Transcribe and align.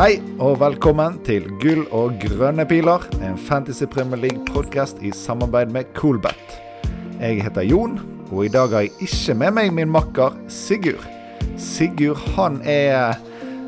Hei 0.00 0.14
og 0.40 0.54
velkommen 0.62 1.18
til 1.26 1.44
Gull 1.60 1.82
og 1.92 2.14
grønne 2.22 2.64
piler, 2.64 3.02
en 3.20 3.34
Fantasy 3.36 3.84
Premier 3.84 4.16
League-podkast 4.22 5.02
i 5.04 5.10
samarbeid 5.12 5.74
med 5.74 5.90
Coolbet. 5.92 6.54
Jeg 7.20 7.42
heter 7.44 7.66
Jon, 7.68 7.98
og 8.30 8.46
i 8.46 8.48
dag 8.48 8.72
har 8.72 8.86
jeg 8.86 8.94
ikke 9.04 9.34
med 9.42 9.52
meg 9.58 9.74
min 9.76 9.92
makker 9.92 10.38
Sigurd. 10.48 11.04
Sigurd 11.60 12.16
han 12.32 12.56
er 12.64 13.20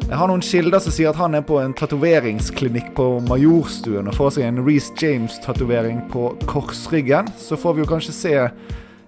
Jeg 0.07 0.16
har 0.22 0.32
noen 0.32 0.40
kilder 0.40 0.80
som 0.80 0.96
sier 0.96 1.12
at 1.12 1.21
han 1.21 1.36
er 1.36 1.45
på 1.45 1.61
en 1.61 1.76
tatoveringsklinikk 1.76 2.94
på 2.96 3.11
Majorstuen 3.29 4.08
og 4.08 4.17
får 4.17 4.39
seg 4.39 4.49
en 4.49 4.64
Reece 4.64 4.96
James-tatovering 5.04 6.00
på 6.14 6.30
korsryggen. 6.49 7.29
Så 7.36 7.61
får 7.61 7.76
vi 7.76 7.85
jo 7.85 7.93
kanskje 7.93 8.17
se 8.17 8.35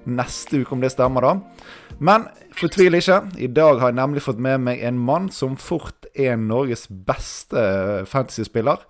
neste 0.07 0.63
uke 0.63 0.75
om 0.77 0.83
det 0.83 0.93
stemmer, 0.95 1.25
da. 1.25 1.99
Men 1.99 2.27
fortvil 2.57 2.99
ikke. 2.99 3.21
I 3.39 3.51
dag 3.51 3.81
har 3.81 3.93
jeg 3.93 3.99
nemlig 4.01 4.25
fått 4.25 4.43
med 4.43 4.65
meg 4.67 4.83
en 4.85 4.99
mann 4.99 5.31
som 5.33 5.57
fort 5.61 6.09
er 6.15 6.37
Norges 6.41 6.87
beste 6.89 8.05
fantasyspiller. 8.11 8.83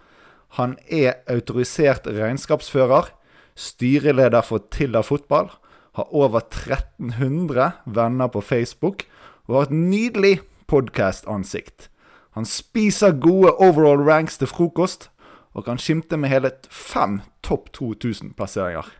Han 0.58 0.76
er 0.86 1.20
autorisert 1.30 2.06
regnskapsfører, 2.06 3.10
styreleder 3.58 4.44
for 4.46 4.62
Tilla 4.70 5.02
Fotball, 5.02 5.50
har 5.94 6.10
over 6.14 6.42
1300 6.42 7.70
venner 7.86 8.30
på 8.30 8.42
Facebook 8.42 9.04
og 9.46 9.54
har 9.54 9.68
et 9.68 9.76
nydelig 9.76 10.34
podkast-ansikt. 10.66 11.88
Han 12.34 12.46
spiser 12.46 13.14
gode 13.22 13.52
overall 13.62 14.02
ranks 14.02 14.38
til 14.38 14.50
frokost 14.50 15.08
og 15.54 15.68
kan 15.68 15.78
skimte 15.78 16.18
med 16.18 16.32
hele 16.32 16.50
fem 16.70 17.20
topp 17.46 17.70
2000-plasseringer. 17.76 18.90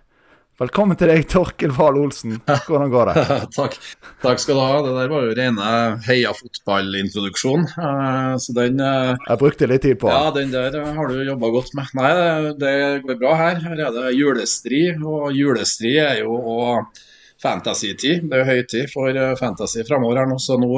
Velkommen 0.55 0.95
til 0.95 1.11
deg, 1.11 1.25
Torkel 1.27 1.73
Wahl 1.75 1.97
Olsen. 1.99 2.37
Hvordan 2.47 2.91
går 2.93 3.09
det? 3.11 3.23
Takk. 3.57 3.73
Takk 4.23 4.39
skal 4.39 4.55
du 4.55 4.61
ha. 4.63 4.77
Det 4.87 4.93
der 4.95 5.09
var 5.11 5.25
jo 5.27 5.33
rene 5.35 5.71
heia 6.07 6.31
fotballintroduksjon. 6.39 7.65
Uh, 7.75 8.37
så 8.39 8.55
den 8.55 8.79
uh, 8.79 9.17
Jeg 9.19 9.41
brukte 9.41 9.67
litt 9.67 9.83
tid 9.83 9.99
på 9.99 10.13
Ja, 10.13 10.29
den 10.37 10.53
der 10.55 10.77
har 10.79 11.11
du 11.11 11.25
jobba 11.27 11.51
godt 11.57 11.75
med. 11.75 11.91
Nei, 11.99 12.13
det, 12.61 12.75
går 13.03 13.19
bra 13.25 13.33
her. 13.41 13.59
Her 13.65 13.83
er 13.89 13.97
det 13.97 14.13
julestri, 14.15 14.85
og 15.03 15.35
julestri 15.35 15.97
er 16.05 16.21
jo 16.21 16.39
òg 16.39 17.03
fantasy-tid. 17.43 18.31
Det 18.31 18.39
er 18.39 18.53
høytid 18.53 18.95
for 18.95 19.11
eh, 19.11 19.35
fantasy 19.41 19.83
framover 19.91 20.23
her 20.23 20.31
nå, 20.31 20.39
så 20.39 20.55
nå, 20.63 20.71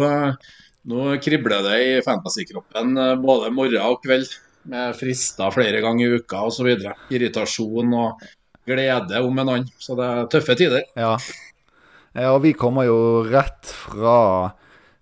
nå 0.89 1.05
kribler 1.21 1.69
det 1.69 1.77
i 1.85 1.93
fantasy-kroppen 2.07 2.97
både 3.21 3.53
morgen 3.53 3.93
og 3.93 4.01
kveld. 4.09 4.33
Med 4.67 4.97
frister 4.99 5.53
flere 5.55 5.85
ganger 5.85 6.09
i 6.09 6.17
uka 6.17 6.41
osv. 6.49 6.73
Irritasjon 7.13 7.93
og 7.95 8.25
glede 8.67 9.23
om 9.23 9.39
en 9.39 9.49
annen. 9.49 9.73
Så 9.79 9.97
det 9.99 10.07
er 10.13 10.31
tøffe 10.33 10.59
tider. 10.59 10.87
Ja. 10.99 11.17
ja 12.17 12.35
og 12.35 12.43
vi 12.45 12.55
kommer 12.59 12.89
jo 12.89 13.01
rett 13.27 13.71
fra 13.71 14.53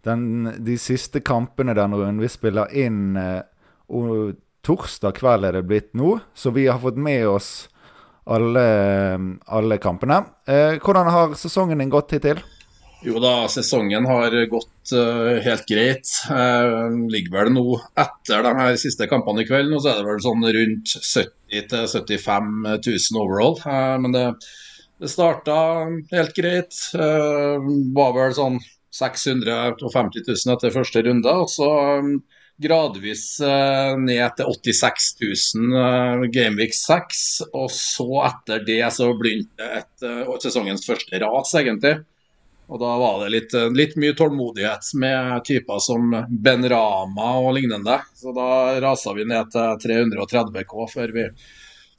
den, 0.04 0.50
de 0.64 0.78
siste 0.80 1.24
kampene 1.24 1.76
denne 1.76 1.98
runden. 1.98 2.22
Vi 2.22 2.32
spiller 2.32 2.72
inn 2.76 3.14
og 3.84 4.34
torsdag 4.64 5.18
kveld 5.18 5.44
er 5.48 5.58
det 5.58 5.66
blitt 5.68 5.92
nå, 5.96 6.16
så 6.34 6.52
vi 6.54 6.66
har 6.70 6.80
fått 6.80 6.96
med 7.00 7.26
oss 7.28 7.52
alle, 8.24 8.64
alle 9.52 9.78
kampene. 9.78 10.22
Eh, 10.48 10.80
hvordan 10.80 11.10
har 11.12 11.34
sesongen 11.38 11.82
din 11.82 11.92
gått 11.92 12.16
hittil? 12.16 12.40
Jo 13.04 13.20
da, 13.20 13.44
sesongen 13.52 14.06
har 14.08 14.32
gått 14.48 14.94
uh, 14.96 15.36
helt 15.44 15.66
greit. 15.68 16.08
Uh, 16.24 16.88
ligger 17.12 17.34
vel 17.34 17.50
nå 17.52 17.64
etter 18.00 18.46
de 18.46 18.52
her 18.56 18.78
siste 18.80 19.04
kampene 19.10 19.44
i 19.44 19.48
kveld. 19.48 19.68
Nå 19.68 19.82
så 19.84 19.92
er 19.92 20.00
det 20.00 20.08
vel 20.08 20.22
sånn 20.24 20.46
rundt 20.56 20.94
70 20.96 21.43
000-75 21.54 22.52
000 22.84 23.22
overall. 23.22 23.58
Uh, 23.64 23.96
men 24.02 24.14
det, 24.14 24.24
det 25.02 25.10
starta 25.12 25.56
helt 26.12 26.36
greit. 26.36 26.78
var 26.94 28.14
vel 28.16 28.36
sånn 28.36 28.60
650 28.94 30.24
000 30.28 30.54
etter 30.54 30.74
første 30.74 31.04
runde. 31.06 31.36
Og 31.44 31.50
så 31.50 31.70
um, 32.00 32.16
gradvis 32.62 33.24
ned 33.98 34.36
til 34.38 34.50
86 34.70 35.08
000 35.58 36.28
Gameweek 36.34 36.76
6. 36.78 37.24
Og 37.50 37.70
så 37.74 38.08
etter 38.30 38.62
det 38.66 38.82
så 38.94 39.10
begynte 39.18 39.84
sesongens 40.44 40.86
første 40.86 41.18
ras, 41.24 41.56
egentlig. 41.58 41.96
Og 42.72 42.80
da 42.80 42.92
var 42.96 43.18
det 43.22 43.32
litt, 43.34 43.54
litt, 43.76 43.96
mye 44.00 44.14
tålmodighet 44.16 44.94
med 45.00 45.44
typer 45.44 45.82
som 45.84 46.14
Ben 46.28 46.64
Rama 46.68 47.34
og 47.42 47.52
lignende. 47.58 47.98
Så 48.16 48.32
da 48.36 48.48
rasa 48.80 49.12
vi 49.16 49.26
ned 49.28 49.52
til 49.52 49.76
330 49.84 50.64
K 50.70 50.86
før 50.94 51.12
vi, 51.12 51.26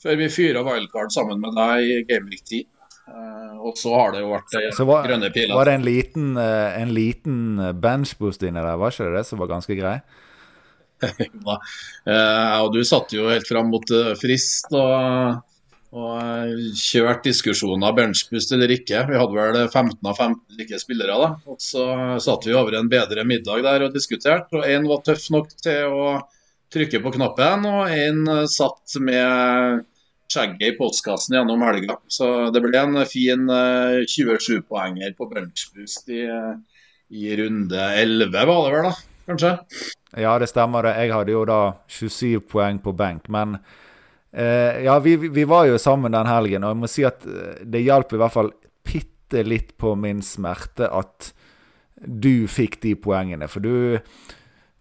før 0.01 0.17
vi 0.21 0.31
fyra 0.33 0.65
wildcard 0.65 1.13
sammen 1.13 1.43
med 1.43 1.53
deg 1.59 1.91
i 1.91 1.99
Gameweek 2.09 2.41
10. 2.41 2.65
Uh, 3.05 3.61
og 3.61 3.77
så 3.77 3.91
har 3.93 4.15
det 4.15 4.23
jo 4.23 4.31
vært 4.31 4.55
så 4.73 4.85
var, 4.89 5.05
grønne 5.05 5.29
piler. 5.29 5.53
Var 5.53 5.69
det 5.69 5.75
en 5.77 5.85
liten, 5.85 6.29
en 6.41 6.93
liten 6.97 7.41
benchboost 7.77 8.41
inni 8.47 8.57
der, 8.57 8.79
var 8.81 8.95
ikke 8.95 9.11
det 9.11 9.19
det 9.19 9.27
som 9.29 9.41
var 9.43 9.51
ganske 9.53 9.77
grei? 9.77 9.99
ja, 11.05 12.63
og 12.63 12.71
du 12.73 12.79
satt 12.87 13.13
jo 13.13 13.27
helt 13.29 13.45
fram 13.45 13.69
mot 13.69 13.93
frist. 14.17 14.73
og 14.73 15.43
og 15.93 16.61
kjørt 16.75 17.23
diskusjoner 17.23 17.93
benchbust 17.95 18.51
eller 18.55 18.71
ikke. 18.73 19.05
Vi 19.07 19.19
hadde 19.19 19.35
vel 19.37 19.59
15 19.69 19.99
av 20.09 20.15
15 20.17 20.57
like 20.59 20.79
spillere. 20.81 21.17
da. 21.21 21.29
Og 21.47 21.59
Så 21.61 21.85
satt 22.19 22.45
vi 22.47 22.53
over 22.53 22.75
en 22.79 22.89
bedre 22.89 23.23
middag 23.23 23.63
der 23.63 23.85
og 23.87 23.93
diskuterte. 23.93 24.57
og 24.57 24.65
Én 24.65 24.87
var 24.89 25.03
tøff 25.05 25.29
nok 25.31 25.53
til 25.61 25.85
å 25.93 26.07
trykke 26.73 26.99
på 27.03 27.13
knappen, 27.15 27.65
og 27.69 27.87
én 27.93 28.25
satt 28.51 28.97
med 28.99 29.85
skjegget 30.27 30.73
i 30.73 30.77
postkassen 30.77 31.37
gjennom 31.37 31.61
helga. 31.63 31.95
Så 32.11 32.49
det 32.51 32.59
ble 32.65 32.75
en 32.81 32.97
fin 33.07 33.45
27-poenger 33.47 35.13
på 35.15 35.29
benchbust 35.31 36.09
i, 36.09 36.25
i 37.13 37.35
runde 37.39 37.85
11, 38.01 38.33
var 38.49 38.65
det 38.65 38.73
vel 38.75 38.89
da, 38.89 38.93
kanskje? 39.29 39.53
Ja, 40.17 40.35
det 40.41 40.49
stemmer. 40.49 40.83
det. 40.83 40.95
Jeg 41.05 41.13
hadde 41.13 41.31
jo 41.35 41.45
da 41.47 41.59
27 41.87 42.41
poeng 42.51 42.79
på 42.83 42.91
benk. 42.97 43.29
men 43.29 43.59
ja, 44.35 44.97
vi, 44.99 45.15
vi, 45.31 45.43
var 45.47 45.69
jo 45.69 45.77
sammen 45.79 46.11
den 46.11 46.27
helgen, 46.27 46.65
og 46.65 46.73
jeg 46.73 46.79
må 46.81 46.89
si 46.91 47.05
at 47.07 47.21
det 47.63 47.83
hjalp 47.85 48.11
i 48.11 48.19
hvert 48.19 48.33
fall 48.33 48.49
bitte 48.83 49.45
litt 49.47 49.77
på 49.79 49.93
min 49.95 50.19
smerte 50.25 50.89
at 50.91 51.29
du 52.05 52.47
fikk 52.51 52.81
de 52.83 52.93
poengene. 52.99 53.47
For 53.51 53.63
du, 53.63 53.97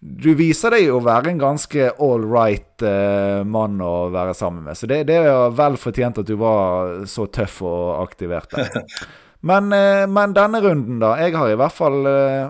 du 0.01 0.31
viser 0.39 0.75
deg 0.75 0.91
å 0.93 1.03
være 1.05 1.33
en 1.33 1.43
ganske 1.43 1.91
all 2.03 2.27
right 2.29 2.85
uh, 2.85 3.41
mann 3.47 3.81
å 3.83 4.11
være 4.15 4.35
sammen 4.37 4.67
med. 4.69 4.79
Så 4.79 4.91
det, 4.91 5.05
det 5.11 5.21
er 5.23 5.55
vel 5.57 5.79
fortjent 5.81 6.21
at 6.21 6.29
du 6.29 6.37
var 6.41 7.05
så 7.11 7.29
tøff 7.33 7.63
og 7.65 8.03
aktivert 8.05 8.55
der. 8.55 8.83
Men, 9.45 9.73
uh, 9.73 10.05
men, 10.09 10.33
denne 10.37 10.61
runden, 10.65 11.01
da. 11.03 11.15
Jeg 11.21 11.35
har 11.37 11.53
i 11.53 11.59
hvert 11.61 11.77
fall 11.77 12.07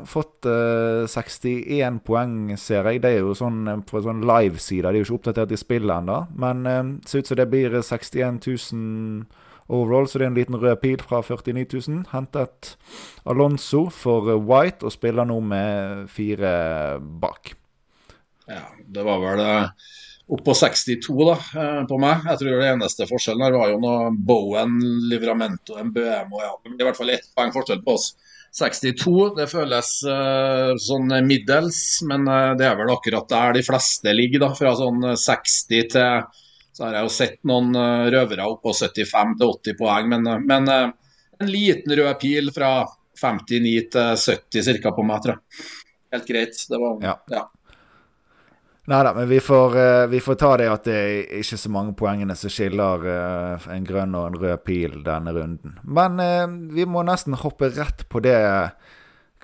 fått 0.07 0.47
61 0.47 2.03
poeng, 2.07 2.53
ser 2.61 2.87
jeg. 2.91 3.03
Det 3.03 3.15
er 3.15 3.25
jo 3.25 3.35
sånn 3.39 3.67
på 3.89 4.03
sånn 4.05 4.23
live-side. 4.29 4.85
Det 4.87 4.93
er 4.93 5.01
jo 5.01 5.09
ikke 5.09 5.19
oppdatert 5.19 5.57
i 5.57 5.59
spillet 5.59 5.97
ennå. 5.97 6.21
Men 6.39 6.63
det 6.69 7.11
ser 7.11 7.25
ut 7.25 7.33
som 7.33 7.41
det 7.41 7.51
blir 7.51 7.81
61 7.81 8.39
000 8.47 9.27
overall, 9.73 10.09
så 10.09 10.21
det 10.21 10.27
er 10.27 10.33
en 10.33 10.39
liten 10.39 10.61
rød 10.61 10.81
pil 10.83 11.03
fra 11.03 11.23
49 11.25 11.67
000. 11.89 12.07
Hentet 12.13 12.75
Alonso 13.25 13.87
for 13.91 14.35
White 14.37 14.85
og 14.85 14.93
spiller 14.93 15.29
nå 15.29 15.41
med 15.41 16.09
fire 16.13 16.55
bak. 17.01 17.55
Ja, 18.49 18.67
det 18.77 19.05
var 19.07 19.23
vel 19.23 19.45
opp 20.25 20.45
på 20.45 20.55
62 20.57 21.15
da, 21.29 21.35
på 21.89 21.99
meg. 22.01 22.23
Jeg 22.31 22.41
tror 22.41 22.61
det 22.61 22.69
eneste 22.71 23.09
forskjellen 23.09 23.45
her 23.45 23.57
var 23.59 23.73
jo 23.73 23.81
noe 23.83 24.13
Bowen, 24.17 24.79
Livramento, 25.11 25.77
MBM 25.81 26.33
og 26.33 26.45
ja, 26.45 26.53
det 26.65 26.79
er 26.79 26.85
i 26.85 26.89
hvert 26.89 27.01
fall 27.01 27.13
ett 27.13 27.29
poeng 27.37 27.53
forskjell 27.55 27.83
på 27.85 27.97
oss. 27.99 28.15
62, 28.55 29.35
det 29.35 29.49
føles 29.51 29.89
uh, 30.07 30.73
sånn 30.79 31.11
middels, 31.27 31.79
men 32.07 32.29
uh, 32.31 32.53
det 32.59 32.69
er 32.69 32.77
vel 32.79 32.93
akkurat 32.95 33.27
der 33.31 33.57
de 33.57 33.65
fleste 33.67 34.15
ligger, 34.15 34.45
da. 34.45 34.51
Fra 34.55 34.75
sånn 34.79 35.03
60 35.19 35.89
til 35.91 36.43
så 36.75 36.87
har 36.87 36.97
jeg 36.97 37.07
jo 37.07 37.15
sett 37.15 37.41
noen 37.47 37.75
uh, 37.75 38.07
røvere 38.15 38.47
opp 38.51 38.63
på 38.63 38.75
75 38.75 39.35
til 39.41 39.51
80 39.51 39.79
poeng, 39.79 40.11
men, 40.11 40.31
men 40.47 40.71
en 40.71 41.51
liten 41.51 41.97
rød 41.99 42.15
pil 42.23 42.53
fra 42.55 42.77
59 43.19 43.91
til 43.95 44.23
70 44.23 44.81
ca. 44.83 44.95
på 44.95 45.07
meg, 45.07 45.23
tror 45.25 45.37
jeg. 45.37 45.67
Helt 46.15 46.31
greit. 46.31 46.65
Det 46.71 46.79
var 46.79 47.03
ja. 47.03 47.19
ja. 47.35 47.45
Nei 48.85 48.99
da, 49.01 49.15
men 49.17 49.29
vi 49.29 49.41
får, 49.41 49.77
uh, 49.77 50.07
vi 50.13 50.21
får, 50.21 50.37
ta 50.37 50.51
det 50.61 50.67
at 50.69 50.85
det 50.85 50.95
er 50.95 51.39
ikke 51.41 51.57
så 51.57 51.71
mange 51.73 51.95
poengene 51.97 52.35
som 52.37 52.53
skiller 52.53 53.07
uh, 53.09 53.69
en 53.73 53.87
grønn 53.89 54.17
og 54.19 54.27
en 54.29 54.37
rød 54.43 54.61
pil 54.67 54.99
denne 55.07 55.33
runden. 55.33 55.79
Men 55.89 56.21
uh, 56.21 56.45
vi 56.75 56.85
må 56.85 57.01
nesten 57.09 57.39
hoppe 57.41 57.71
rett 57.73 58.05
på 58.13 58.21
det 58.25 58.37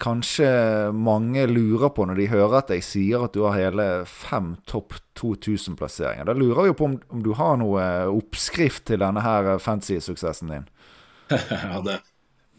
kanskje 0.00 0.48
mange 0.96 1.46
lurer 1.48 1.92
på 1.92 2.06
når 2.08 2.20
de 2.20 2.26
hører 2.32 2.58
at 2.60 2.70
jeg 2.72 2.84
sier 2.84 3.24
at 3.24 3.34
du 3.36 3.42
har 3.46 3.56
hele 3.56 3.86
fem 4.08 4.54
topp 4.68 4.94
2000-plasseringer. 5.20 6.28
Da 6.28 6.36
lurer 6.36 6.68
vi 6.68 6.76
på 6.76 6.88
om, 6.88 6.98
om, 7.08 7.22
du 7.24 7.32
har 7.36 7.56
noe 7.60 7.86
oppskrift 8.12 8.86
til 8.88 9.00
denne 9.00 9.24
her 9.24 9.54
fancy-suksessen 9.60 10.52
din? 10.52 10.68
ja, 11.32 11.80
det, 11.84 11.96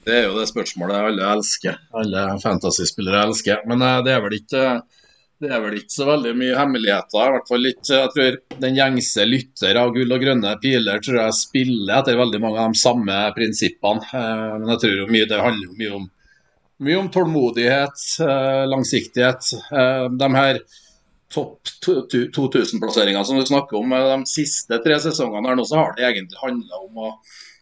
det, 0.06 0.18
er 0.18 0.28
jo 0.28 0.38
det 0.38 0.48
spørsmålet 0.50 1.12
alle 1.12 1.30
elsker. 1.36 1.78
Alle 1.98 2.26
fantasy-spillere 2.42 3.26
elsker. 3.28 3.66
Men 3.70 3.86
det 4.06 4.14
er 4.14 4.26
vel 4.26 4.38
ikke 4.38 4.66
det 5.42 5.50
er 5.50 5.62
vel 5.64 5.78
ikke 5.80 5.96
så 5.96 6.06
veldig 6.06 6.32
mye 6.38 6.58
hemmeligheter. 6.58 7.22
I 7.26 7.36
hvert 7.36 7.48
fall 7.50 7.70
ikke, 7.72 7.96
jeg 7.96 8.12
tror 8.14 8.36
Den 8.62 8.78
gjengse 8.78 9.26
lytter 9.26 9.80
av 9.82 9.94
gull 9.96 10.14
og 10.14 10.22
grønne 10.22 10.54
piler 10.62 11.02
tror 11.02 11.18
jeg 11.24 11.38
spiller 11.40 11.96
etter 11.98 12.20
veldig 12.20 12.42
mange 12.44 12.62
av 12.62 12.76
de 12.76 12.82
samme 12.82 13.18
prinsippene. 13.38 14.06
Men 14.62 14.74
jeg 14.76 14.84
tror 14.84 15.14
mye, 15.16 15.30
det 15.32 15.42
handler 15.42 15.74
mye 15.80 15.96
om, 15.98 16.08
mye 16.86 17.02
om 17.02 17.10
tålmodighet, 17.16 18.06
langsiktighet. 18.70 19.52
De 20.22 20.32
her 20.38 20.62
topp 21.32 21.72
2000-plasseringene 21.88 23.26
som 23.26 23.40
du 23.40 23.46
snakker 23.48 23.80
om. 23.82 23.96
De 23.98 24.30
siste 24.30 24.82
tre 24.86 25.00
sesongene 25.02 25.50
her 25.50 25.58
nå, 25.58 25.66
så 25.66 25.80
har 25.82 25.96
det 25.98 26.06
egentlig 26.10 26.42
handla 26.42 26.84
om, 26.86 27.06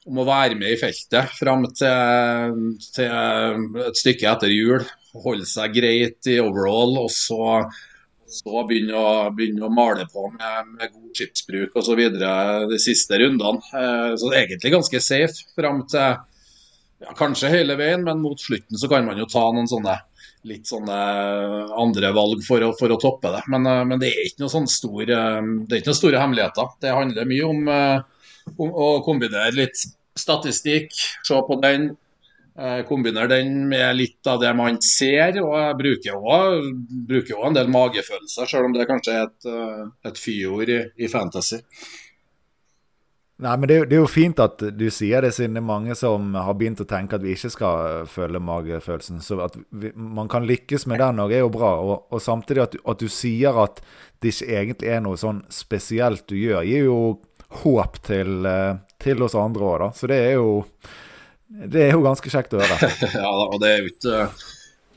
om, 0.09 0.19
å 0.19 0.27
være 0.27 0.57
med 0.59 0.73
i 0.73 0.79
feltet 0.81 1.31
fram 1.39 1.67
til, 1.79 2.65
til 2.95 3.85
et 3.87 4.03
stykke 4.03 4.33
etter 4.33 4.51
jul. 4.51 4.83
Holde 5.17 5.45
seg 5.49 5.73
greit 5.73 6.27
i 6.29 6.37
overall, 6.41 6.97
og 7.01 7.09
så, 7.13 7.63
så 8.29 8.63
begynne, 8.69 8.93
å, 8.97 9.29
begynne, 9.33 9.65
å, 9.65 9.73
male 9.73 10.05
på 10.11 10.27
med, 10.35 10.75
med 10.75 10.93
god 10.93 11.17
chipsbruk 11.17 11.77
osv. 11.81 12.01
de 12.19 12.81
siste 12.81 13.17
rundene. 13.21 13.63
Eh, 13.73 14.11
så 14.13 14.29
det 14.29 14.37
er 14.37 14.45
egentlig 14.45 14.75
ganske 14.75 15.01
safe 15.01 15.47
fram 15.57 15.81
til 15.89 16.19
ja, 16.99 17.15
kanskje 17.17 17.51
hele 17.55 17.79
veien, 17.79 18.05
men 18.05 18.21
mot 18.21 18.39
slutten 18.39 18.77
så 18.77 18.91
kan 18.91 19.07
man 19.07 19.17
jo 19.17 19.27
ta 19.29 19.47
noen 19.55 19.69
sånne 19.71 19.97
litt 20.47 20.69
sånne 20.69 20.97
andre 21.75 22.13
valg 22.15 22.45
for 22.45 22.63
å, 22.63 22.69
for 22.79 22.93
å 22.93 22.99
toppe 23.01 23.31
det. 23.33 23.41
Men, 23.51 23.65
eh, 23.65 23.85
men, 23.89 23.99
det 24.01 24.13
er 24.13 24.27
ikke 24.29 24.45
noe 24.45 24.53
sånn 24.53 24.69
stor, 24.71 25.01
eh, 25.03 25.39
det 25.65 25.73
er 25.73 25.81
ikke 25.81 25.93
noen 25.93 26.03
store 26.03 26.21
hemmeligheter. 26.21 26.75
Det 26.85 26.97
handler 27.01 27.33
mye 27.33 27.49
om, 27.49 27.71
om 28.61 28.77
å 28.85 28.91
kombinere 29.07 29.57
litt 29.57 29.89
statistikk, 30.19 30.93
se 31.25 31.41
på 31.47 31.57
den. 31.63 31.91
Kombinere 32.89 33.29
den 33.31 33.53
med 33.71 33.95
litt 33.95 34.27
av 34.27 34.41
det 34.41 34.49
man 34.57 34.81
ser. 34.83 35.37
og 35.39 35.53
Jeg 35.55 35.77
bruker 35.79 36.19
òg 36.19 37.47
en 37.47 37.55
del 37.55 37.71
magefølelser, 37.71 38.49
selv 38.51 38.67
om 38.67 38.75
det 38.75 38.89
kanskje 38.89 39.15
er 39.15 39.29
et, 39.29 39.49
et 40.11 40.19
fyord 40.19 40.71
i, 40.73 40.81
i 40.99 41.07
fantasy. 41.11 41.61
Nei, 43.39 43.53
men 43.55 43.69
det, 43.71 43.77
det, 43.87 43.95
er 43.95 44.01
jo 44.01 44.11
fint 44.11 44.39
at 44.43 44.59
du 44.75 44.89
sier 44.91 45.23
det, 45.23 45.31
siden 45.31 45.55
det 45.55 45.61
er 45.61 45.67
mange 45.69 45.95
som 45.95 46.33
har 46.35 46.57
begynt 46.59 46.81
å 46.83 46.87
tenke 46.87 47.15
at 47.15 47.23
vi 47.23 47.37
ikke 47.37 47.51
skal 47.53 47.77
følge 48.03 48.11
føle 48.11 48.41
magefølelsen. 48.43 49.21
Så 49.23 49.37
at 49.45 49.55
vi, 49.71 49.93
man 49.95 50.27
kan 50.31 50.43
lykkes 50.47 50.83
med 50.91 50.99
den 50.99 51.21
òg, 51.23 51.31
er 51.31 51.45
jo 51.45 51.53
bra. 51.53 51.71
Og, 51.79 52.09
og 52.11 52.19
samtidig 52.23 52.65
at, 52.65 52.75
at, 52.83 52.99
du 52.99 53.07
sier 53.07 53.55
at 53.63 53.79
det 54.19 54.33
ikke 54.33 54.49
egentlig 54.59 54.91
er 54.91 55.05
noe 55.05 55.19
sånn 55.21 55.39
spesielt 55.55 56.25
du 56.27 56.35
gjør, 56.35 56.67
gir 56.67 56.89
jo 56.89 56.99
håp 57.61 58.01
til, 58.03 58.43
eh, 58.45 58.73
til 58.99 59.23
oss 59.23 59.37
andre 59.39 59.71
òg, 59.71 59.77
da. 59.85 59.89
Så 59.95 60.11
det 60.11 60.19
er 60.25 60.35
jo 60.35 60.49
det 61.49 61.87
er 61.87 61.95
jo 61.95 62.05
ganske 62.05 62.29
kjekt 62.29 62.53
å 62.53 62.61
høre. 62.61 62.89
ja, 63.23 63.29
og 63.29 63.57
det 63.61 63.73
er 63.73 63.83
jo 63.83 63.91
ikke 63.93 64.23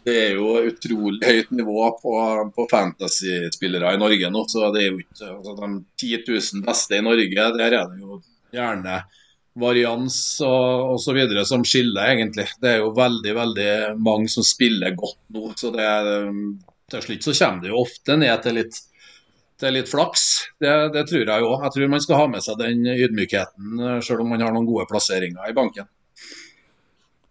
det 0.03 0.15
er 0.19 0.33
jo 0.35 0.57
utrolig 0.67 1.23
høyt 1.23 1.51
nivå 1.55 1.85
på, 2.01 2.13
på 2.57 2.67
fantasy-spillere 2.71 3.95
i 3.95 4.01
Norge 4.01 4.31
nå. 4.35 4.45
så 4.51 4.71
det 4.75 4.83
er 4.83 4.89
jo 4.89 4.99
ikke 4.99 5.29
altså, 5.29 5.55
De 5.61 5.69
10 6.03 6.25
000 6.27 6.65
beste 6.67 6.99
i 6.99 7.05
Norge, 7.07 7.49
der 7.57 7.67
er 7.69 7.77
det 7.93 8.01
jo 8.03 8.19
gjerne 8.53 8.97
varians 9.63 10.17
og 10.43 10.97
osv. 10.97 11.21
som 11.47 11.65
skiller, 11.65 12.17
egentlig. 12.17 12.49
Det 12.61 12.71
er 12.71 12.79
jo 12.81 12.95
veldig 12.97 13.35
veldig 13.37 13.73
mange 14.03 14.31
som 14.33 14.47
spiller 14.47 14.97
godt 14.97 15.21
nå. 15.37 15.53
så 15.61 15.71
det 15.75 15.87
er, 15.87 16.31
Til 16.91 17.07
slutt 17.07 17.29
så 17.29 17.37
kommer 17.39 17.63
det 17.63 17.71
jo 17.71 17.83
ofte 17.85 18.19
ned 18.19 18.43
til 18.43 18.59
litt, 18.59 18.83
til 19.61 19.77
litt 19.77 19.93
flaks. 19.93 20.25
Det, 20.59 20.73
det 20.97 21.07
tror 21.09 21.23
jeg 21.23 21.47
òg. 21.47 21.67
Jeg 21.69 21.77
tror 21.77 21.93
man 21.95 22.05
skal 22.05 22.23
ha 22.25 22.31
med 22.33 22.45
seg 22.45 22.59
den 22.59 22.87
ydmykheten, 22.91 23.83
selv 24.03 24.25
om 24.25 24.33
man 24.35 24.43
har 24.43 24.57
noen 24.57 24.67
gode 24.67 24.89
plasseringer 24.91 25.47
i 25.47 25.57
banken. 25.57 25.87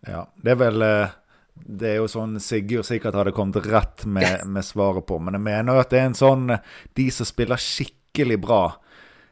Ja, 0.07 0.25
det 0.41 0.55
er 0.55 0.61
vel 0.61 0.85
eh, 0.85 1.17
det 1.53 1.89
er 1.91 1.99
jo 1.99 2.09
sånn 2.09 2.39
Sigurd 2.41 2.87
sikkert 2.87 3.17
hadde 3.17 3.33
kommet 3.35 3.59
rett 3.67 4.05
med, 4.05 4.45
med 4.47 4.65
svaret 4.65 5.05
på. 5.07 5.19
Men 5.21 5.37
jeg 5.37 5.45
mener 5.45 5.75
jo 5.75 5.83
at 5.83 5.91
det 5.93 5.99
er 5.99 6.07
en 6.09 6.17
sånn 6.17 6.47
De 6.97 7.09
som 7.13 7.27
spiller 7.27 7.61
skikkelig 7.61 8.39
bra, 8.41 8.63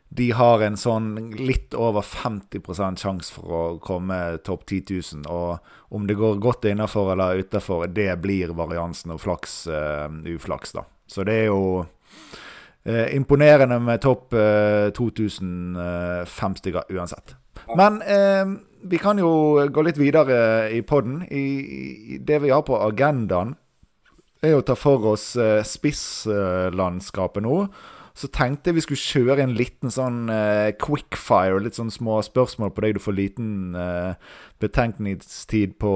de 0.09 0.31
har 0.33 0.63
en 0.65 0.77
sånn 0.79 1.11
litt 1.37 1.75
over 1.77 2.01
50% 2.01 3.01
sjanse 3.01 3.33
for 3.35 3.53
å 3.53 3.63
komme 3.83 4.39
topp 4.45 4.63
10 4.65 4.95
000. 5.21 5.27
Og 5.29 5.93
om 5.93 6.07
det 6.09 6.17
går 6.17 6.39
godt 6.41 6.65
innafor 6.65 7.11
eller 7.13 7.43
utafor, 7.43 7.85
det 7.93 8.15
blir 8.23 8.55
variansen 8.57 9.13
og 9.13 9.21
flaks 9.21 9.59
uh, 9.69 10.09
uflaks, 10.25 10.73
da. 10.73 10.85
Så 11.09 11.25
det 11.29 11.35
er 11.43 11.51
jo 11.51 11.83
uh, 11.83 13.07
imponerende 13.13 13.77
med 13.85 14.01
topp 14.01 14.33
uh, 14.33 14.89
2000 14.97 15.77
uh, 15.77 16.25
femstiger 16.25 16.89
uansett. 16.89 17.35
Men 17.77 17.99
vi 18.81 18.99
kan 19.01 19.19
jo 19.19 19.31
gå 19.71 19.83
litt 19.85 19.99
videre 19.99 20.69
i 20.71 20.81
poden. 20.81 21.23
Det 21.27 22.41
vi 22.43 22.51
har 22.53 22.63
på 22.67 22.79
agendaen, 22.79 23.55
er 24.39 24.55
å 24.55 24.63
ta 24.63 24.75
for 24.79 25.03
oss 25.11 25.33
spisslandskapet 25.67 27.43
nå. 27.43 27.65
Så 28.19 28.27
tenkte 28.35 28.69
jeg 28.69 28.79
vi 28.79 28.83
skulle 28.83 28.99
kjøre 28.99 29.43
en 29.45 29.55
liten 29.55 29.93
sånn 29.93 30.25
uh, 30.27 30.71
quickfire, 30.81 31.61
litt 31.63 31.77
sånn 31.79 31.91
små 31.93 32.17
spørsmål 32.25 32.73
på 32.75 32.83
deg 32.83 32.97
du 32.97 33.03
får 33.03 33.15
liten 33.15 33.77
uh, 33.77 34.17
betenkningstid 34.59 35.77
på 35.79 35.93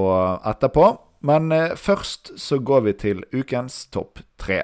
etterpå. 0.48 0.86
Men 1.28 1.52
uh, 1.52 1.74
først 1.76 2.32
så 2.40 2.60
går 2.64 2.86
vi 2.88 2.96
til 3.02 3.20
ukens 3.34 3.82
topp 3.92 4.22
tre. 4.40 4.62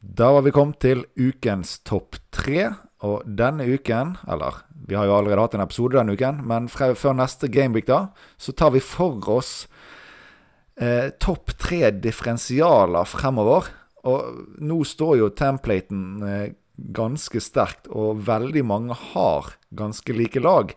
Da 0.00 0.34
var 0.36 0.44
vi 0.44 0.52
kommet 0.52 0.82
til 0.84 1.06
ukens 1.16 1.78
topp 1.88 2.20
tre. 2.34 2.74
Og 3.06 3.24
denne 3.24 3.64
uken, 3.64 4.16
eller 4.28 4.60
vi 4.88 4.96
har 4.98 5.08
jo 5.08 5.16
allerede 5.16 5.46
hatt 5.46 5.56
en 5.56 5.64
episode 5.64 5.96
denne 5.96 6.16
uken, 6.18 6.42
men 6.48 6.68
fra, 6.72 6.90
før 6.98 7.16
neste 7.16 7.48
Gameweek, 7.52 7.88
da, 7.88 8.10
så 8.36 8.52
tar 8.52 8.74
vi 8.74 8.82
for 8.84 9.16
oss 9.32 9.52
eh, 10.76 11.08
topp 11.22 11.54
tre 11.60 11.88
differensialer 11.96 13.08
fremover. 13.08 13.70
Og 14.08 14.56
nå 14.64 14.80
står 14.88 15.16
jo 15.20 15.30
templaten 15.36 16.02
eh, 16.26 16.48
ganske 16.96 17.40
sterkt, 17.44 17.88
og 17.88 18.24
veldig 18.28 18.64
mange 18.68 18.96
har 19.12 19.54
ganske 19.76 20.16
like 20.16 20.42
lag. 20.44 20.74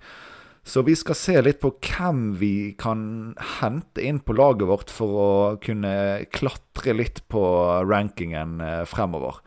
Så 0.64 0.86
vi 0.88 0.96
skal 0.96 1.18
se 1.20 1.36
litt 1.44 1.60
på 1.60 1.74
hvem 1.84 2.38
vi 2.40 2.72
kan 2.80 3.34
hente 3.60 4.04
inn 4.04 4.22
på 4.24 4.36
laget 4.38 4.70
vårt 4.70 4.92
for 4.94 5.20
å 5.20 5.32
kunne 5.64 6.24
klatre 6.32 6.96
litt 6.96 7.20
på 7.32 7.44
rankingen 7.84 8.62
eh, 8.64 8.84
fremover. 8.88 9.42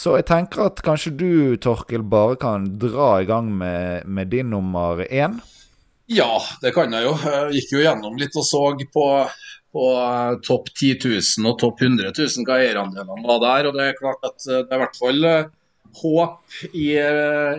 Så 0.00 0.14
jeg 0.16 0.28
tenker 0.30 0.70
at 0.70 0.80
kanskje 0.84 1.12
du, 1.12 1.32
Torkel, 1.60 2.02
bare 2.08 2.38
kan 2.40 2.64
dra 2.80 3.18
i 3.20 3.28
gang 3.28 3.50
med, 3.52 4.06
med 4.08 4.30
din 4.32 4.48
nummer 4.54 5.02
én? 5.04 5.36
Ja, 6.10 6.40
det 6.62 6.72
kan 6.74 6.94
jeg 6.96 7.04
jo. 7.04 7.12
Jeg 7.20 7.58
gikk 7.58 7.74
jo 7.76 7.82
gjennom 7.84 8.16
litt 8.18 8.38
og 8.40 8.46
så 8.48 8.62
på 8.94 9.06
på 9.72 9.86
eh, 9.94 10.34
topp 10.46 10.68
10 10.74 10.98
000 11.04 11.50
og 11.50 11.58
topp 11.60 11.82
100 11.82 12.12
000 12.18 12.46
hva 12.46 12.58
eierandelene 12.62 13.26
var 13.26 13.40
der. 13.44 13.68
og 13.68 13.78
Det 13.78 13.86
er 13.86 13.98
klart 13.98 14.26
at 14.26 14.46
eh, 14.48 14.62
det 14.64 14.70
er 14.74 14.78
i 14.78 14.82
hvert 14.84 15.00
fall 15.00 15.28
eh, 15.30 15.48
håp 16.00 16.58
i, 16.70 16.88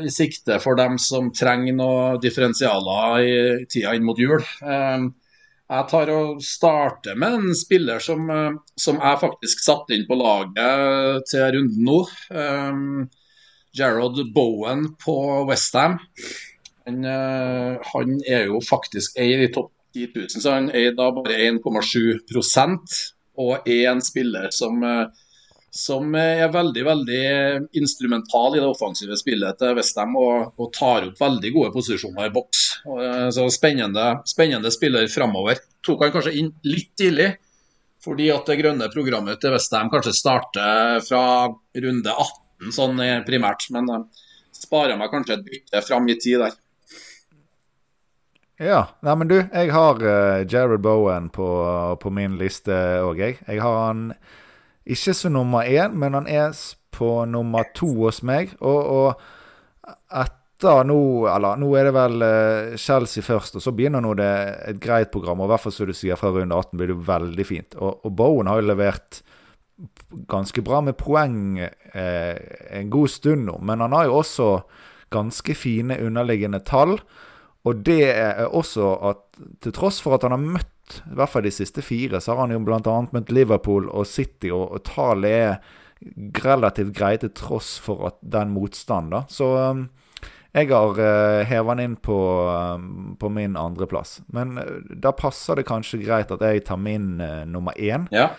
i 0.07 0.11
sikte 0.13 0.59
for 0.63 0.79
dem 0.79 0.95
som 1.01 1.33
trenger 1.35 1.75
noen 1.75 2.21
differensialer 2.23 3.25
i 3.27 3.33
tida 3.71 3.91
inn 3.97 4.05
mot 4.07 4.19
jul. 4.19 4.39
Jeg 5.71 5.87
tar 5.87 6.09
og 6.11 6.41
starter 6.43 7.15
med 7.15 7.37
en 7.37 7.53
spiller 7.55 8.03
som, 8.03 8.27
som 8.75 8.97
jeg 8.99 9.19
faktisk 9.21 9.61
satte 9.63 9.95
inn 9.95 10.03
på 10.09 10.17
laget 10.19 11.23
til 11.31 11.45
runden 11.55 11.85
nå. 11.87 11.99
Gerald 13.71 14.19
Bowen 14.35 14.89
på 14.99 15.15
Westham. 15.47 15.95
Han, 16.89 17.07
han 17.07 18.17
er 18.27 18.49
jo 18.51 18.59
faktisk 18.67 19.15
eid 19.23 19.45
i 19.45 19.51
topp 19.55 19.71
10 19.93 20.07
000, 20.15 20.29
så 20.43 20.55
han 20.55 20.69
eier 20.75 20.93
da 20.95 21.09
bare 21.15 21.39
1,7 21.49 22.19
og 23.41 23.67
er 23.67 23.89
en 23.91 24.01
spiller 24.03 24.49
som, 24.55 24.83
eh, 24.83 25.07
som, 25.71 26.15
er 26.19 26.51
veldig 26.51 26.81
veldig 26.83 27.21
instrumental 27.79 28.57
i 28.57 28.59
det 28.59 28.67
offensive 28.67 29.15
spillet 29.15 29.55
til 29.59 29.77
Westham 29.77 30.17
og, 30.19 30.49
og 30.59 30.73
tar 30.75 31.05
opp 31.07 31.21
veldig 31.21 31.51
gode 31.55 31.71
posisjoner 31.71 32.27
i 32.27 32.33
boks. 32.35 32.63
Eh, 32.91 33.27
så 33.31 33.45
spennende, 33.53 34.07
spennende 34.27 34.71
spiller 34.73 35.07
framover. 35.11 35.61
Tok 35.85 36.03
han 36.03 36.11
kanskje 36.11 36.35
inn 36.41 36.49
litt 36.67 36.91
tidlig, 36.99 37.29
fordi 38.03 38.27
at 38.35 38.51
det 38.51 38.59
grønne 38.59 38.89
programmet 38.91 39.39
til 39.39 39.55
Westham 39.55 39.93
kanskje 39.93 40.15
starter 40.17 40.99
fra 41.07 41.23
runde 41.47 42.17
18 42.17 42.75
sånn 42.75 42.99
primært. 43.29 43.69
Men 43.71 43.87
eh, 43.95 44.27
sparer 44.59 44.99
meg 44.99 45.13
kanskje 45.15 45.39
et 45.39 45.47
bytte 45.47 45.85
fram 45.87 46.11
i 46.11 46.19
tid 46.19 46.43
der. 46.43 46.59
Ja. 48.61 48.83
Nei, 49.07 49.15
men 49.23 49.31
du, 49.31 49.39
jeg 49.39 49.71
har 49.73 50.03
Jared 50.51 50.83
Bowen 50.83 51.31
på, 51.33 51.47
på 51.97 52.11
min 52.13 52.35
liste 52.37 52.75
òg, 53.07 53.23
jeg. 53.23 53.39
Jeg 53.47 53.63
har 53.63 53.83
han 53.87 54.09
ikke 54.85 55.13
som 55.13 55.35
nummer 55.35 55.67
én, 55.67 55.93
men 55.97 56.17
han 56.17 56.27
er 56.27 56.55
på 56.91 57.25
nummer 57.29 57.67
to 57.77 57.89
hos 58.03 58.21
meg. 58.25 58.55
Og, 58.59 58.79
og 58.81 59.95
etter 60.21 60.85
nå 60.85 61.25
Eller 61.25 61.57
nå 61.57 61.71
er 61.73 61.87
det 61.87 61.93
vel 61.95 62.21
uh, 62.21 62.75
Chelsea 62.77 63.25
først, 63.25 63.57
og 63.57 63.63
så 63.65 63.73
begynner 63.73 64.03
nå 64.03 64.13
det 64.19 64.31
et 64.69 64.81
greit 64.81 65.11
program. 65.13 65.41
Og 65.41 65.49
i 65.49 65.53
hvert 65.53 65.65
fall 65.65 65.75
som 65.75 65.89
du 65.89 65.95
sier, 65.97 66.19
fra 66.19 66.33
runde 66.33 66.57
18 66.57 66.77
blir 66.77 66.93
det 66.93 66.99
veldig 67.07 67.47
fint. 67.47 67.77
Og, 67.79 68.05
og 68.05 68.15
Bowen 68.17 68.49
har 68.51 68.61
jo 68.61 68.69
levert 68.69 69.21
ganske 70.29 70.61
bra 70.61 70.81
med 70.85 70.97
poeng 70.99 71.57
eh, 71.57 72.37
en 72.77 72.89
god 72.93 73.09
stund 73.09 73.47
nå, 73.47 73.55
men 73.65 73.81
han 73.81 73.95
har 73.97 74.05
jo 74.05 74.19
også 74.19 74.49
ganske 75.09 75.55
fine 75.57 75.97
underliggende 76.05 76.61
tall. 76.67 76.99
Og 77.67 77.81
det 77.85 78.03
er 78.09 78.45
også 78.47 78.93
at 79.09 79.25
til 79.61 79.73
tross 79.75 79.99
for 80.01 80.17
at 80.17 80.25
han 80.25 80.33
har 80.33 80.41
møtt, 80.41 80.69
i 80.99 81.15
hvert 81.17 81.31
fall 81.31 81.45
de 81.45 81.53
siste 81.53 81.83
fire, 81.85 82.21
så 82.21 82.35
har 82.35 82.45
han 82.45 82.55
jo 82.55 82.61
bl.a. 82.65 82.97
møtt 83.13 83.31
Liverpool 83.33 83.89
og 83.89 84.07
City, 84.09 84.51
og, 84.51 84.71
og 84.75 84.83
tallet 84.87 85.37
er 85.37 85.55
relativt 86.41 86.95
greit 86.97 87.21
til 87.25 87.33
tross 87.37 87.75
for 87.81 88.07
at 88.09 88.21
den 88.21 88.53
motstanden, 88.55 89.27
Så 89.29 89.51
um, 89.71 89.89
jeg 90.51 90.67
har 90.67 90.97
uh, 90.99 91.45
hevet 91.47 91.69
han 91.71 91.79
inn 91.79 91.95
på, 91.95 92.17
um, 92.75 93.13
på 93.19 93.29
min 93.31 93.55
andreplass. 93.55 94.19
Men 94.35 94.57
uh, 94.57 94.81
da 94.89 95.13
passer 95.15 95.55
det 95.55 95.67
kanskje 95.69 96.01
greit 96.01 96.33
at 96.33 96.41
jeg 96.43 96.65
tar 96.67 96.81
min 96.81 97.21
uh, 97.21 97.45
nummer 97.47 97.77
én. 97.79 98.09
Ja. 98.11 98.33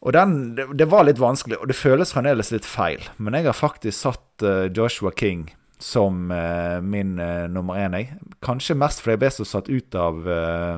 Og 0.00 0.14
den, 0.14 0.56
det, 0.56 0.66
det, 0.78 0.88
var 0.90 1.06
litt 1.06 1.20
vanskelig, 1.22 1.60
og 1.60 1.70
det 1.70 1.78
føles 1.78 2.14
fremdeles 2.14 2.50
litt 2.54 2.66
feil. 2.66 3.04
Men 3.18 3.38
jeg 3.38 3.50
har 3.50 3.58
faktisk 3.58 3.98
satt 3.98 4.46
Joshua 4.74 5.10
King 5.10 5.48
som 5.78 6.30
uh, 6.30 6.80
min 6.82 7.18
uh, 7.20 7.46
nummer 7.50 7.78
én, 7.78 7.94
jeg. 7.94 8.18
Kanskje 8.44 8.76
mest 8.78 9.02
fordi 9.02 9.16
jeg 9.16 9.22
ble 9.24 9.30
så 9.34 9.46
satt 9.48 9.70
ut 9.70 9.98
av 9.98 10.28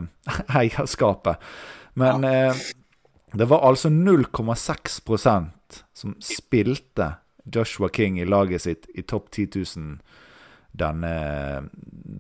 eierskapet. 0.61 1.41
Men 2.01 2.23
ja. 2.25 2.53
det 3.35 3.49
var 3.51 3.65
altså 3.67 3.91
0,6% 3.91 5.81
som 5.93 6.15
spilte 6.23 7.09
Joshua 7.45 7.91
King 7.93 8.21
i 8.21 8.29
laget 8.29 8.63
sitt 8.63 8.87
i 8.95 9.03
topp 9.03 9.31
10 9.35 9.49
000 9.77 9.99
denne, 10.73 11.15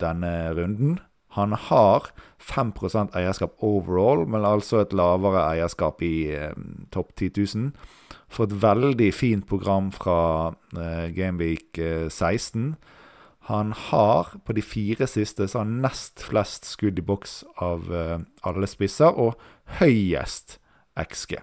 denne 0.03 0.33
runden. 0.57 0.99
Han 1.37 1.53
har 1.53 2.11
5% 2.43 3.15
eierskap 3.15 3.55
overall, 3.63 4.27
men 4.27 4.47
altså 4.47 4.83
et 4.83 4.95
lavere 4.97 5.45
eierskap 5.53 6.03
i 6.03 6.33
eh, 6.35 6.57
topp 6.91 7.15
10 7.15 7.31
000. 7.55 7.71
For 8.31 8.47
et 8.47 8.55
veldig 8.63 9.11
fint 9.15 9.47
program 9.49 9.91
fra 9.95 10.55
eh, 10.79 11.11
Gameweek 11.17 11.79
eh, 11.83 12.07
16. 12.09 12.77
Han 13.51 13.73
har 13.73 14.29
på 14.47 14.55
de 14.55 14.63
fire 14.63 15.09
siste 15.11 15.49
så 15.51 15.65
han 15.65 15.81
nest 15.83 16.23
flest 16.23 16.69
skudd 16.71 17.01
i 17.01 17.03
boks 17.03 17.41
av 17.59 17.89
eh, 17.91 18.19
alle 18.47 18.69
spisser, 18.71 19.11
og 19.11 19.35
høyest 19.81 20.61
XG. 20.95 21.41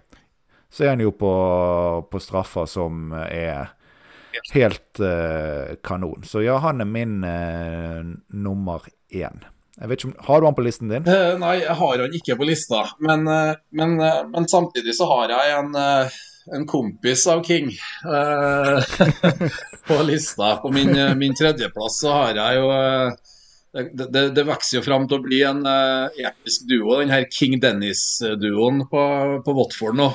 Så 0.71 0.85
er 0.85 0.93
han 0.93 1.03
jo 1.03 1.11
på, 1.15 1.33
på 2.07 2.21
straffer 2.23 2.67
som 2.69 3.11
er 3.11 3.73
helt 4.53 5.01
eh, 5.03 5.75
kanon. 5.83 6.23
Så 6.23 6.45
ja, 6.45 6.55
han 6.63 6.83
er 6.83 6.87
min 6.87 7.19
eh, 7.27 7.99
nummer 8.31 8.87
én. 9.11 9.43
Ikke 9.77 10.07
om, 10.07 10.15
Har 10.25 10.41
du 10.41 10.47
han 10.47 10.55
på 10.57 10.63
listen 10.65 10.89
din? 10.89 11.05
Uh, 11.05 11.35
nei, 11.37 11.59
jeg 11.61 11.75
har 11.77 12.01
han 12.01 12.15
ikke 12.17 12.39
på 12.39 12.47
lista. 12.49 12.85
Men, 13.03 13.27
men, 13.27 13.99
men, 13.99 14.47
samtidig 14.49 14.95
så 14.97 15.05
har 15.11 15.35
jeg 15.35 15.53
en, 15.59 15.75
en 16.55 16.67
kompis 16.67 17.27
av 17.27 17.43
King 17.43 17.71
på 19.87 19.97
lista. 20.07 20.55
På 20.61 20.71
min, 20.71 20.93
min 21.19 21.35
tredjeplass 21.35 21.99
så 22.01 22.13
har 22.13 22.39
jeg 22.39 22.61
jo 22.61 22.67
det, 23.77 24.07
det, 24.13 24.23
det, 24.33 24.45
vokser 24.47 24.79
jo 24.79 24.85
fram 24.85 25.07
til 25.07 25.19
å 25.19 25.25
bli 25.25 25.41
en 25.45 25.65
episk 25.67 26.65
duo, 26.69 26.95
den 27.01 27.11
her 27.13 27.27
King 27.29 27.59
Dennis-duoen 27.61 28.85
på, 28.89 29.01
på 29.45 29.55
Watford 29.57 29.99
nå. 29.99 30.07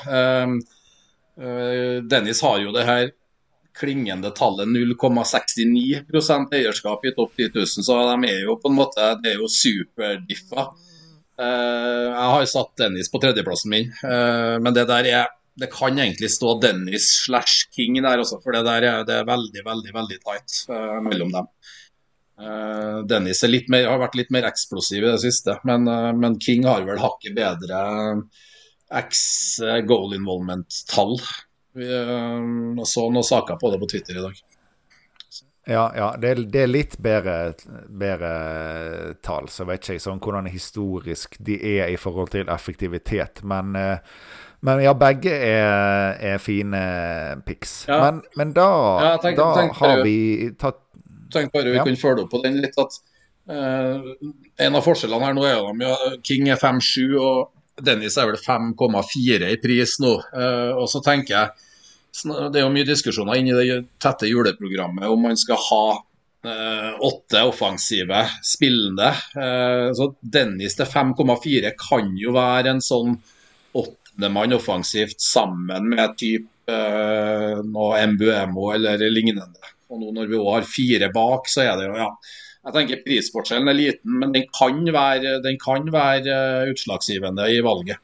Dennis 2.10 2.42
har 2.42 2.58
jo 2.64 2.72
det 2.74 2.86
her 2.88 3.12
klingende 3.78 4.30
tallet 4.30 4.68
0,69% 4.68 6.56
eierskap 6.56 7.04
i 7.06 7.12
topp 7.16 7.36
10 7.36 7.52
000, 7.54 7.66
så 7.66 7.98
de 8.10 8.30
er 8.30 8.42
jo 8.46 8.56
på 8.60 8.70
en 8.70 8.78
måte 8.78 9.12
det 9.22 9.34
er 9.34 9.40
jo 9.40 9.50
superdiffa. 9.50 10.68
Uh, 11.40 12.08
jeg 12.12 12.26
har 12.34 12.50
satt 12.50 12.74
Dennis 12.78 13.08
på 13.10 13.20
tredjeplassen 13.22 13.72
min, 13.72 13.88
uh, 14.04 14.60
men 14.62 14.74
det 14.76 14.84
der 14.90 15.08
er 15.08 15.30
det 15.60 15.68
kan 15.72 15.98
egentlig 15.98 16.30
stå 16.32 16.56
Dennis 16.62 17.08
slash 17.26 17.68
King 17.74 18.00
der 18.02 18.22
også, 18.22 18.40
for 18.42 18.56
det 18.56 18.64
der 18.68 18.86
er, 18.88 19.06
det 19.08 19.18
er 19.20 19.28
veldig 19.28 19.64
veldig, 19.66 19.94
veldig 19.94 20.18
tight 20.24 20.58
uh, 20.72 20.98
mellom 21.04 21.32
dem. 21.34 21.50
Dennis 23.06 23.44
mer, 23.70 23.84
har 23.86 24.00
vært 24.00 24.16
litt 24.18 24.30
mer 24.34 24.48
eksplosiv 24.48 25.04
i 25.04 25.10
det 25.12 25.20
siste, 25.22 25.52
men, 25.68 25.84
men 26.18 26.38
King 26.42 26.64
har 26.66 26.82
vel 26.88 26.98
hakket 26.98 27.36
bedre 27.36 27.82
X 28.92 29.60
goal 29.86 30.16
involvement-tall. 30.16 31.20
Uh, 31.76 32.82
så 32.84 33.06
noen 33.10 33.24
saker 33.24 33.56
på 33.60 33.70
det 33.72 33.80
på 33.80 33.88
Twitter 33.94 34.18
i 34.18 34.24
dag. 34.26 34.42
Ja, 35.70 35.84
ja 35.96 36.08
det, 36.18 36.28
er, 36.28 36.42
det, 36.42 36.62
er, 36.64 36.70
litt 36.70 36.96
bedre, 37.02 37.36
bedre 37.88 38.32
tall. 39.24 39.48
Så 39.48 39.66
vet 39.68 39.82
ikke 39.82 39.96
jeg 39.96 40.04
sånn 40.04 40.22
hvordan 40.22 40.50
historisk 40.52 41.38
de 41.40 41.58
er 41.76 41.92
i 41.92 41.98
forhold 42.00 42.34
til 42.34 42.50
effektivitet. 42.52 43.44
Men, 43.48 43.76
uh, 43.78 44.50
men 44.62 44.82
ja, 44.84 44.92
begge 44.94 45.32
er, 45.34 46.12
er 46.22 46.38
fine 46.42 46.82
pics. 47.46 47.82
Ja. 47.88 47.98
Men, 48.04 48.20
men, 48.38 48.52
da, 48.54 48.68
ja, 49.02 49.16
tenk, 49.22 49.40
da 49.40 49.48
tenk 49.58 49.74
har 49.80 50.04
vi 50.06 50.18
tatt 50.58 50.78
Tenk 51.32 51.48
bare 51.54 51.70
vi 51.72 51.78
ja. 51.78 51.84
kunne 51.86 51.96
følge 51.96 52.26
opp 52.26 52.34
på 52.34 52.42
den 52.44 52.58
litt. 52.60 52.76
at 52.76 52.98
uh, 53.48 54.10
En 54.60 54.76
av 54.76 54.84
forskjellene 54.84 55.30
her 55.30 55.36
nå 55.38 55.46
er 55.48 55.54
jo 55.56 56.18
King 56.20 56.50
er 56.52 56.60
5-7 56.60 57.14
og 57.16 57.80
Dennis 57.80 58.18
er 58.20 58.28
vel 58.28 58.36
5,4 58.36 59.48
i 59.48 59.56
pris 59.62 59.96
nå. 60.04 60.12
Uh, 60.36 60.76
og 60.76 60.84
så 60.92 61.00
tenker 61.00 61.32
jeg 61.32 62.28
Det 62.52 62.60
er 62.60 62.66
jo 62.66 62.74
mye 62.74 62.84
diskusjoner 62.84 63.40
inni 63.40 63.56
det 63.56 63.80
tette 64.02 64.28
juleprogrammet 64.28 65.08
om 65.08 65.24
man 65.24 65.40
skal 65.40 65.56
ha 65.70 65.84
uh, 65.96 66.90
åtte 67.08 67.46
offensive 67.48 68.26
spillende. 68.44 69.08
Uh, 69.32 69.88
så 69.96 70.12
Dennis 70.20 70.76
til 70.76 70.92
5,4 70.92 71.72
kan 71.80 72.12
jo 72.20 72.36
være 72.36 72.76
en 72.76 72.84
sånn 72.84 73.16
åttendemann 74.12 74.54
offensivt 74.54 75.20
sammen 75.20 75.88
med 75.90 76.16
type 76.20 76.78
noe 77.66 78.04
Mbuemo 78.12 78.68
eller 78.76 79.02
lignende. 79.10 79.72
Og 79.90 79.98
nå 80.00 80.12
når 80.14 80.30
vi 80.30 80.38
òg 80.38 80.54
har 80.54 80.68
fire 80.68 81.08
bak, 81.12 81.50
så 81.50 81.64
er 81.66 81.74
det 81.80 81.88
jo 81.90 81.96
ja 81.98 82.10
jeg 82.62 82.74
tenker 82.76 83.00
Prisforskjellen 83.02 83.70
er 83.72 83.74
liten, 83.74 84.18
men 84.20 84.34
den 84.34 84.44
kan 84.54 84.78
være, 84.94 85.38
den 85.42 85.58
kan 85.58 85.88
være 85.90 86.34
eh, 86.62 86.70
utslagsgivende 86.70 87.48
i 87.50 87.58
valget. 87.64 87.98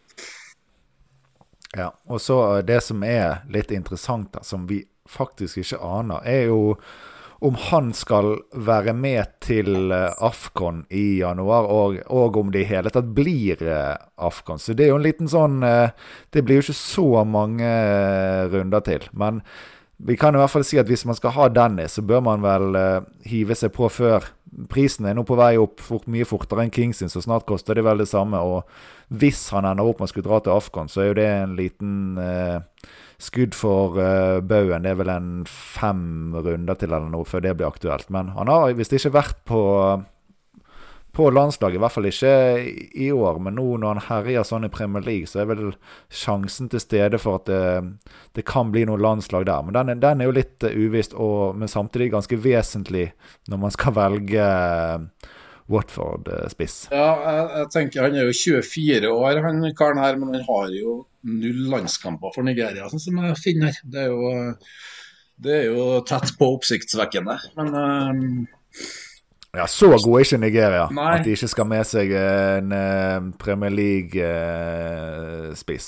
Ja, 1.77 1.93
og 2.09 2.21
så 2.21 2.39
eh, 2.57 2.65
Det 2.67 2.81
som 2.83 3.05
er 3.07 3.45
litt 3.55 3.71
interessant, 3.75 4.33
da, 4.35 4.43
som 4.43 4.67
vi 4.69 4.83
faktisk 5.09 5.63
ikke 5.63 5.79
aner, 5.79 6.27
er 6.27 6.51
jo 6.51 6.75
om 7.41 7.55
han 7.69 7.93
skal 7.95 8.33
være 8.55 8.95
med 8.99 9.39
til 9.45 9.93
eh, 9.95 10.11
Afcon 10.25 10.85
i 10.91 11.21
januar, 11.21 11.69
og, 11.71 11.99
og 12.11 12.37
om 12.41 12.53
det 12.55 12.65
i 12.65 12.71
hele 12.73 12.93
tatt 12.95 13.11
blir 13.15 13.63
Afcon. 14.17 14.59
Så 14.59 14.75
det 14.75 14.87
er 14.87 14.93
jo 14.93 14.99
en 14.99 15.07
liten 15.07 15.31
sånn 15.31 15.61
Det 15.63 16.43
blir 16.43 16.59
jo 16.59 16.67
ikke 16.67 16.79
så 16.79 17.25
mange 17.25 17.69
runder 18.51 18.83
til. 18.87 19.07
Men 19.13 19.43
vi 19.99 20.17
kan 20.19 20.35
i 20.35 20.39
hvert 20.39 20.53
fall 20.53 20.67
si 20.67 20.79
at 20.79 20.91
hvis 20.91 21.07
man 21.07 21.17
skal 21.19 21.35
ha 21.35 21.49
Dennis, 21.51 21.97
så 21.99 22.03
bør 22.07 22.23
man 22.27 22.43
vel 22.43 22.77
hive 23.27 23.57
seg 23.59 23.73
på 23.75 23.91
før 23.91 24.27
prisen 24.71 25.07
er 25.07 25.17
nå 25.17 25.25
på 25.27 25.37
vei 25.39 25.55
opp 25.61 25.83
fort, 25.83 26.07
mye 26.11 26.27
fortere 26.29 26.65
enn 26.65 26.73
King 26.75 26.95
sin, 26.97 27.11
så 27.13 27.23
snart 27.25 27.47
koster 27.49 27.79
det 27.79 27.85
vel 27.87 28.03
det 28.03 28.09
samme. 28.11 28.41
Og 28.41 28.65
hvis 29.09 29.47
han 29.55 29.69
ender 29.69 29.89
opp 29.89 30.01
med 30.01 30.09
å 30.09 30.13
skulle 30.13 30.29
dra 30.29 30.41
til 30.45 30.57
Afghan, 30.57 30.91
så 30.93 31.03
er 31.03 31.11
jo 31.11 31.19
det 31.19 31.29
en 31.33 31.57
liten 31.59 31.95
eh, 32.21 32.59
skudd 33.23 33.57
for 33.57 33.97
eh, 34.03 34.39
baugen. 34.45 34.85
Det 34.85 34.93
er 34.93 35.01
vel 35.01 35.15
en 35.15 35.33
fem 35.49 36.37
runder 36.37 36.79
til 36.79 36.93
eller 36.93 37.09
noe 37.13 37.29
før 37.29 37.47
det 37.47 37.57
blir 37.57 37.71
aktuelt. 37.71 38.11
Men 38.15 38.35
han 38.37 38.53
har 38.53 38.77
visst 38.79 38.95
ikke 38.97 39.17
vært 39.17 39.43
på 39.49 39.63
på 41.19 41.31
landslaget, 41.35 41.79
i 41.79 41.83
hvert 41.83 41.95
fall 41.95 42.07
ikke 42.07 42.33
i 43.03 43.09
år. 43.11 43.41
Men 43.43 43.57
nå 43.59 43.65
når 43.81 43.97
han 43.97 44.05
herjer 44.07 44.45
sånn 44.47 44.69
i 44.69 44.71
Premier 44.71 45.03
League, 45.03 45.27
så 45.27 45.43
er 45.43 45.49
vel 45.51 45.65
sjansen 46.15 46.69
til 46.71 46.83
stede 46.83 47.19
for 47.19 47.41
at 47.41 47.49
det, 47.49 48.13
det 48.39 48.45
kan 48.47 48.71
bli 48.71 48.85
noe 48.87 49.01
landslag 49.03 49.49
der. 49.49 49.65
Men 49.67 49.75
den, 49.75 50.05
den 50.05 50.23
er 50.23 50.31
jo 50.31 50.37
litt 50.37 50.63
uh, 50.63 50.71
uvisst, 50.71 51.17
og, 51.19 51.57
men 51.59 51.71
samtidig 51.71 52.13
ganske 52.15 52.39
vesentlig 52.45 53.09
når 53.51 53.63
man 53.65 53.75
skal 53.75 53.97
velge 53.99 54.47
uh, 54.47 55.33
Watford-spiss. 55.69 56.89
Ja, 56.93 57.09
jeg, 57.23 57.49
jeg, 57.53 57.67
tenker 57.75 58.07
Han 58.07 58.15
er 58.17 58.25
jo 58.29 58.33
24 58.37 59.11
år, 59.13 59.41
han 59.45 59.61
karen 59.77 60.01
her, 60.01 60.17
men 60.21 60.29
han 60.37 60.45
har 60.47 60.67
jo 60.73 60.91
null 61.29 61.61
landskamper 61.73 62.31
for 62.35 62.43
Nigeria, 62.47 62.89
sånn 62.89 63.03
som 63.03 63.19
jeg 63.21 63.43
finner 63.43 63.67
her. 63.73 63.83
Det 63.85 64.01
er 64.07 64.11
jo, 64.13 64.21
det 65.45 65.55
er 65.59 65.67
jo 65.69 65.85
tett 66.09 66.29
på 66.39 66.45
oppsiktsvekkende. 66.57 67.37
Men 67.59 67.69
um... 67.77 68.47
ja, 69.57 69.67
Så 69.69 69.87
god 69.93 70.15
er 70.17 70.25
ikke 70.25 70.45
Nigeria 70.45 70.85
Nei. 70.95 71.15
at 71.19 71.25
de 71.27 71.33
ikke 71.37 71.53
skal 71.53 71.67
med 71.69 71.85
seg 71.89 72.07
en 72.17 72.69
uh, 72.73 73.19
Premier 73.41 73.73
League-spiss, 73.75 74.27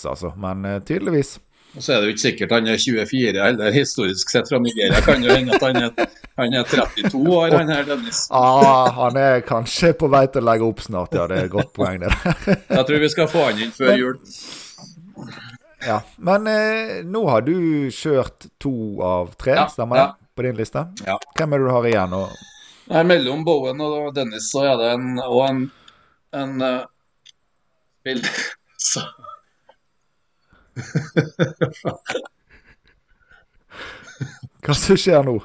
uh, 0.05 0.11
altså. 0.13 0.29
Men 0.41 0.57
tydeligvis. 0.85 1.31
Og 1.77 1.83
så 1.85 1.93
er 1.95 2.00
det 2.00 2.09
jo 2.09 2.15
ikke 2.17 2.23
sikkert 2.25 2.53
han 2.57 2.67
er 2.67 2.81
24, 2.83 3.43
eller 3.47 3.75
historisk 3.75 4.33
sett 4.33 4.49
fra 4.50 4.59
Nigeria 4.59 4.99
kan 5.07 5.23
jo 5.23 5.31
hende 5.31 5.55
at 5.55 5.62
han 5.62 5.77
er, 5.79 6.09
han 6.41 6.57
er 6.59 6.65
32 6.67 7.21
år, 7.37 7.55
han 7.55 7.71
her 7.71 7.85
Dennis. 7.87 8.25
ah, 8.35 8.91
han 8.97 9.19
er 9.21 9.45
kanskje 9.47 9.93
på 10.00 10.09
vei 10.11 10.25
til 10.33 10.43
å 10.43 10.49
legge 10.50 10.67
opp 10.67 10.83
snart, 10.83 11.15
ja. 11.15 11.29
Det 11.31 11.39
er 11.39 11.47
et 11.47 11.55
godt 11.55 11.71
poeng, 11.77 12.03
det. 12.03 12.11
Jeg 12.77 12.87
tror 12.89 13.05
vi 13.05 13.11
skal 13.15 13.31
få 13.31 13.45
han 13.47 13.62
inn 13.62 13.71
før 13.77 13.95
jul. 13.95 14.19
Ja, 15.87 16.00
Men 16.19 16.50
nå 17.09 17.23
har 17.31 17.47
du 17.47 17.55
kjørt 17.95 18.50
to 18.61 18.75
av 19.07 19.31
tre, 19.41 19.55
ja, 19.62 19.69
stemmer 19.71 19.97
det? 19.97 20.09
Ja. 20.09 20.31
På 20.37 20.45
din 20.45 20.59
liste? 20.59 20.83
Ja. 21.07 21.17
Hvem 21.39 21.55
er 21.55 21.62
det 21.62 21.71
du 21.71 21.73
har 21.75 21.87
igjen? 21.89 22.19
Og 22.19 22.35
Nei, 22.91 23.05
mellom 23.07 23.45
Bowen 23.47 23.79
og 23.87 24.11
Dennis 24.17 24.50
så 24.50 24.65
er 24.73 24.79
det 24.81 24.91
en, 24.97 25.11
og 25.23 25.41
en, 25.47 25.59
en 26.35 26.62
uh, 26.67 26.81
bild, 28.03 28.27
så. 28.91 29.07
Hva 34.61 34.75
som 34.77 34.93
skjer 35.00 35.25
nå? 35.25 35.41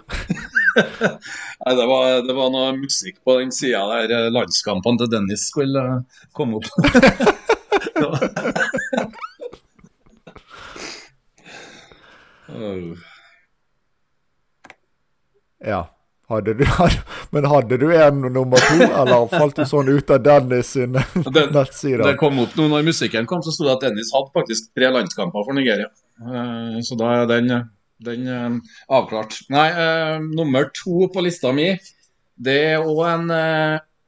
Nei, 0.76 1.74
det 1.80 1.86
var, 1.88 2.20
det 2.28 2.36
var, 2.36 2.52
noe 2.52 2.76
musikk 2.76 3.24
på 3.24 3.40
den 3.40 3.48
sida 3.56 3.88
der 3.94 4.12
eh, 4.12 4.28
landskampene 4.34 5.00
til 5.00 5.08
Dennis 5.14 5.48
skulle 5.48 5.80
uh, 5.80 6.04
komme 6.36 6.60
opp. 6.60 6.68
ja. 15.66 15.95
Hadde 16.28 16.54
du, 16.54 16.66
hadde, 16.80 17.02
Men 17.30 17.46
hadde 17.46 17.78
du 17.78 17.86
en 17.94 18.22
nummer 18.34 18.58
to, 18.58 18.80
eller 18.82 19.28
falt 19.30 19.60
du 19.60 19.66
sånn 19.70 19.92
ut 19.94 20.12
av 20.14 20.24
Dennis 20.26 20.74
sin 20.74 20.98
nettside? 21.58 22.02
Det 22.02 22.18
kom 22.22 22.40
opp 22.42 22.58
noe 22.58 22.72
når 22.72 22.88
musikken 22.88 23.30
kom, 23.30 23.44
så 23.46 23.54
sto 23.54 23.68
det 23.68 23.76
at 23.76 23.88
Dennis 23.90 24.14
hadde 24.16 24.34
faktisk 24.34 24.72
tre 24.74 24.90
landskamper 24.96 25.46
for 25.46 25.58
Nigeria. 25.58 25.92
Uh, 26.22 26.82
så 26.86 26.98
da 26.98 27.12
er 27.20 27.30
den, 27.30 27.52
den 28.06 28.30
uh, 28.30 28.78
avklart. 28.98 29.38
Nei, 29.54 29.68
uh, 29.78 30.16
nummer 30.26 30.72
to 30.74 31.12
på 31.14 31.26
lista 31.26 31.54
mi, 31.54 31.74
det 32.36 32.58
er 32.74 32.82
òg 32.84 33.04
en, 33.08 33.30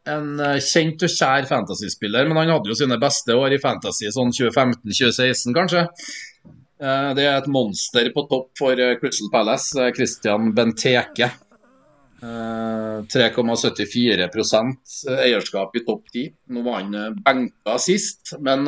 en 0.10 0.32
kjent 0.60 1.06
og 1.06 1.14
kjær 1.14 1.46
fantasyspiller, 1.48 2.26
men 2.28 2.42
han 2.42 2.56
hadde 2.58 2.74
jo 2.74 2.76
sine 2.76 2.98
beste 3.00 3.38
år 3.38 3.56
i 3.56 3.62
fantasy 3.62 4.10
sånn 4.12 4.34
2015-2016, 4.36 5.54
kanskje. 5.56 5.86
Det 6.78 7.24
er 7.24 7.38
et 7.38 7.48
monster 7.50 8.10
på 8.14 8.26
topp 8.28 8.52
for 8.60 8.84
Crystal 9.00 9.32
Palace, 9.32 9.88
Christian 9.96 10.52
Benteke. 10.58 11.32
3,74% 12.22 14.78
eierskap 15.22 15.76
i 15.78 15.86
topp 15.86 16.04
10. 16.14 16.34
Nå 16.56 16.60
var 16.66 16.76
han 16.82 16.96
eh, 16.98 17.14
benka 17.26 17.76
sist, 17.82 18.24
men 18.42 18.60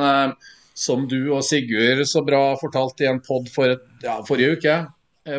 som 0.77 1.07
du 1.09 1.31
og 1.33 1.43
Sigurd 1.43 2.07
så 2.07 2.21
bra 2.23 2.55
fortalte 2.61 3.03
i 3.03 3.07
en 3.09 3.21
pod 3.25 3.49
for 3.51 3.67
ja, 4.03 4.23
forrige 4.27 4.51
uke, 4.59 4.75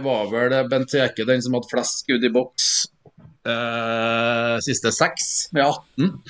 var 0.04 0.26
vel 0.30 0.68
Bent 0.70 0.94
Eke 0.94 1.24
den 1.26 1.42
som 1.42 1.54
hadde 1.56 1.70
flest 1.70 1.98
skudd 2.04 2.24
i 2.26 2.34
boks 2.34 2.66
eh, 3.48 4.56
siste 4.66 4.90
seks, 4.94 5.24
med 5.56 5.64
18 5.64 6.20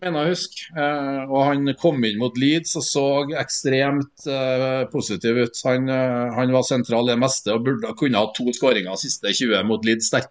mener 0.00 0.26
jeg 0.26 0.34
husk. 0.34 0.62
Eh, 0.76 1.22
og 1.28 1.42
han 1.46 1.72
kom 1.80 2.00
inn 2.06 2.20
mot 2.20 2.36
Leeds 2.40 2.76
og 2.80 2.86
så 2.86 3.06
ekstremt 3.40 4.28
eh, 4.28 4.84
positiv 4.92 5.42
ut. 5.44 5.60
Han, 5.66 5.90
eh, 5.92 6.30
han, 6.36 6.54
var 6.54 6.66
sentral 6.66 7.08
i 7.08 7.14
det 7.14 7.20
meste 7.20 7.54
og 7.54 7.66
burde 7.66 7.92
kunne 7.98 8.20
ha 8.20 8.30
to 8.36 8.48
skåringer 8.56 9.00
siste 9.00 9.32
20 9.32 9.66
mot 9.68 9.84
Leeds 9.86 10.12
der. 10.14 10.28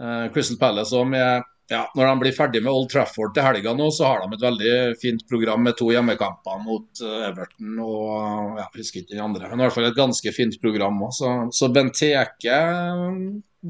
Eh, 0.00 0.26
Crystal 0.34 0.58
Palace 0.60 0.96
òg 0.96 1.08
med 1.12 1.48
ja, 1.70 1.84
Når 1.94 2.06
de 2.06 2.14
blir 2.24 2.34
ferdig 2.34 2.62
med 2.64 2.72
Old 2.72 2.88
Trafford 2.90 3.34
til 3.36 3.44
helga 3.46 3.72
nå, 3.78 3.84
så 3.94 4.08
har 4.08 4.24
de 4.24 4.34
et 4.34 4.42
veldig 4.42 4.72
fint 4.98 5.20
program 5.30 5.62
med 5.62 5.76
to 5.78 5.92
hjemmekamper 5.94 6.64
mot 6.64 7.02
uh, 7.04 7.28
Everton 7.28 7.76
og 7.78 8.56
ja, 8.58 8.64
jeg 8.64 8.80
husker 8.80 9.04
ikke 9.04 9.12
den 9.12 9.22
andre. 9.22 9.46
Men 9.52 9.60
i 9.60 9.68
hvert 9.68 9.76
fall 9.76 9.86
et 9.86 10.00
ganske 10.00 10.32
fint 10.34 10.56
program 10.58 10.98
òg. 11.06 11.12
Så, 11.14 11.30
så 11.54 11.68
Benteke 11.70 12.56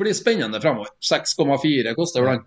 blir 0.00 0.16
spennende 0.16 0.62
framover. 0.64 0.94
6,4 1.04 1.92
koster 1.98 2.24
vel 2.24 2.38
han. 2.38 2.46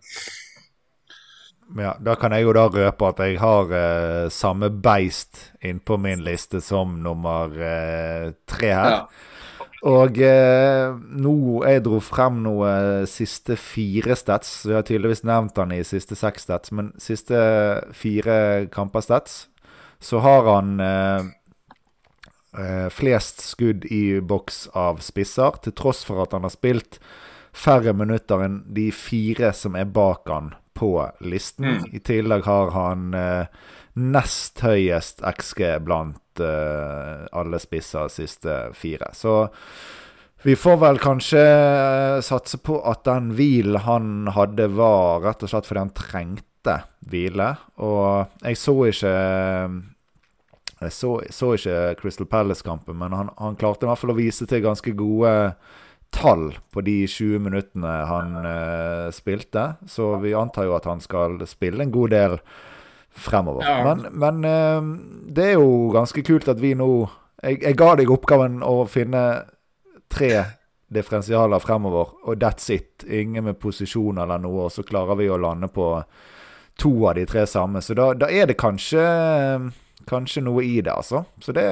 Ja, 1.77 1.93
Da 2.01 2.15
kan 2.17 2.33
jeg 2.33 2.47
jo 2.47 2.55
da 2.57 2.65
røpe 2.73 3.11
at 3.13 3.21
jeg 3.21 3.37
har 3.41 3.77
eh, 3.77 4.31
samme 4.33 4.71
beist 4.73 5.51
innpå 5.61 5.99
min 6.01 6.25
liste 6.25 6.61
som 6.65 6.97
nummer 7.05 7.53
eh, 7.53 8.33
tre 8.49 8.73
her. 8.73 8.97
Ja. 8.97 9.32
Og 9.83 10.19
eh, 10.23 10.93
nå 10.95 11.35
jeg 11.67 11.83
dro 11.83 11.99
frem 11.99 12.39
noe 12.45 12.69
siste 13.09 13.57
fire 13.59 14.15
stats. 14.15 14.61
Vi 14.63 14.75
har 14.77 14.85
tydeligvis 14.87 15.25
nevnt 15.27 15.59
han 15.59 15.73
i 15.75 15.81
siste 15.87 16.15
seks 16.15 16.47
stats, 16.47 16.71
men 16.71 16.93
siste 17.01 17.39
fire 17.91 18.37
kamper 18.71 19.03
stats, 19.03 19.47
så 20.03 20.23
har 20.23 20.47
han 20.47 20.77
flest 22.93 23.39
skudd 23.41 23.87
i 23.89 24.19
boks 24.21 24.67
av 24.77 24.99
spisser, 25.01 25.55
til 25.65 25.73
tross 25.73 26.03
for 26.05 26.21
at 26.21 26.35
han 26.35 26.45
har 26.45 26.53
spilt 26.53 26.99
færre 27.53 27.93
minutter 27.93 28.43
enn 28.45 28.59
de 28.73 28.89
fire 28.93 29.53
som 29.55 29.77
er 29.77 29.89
bak 29.89 30.29
han 30.29 30.51
på 30.73 30.95
listen. 31.21 31.69
Mm. 31.69 31.85
I 31.93 32.01
tillegg 32.03 32.47
har 32.49 32.73
han 32.73 33.13
eh, 33.13 33.45
nest 33.99 34.63
høyest 34.65 35.21
XG 35.21 35.65
blant 35.85 36.41
uh, 36.41 37.25
alle 37.31 37.59
spisser 37.61 38.09
siste 38.13 38.57
fire. 38.77 39.11
Så 39.13 39.35
vi 40.43 40.57
får 40.59 40.79
vel 40.81 40.97
kanskje 40.99 41.39
eh, 41.39 42.17
satse 42.19 42.57
på 42.59 42.81
at 42.83 43.05
den 43.07 43.29
hvilen 43.37 43.79
han 43.85 44.07
hadde, 44.35 44.65
var 44.75 45.21
rett 45.23 45.45
og 45.45 45.53
slett 45.53 45.69
fordi 45.69 45.83
han 45.85 45.93
trengte 45.95 46.75
hvile. 47.07 47.53
Og 47.79 48.33
jeg 48.43 48.59
så 48.59 48.75
ikke 48.89 49.13
jeg 50.83 50.91
så, 50.91 51.13
så 51.31 51.53
ikke 51.55 51.77
Crystal 52.01 52.27
Palace-kampen, 52.27 52.97
men 52.99 53.15
han, 53.15 53.31
han, 53.39 53.55
klarte 53.55 53.87
i 53.87 53.89
hvert 53.91 54.01
fall 54.01 54.11
å 54.11 54.17
vise 54.19 54.47
til 54.49 54.65
ganske 54.65 54.91
gode 54.99 55.31
tall 56.13 56.49
på 56.75 56.83
de 56.85 56.97
20 57.07 57.39
minuttene 57.47 57.93
han 58.09 58.35
uh, 58.43 59.07
spilte. 59.15 59.77
Så 59.87 60.11
vi 60.19 60.35
antar 60.35 60.67
jo 60.67 60.75
at 60.75 60.91
han 60.91 60.99
skal 61.03 61.39
spille 61.47 61.87
en 61.87 61.95
god 61.95 62.13
del 62.17 62.37
fremover. 63.13 63.65
Ja. 63.67 63.83
Men, 63.83 64.07
men 64.19 64.45
uh, 64.45 65.29
det 65.33 65.51
er 65.51 65.55
jo 65.57 65.91
ganske 65.93 66.23
kult 66.25 66.49
at 66.51 66.61
vi 66.61 66.73
nå 66.77 66.89
jeg, 67.43 67.59
jeg, 67.59 67.75
ga 67.77 67.93
deg 67.99 68.11
oppgaven 68.13 68.61
å 68.63 68.83
finne 68.87 69.23
tre 70.11 70.31
differensialer 70.93 71.59
fremover, 71.59 72.13
og 72.23 72.37
that's 72.39 72.69
it. 72.71 73.03
Ingen 73.03 73.49
med 73.49 73.59
posisjon 73.59 74.21
eller 74.21 74.39
noe, 74.39 74.67
og 74.67 74.71
så 74.71 74.85
klarer 74.87 75.17
vi 75.19 75.27
å 75.31 75.39
lande 75.41 75.67
på 75.73 75.87
to 76.79 76.91
av 77.09 77.17
de 77.17 77.25
tre 77.29 77.45
samme. 77.49 77.81
Så 77.81 77.97
da, 77.97 78.11
da 78.17 78.29
er 78.31 78.47
det 78.49 78.59
kanskje 78.61 79.03
kanskje 80.09 80.43
noe 80.45 80.63
i 80.65 80.81
det, 80.81 80.91
altså. 80.91 81.23
Så 81.41 81.53
det, 81.55 81.65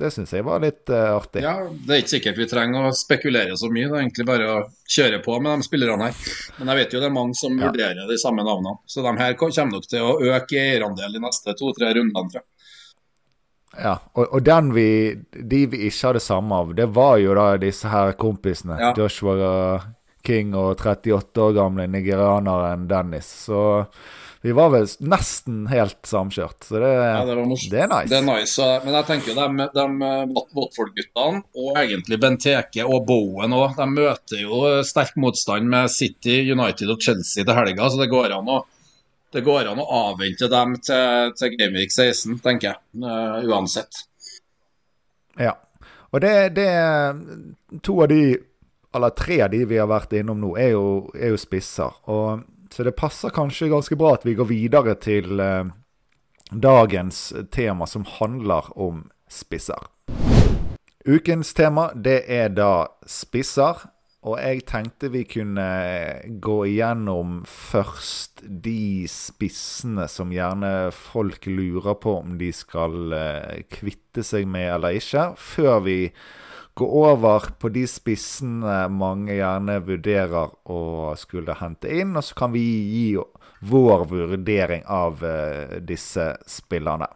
det 0.00 0.10
syns 0.14 0.32
jeg 0.34 0.46
var 0.46 0.60
litt 0.62 0.90
uh, 0.92 1.16
artig. 1.16 1.42
Ja, 1.44 1.54
Det 1.68 1.94
er 1.94 2.02
ikke 2.02 2.14
sikkert 2.16 2.40
vi 2.42 2.48
trenger 2.50 2.88
å 2.88 2.94
spekulere 2.96 3.56
så 3.58 3.70
mye, 3.72 3.88
det 3.88 3.96
er 3.96 4.04
egentlig 4.04 4.28
bare 4.28 4.50
å 4.52 4.58
kjøre 4.96 5.22
på 5.24 5.38
med 5.40 5.50
de 5.52 5.68
spillerne 5.68 6.10
her. 6.10 6.36
Men 6.58 6.72
jeg 6.72 6.80
vet 6.82 6.94
jo 6.94 7.02
det 7.02 7.10
er 7.10 7.16
mange 7.16 7.38
som 7.38 7.56
ja. 7.56 7.68
vurderer 7.68 8.10
de 8.10 8.20
samme 8.20 8.44
navnene. 8.46 8.78
Så 8.86 9.04
de 9.06 9.16
her 9.20 9.38
kommer 9.40 9.74
nok 9.74 9.90
til 9.90 10.04
å 10.04 10.14
øke 10.34 10.60
eierandel 10.60 11.18
de 11.18 11.24
neste 11.24 11.56
to-tre 11.58 11.92
rundene, 11.96 12.30
tror 12.30 12.42
jeg. 12.42 12.48
Ja, 13.78 13.98
og, 14.16 14.24
og, 14.32 14.40
den 14.42 14.72
vi, 14.74 14.88
de 15.30 15.60
vi 15.70 15.84
ikke 15.86 16.08
hadde 16.08 16.22
samme 16.24 16.56
av, 16.56 16.72
det 16.74 16.88
var 16.96 17.18
jo 17.22 17.36
da 17.38 17.52
disse 17.60 17.90
her 17.92 18.14
kompisene. 18.18 18.78
Ja. 18.80 18.94
Joshua 18.96 19.52
King 20.26 20.54
og 20.58 20.80
38 20.82 21.44
år 21.44 21.54
gamle 21.56 21.86
nigerianeren 21.90 22.88
Dennis. 22.90 23.28
Så 23.46 23.60
vi 24.40 24.52
var 24.52 24.70
vel 24.70 24.86
nesten 25.02 25.64
helt 25.66 25.98
samkjørt, 26.06 26.62
så 26.68 26.78
det, 26.78 26.90
ja, 26.94 27.24
det, 27.26 27.34
det, 27.34 27.80
er 27.82 27.90
nice. 27.90 28.10
Det 28.10 28.18
er 28.20 28.26
nice, 28.26 28.66
Men 28.84 28.96
jeg 29.00 29.06
tenker 29.08 29.38
de, 29.38 29.66
de 29.74 29.86
Watford-guttene, 30.54 31.42
og 31.58 31.78
egentlig 31.80 32.20
Benteke 32.22 32.86
og 32.86 33.06
Bowen 33.08 33.56
òg, 33.56 33.74
de 33.78 33.86
møter 33.90 34.44
jo 34.44 34.60
sterk 34.86 35.18
motstand 35.18 35.66
med 35.70 35.90
City, 35.90 36.40
United 36.52 36.92
og 36.94 37.02
Chelsea 37.02 37.42
til 37.42 37.56
helga, 37.58 37.88
så 37.90 37.98
det 37.98 38.10
går 38.12 38.36
an 38.36 38.52
å, 38.54 38.60
det 39.34 39.42
går 39.46 39.72
an 39.72 39.82
å 39.82 39.88
avvente 40.04 40.50
dem 40.52 40.76
til, 40.86 41.32
til 41.38 41.56
Gameweek 41.58 41.90
16, 41.90 42.38
tenker 42.44 42.70
jeg. 42.70 42.80
Uh, 43.02 43.42
uansett. 43.50 44.04
Ja. 45.38 45.56
Og 46.14 46.22
det, 46.22 46.54
det 46.56 46.70
To 47.84 47.98
av 48.04 48.08
de, 48.08 48.22
eller 48.94 49.12
tre 49.18 49.42
av 49.44 49.50
de 49.52 49.64
vi 49.68 49.82
har 49.82 49.90
vært 49.90 50.14
innom 50.16 50.38
nå, 50.40 50.54
er 50.56 50.72
jo, 50.76 50.86
er 51.18 51.34
jo 51.34 51.40
spisser. 51.40 51.98
Og 52.08 52.46
så 52.72 52.86
det 52.86 52.96
passer 52.98 53.34
kanskje 53.34 53.70
ganske 53.72 53.96
bra 53.98 54.14
at 54.18 54.26
vi 54.26 54.36
går 54.38 54.48
videre 54.50 54.94
til 55.00 55.40
eh, 55.40 55.70
dagens 56.52 57.32
tema, 57.52 57.86
som 57.86 58.06
handler 58.18 58.72
om 58.78 59.06
spisser. 59.30 59.90
Ukens 61.08 61.54
tema, 61.54 61.90
det 61.94 62.24
er 62.28 62.50
da 62.52 62.88
spisser. 63.06 63.86
Og 64.26 64.34
jeg 64.42 64.64
tenkte 64.66 65.12
vi 65.14 65.22
kunne 65.30 65.64
gå 66.42 66.56
igjennom 66.66 67.44
først 67.46 68.42
de 68.42 69.06
spissene 69.08 70.08
som 70.10 70.32
gjerne 70.34 70.90
folk 70.92 71.46
lurer 71.46 71.94
på 72.02 72.16
om 72.24 72.34
de 72.40 72.50
skal 72.52 73.14
eh, 73.14 73.62
kvitte 73.70 74.26
seg 74.26 74.48
med 74.50 74.72
eller 74.74 74.98
ikke, 74.98 75.30
før 75.38 75.78
vi 75.86 75.98
gå 76.78 76.86
over 76.86 77.50
på 77.58 77.70
de 77.74 77.82
spissene 77.90 78.84
mange 78.94 79.34
gjerne 79.34 79.80
vurderer 79.86 80.52
å 80.70 80.80
skulle 81.18 81.56
hente 81.58 81.90
inn, 81.90 82.14
og 82.16 82.24
så 82.24 82.36
kan 82.38 82.54
vi 82.54 82.62
gi 82.62 83.06
vår 83.66 84.04
vurdering 84.12 84.84
av 84.86 85.24
uh, 85.24 85.78
disse 85.82 86.30
spillerne. 86.46 87.08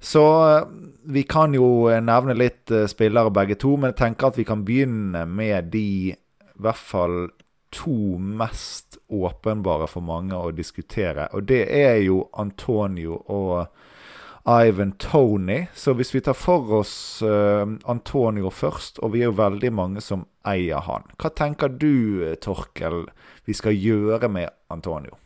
Så 0.00 0.24
uh, 0.42 0.64
vi 1.06 1.22
kan 1.22 1.54
jo 1.54 1.86
nevne 2.02 2.34
litt 2.34 2.72
uh, 2.74 2.88
spillere 2.90 3.30
begge 3.34 3.58
to, 3.60 3.76
men 3.76 3.92
jeg 3.92 4.00
tenker 4.02 4.30
at 4.30 4.40
vi 4.40 4.48
kan 4.48 4.64
begynne 4.66 5.22
med 5.30 5.70
de 5.74 5.86
i 6.10 6.16
hvert 6.60 6.82
fall 6.90 7.20
to 7.70 8.18
mest 8.18 8.98
åpenbare 9.08 9.86
for 9.86 10.02
mange 10.02 10.34
å 10.34 10.50
diskutere. 10.50 11.28
Og 11.38 11.46
det 11.46 11.62
er 11.70 12.00
jo 12.02 12.24
Antonio 12.42 13.20
og 13.30 13.70
Ivan 14.44 14.92
Tony. 14.92 15.66
Så 15.74 15.92
hvis 15.92 16.14
vi 16.14 16.20
tar 16.20 16.36
for 16.38 16.72
oss 16.80 17.22
uh, 17.22 17.66
Antonio 17.84 18.50
først, 18.50 18.98
og 19.04 19.14
vi 19.14 19.24
er 19.24 19.30
jo 19.30 19.38
veldig 19.40 19.72
mange 19.76 20.04
som 20.04 20.24
eier 20.48 20.80
han, 20.86 21.04
hva 21.20 21.32
tenker 21.36 21.72
du, 21.72 22.24
Torkel, 22.40 23.04
vi 23.44 23.56
skal 23.56 23.76
gjøre 23.76 24.30
med 24.32 24.48
Antonio? 24.72 25.18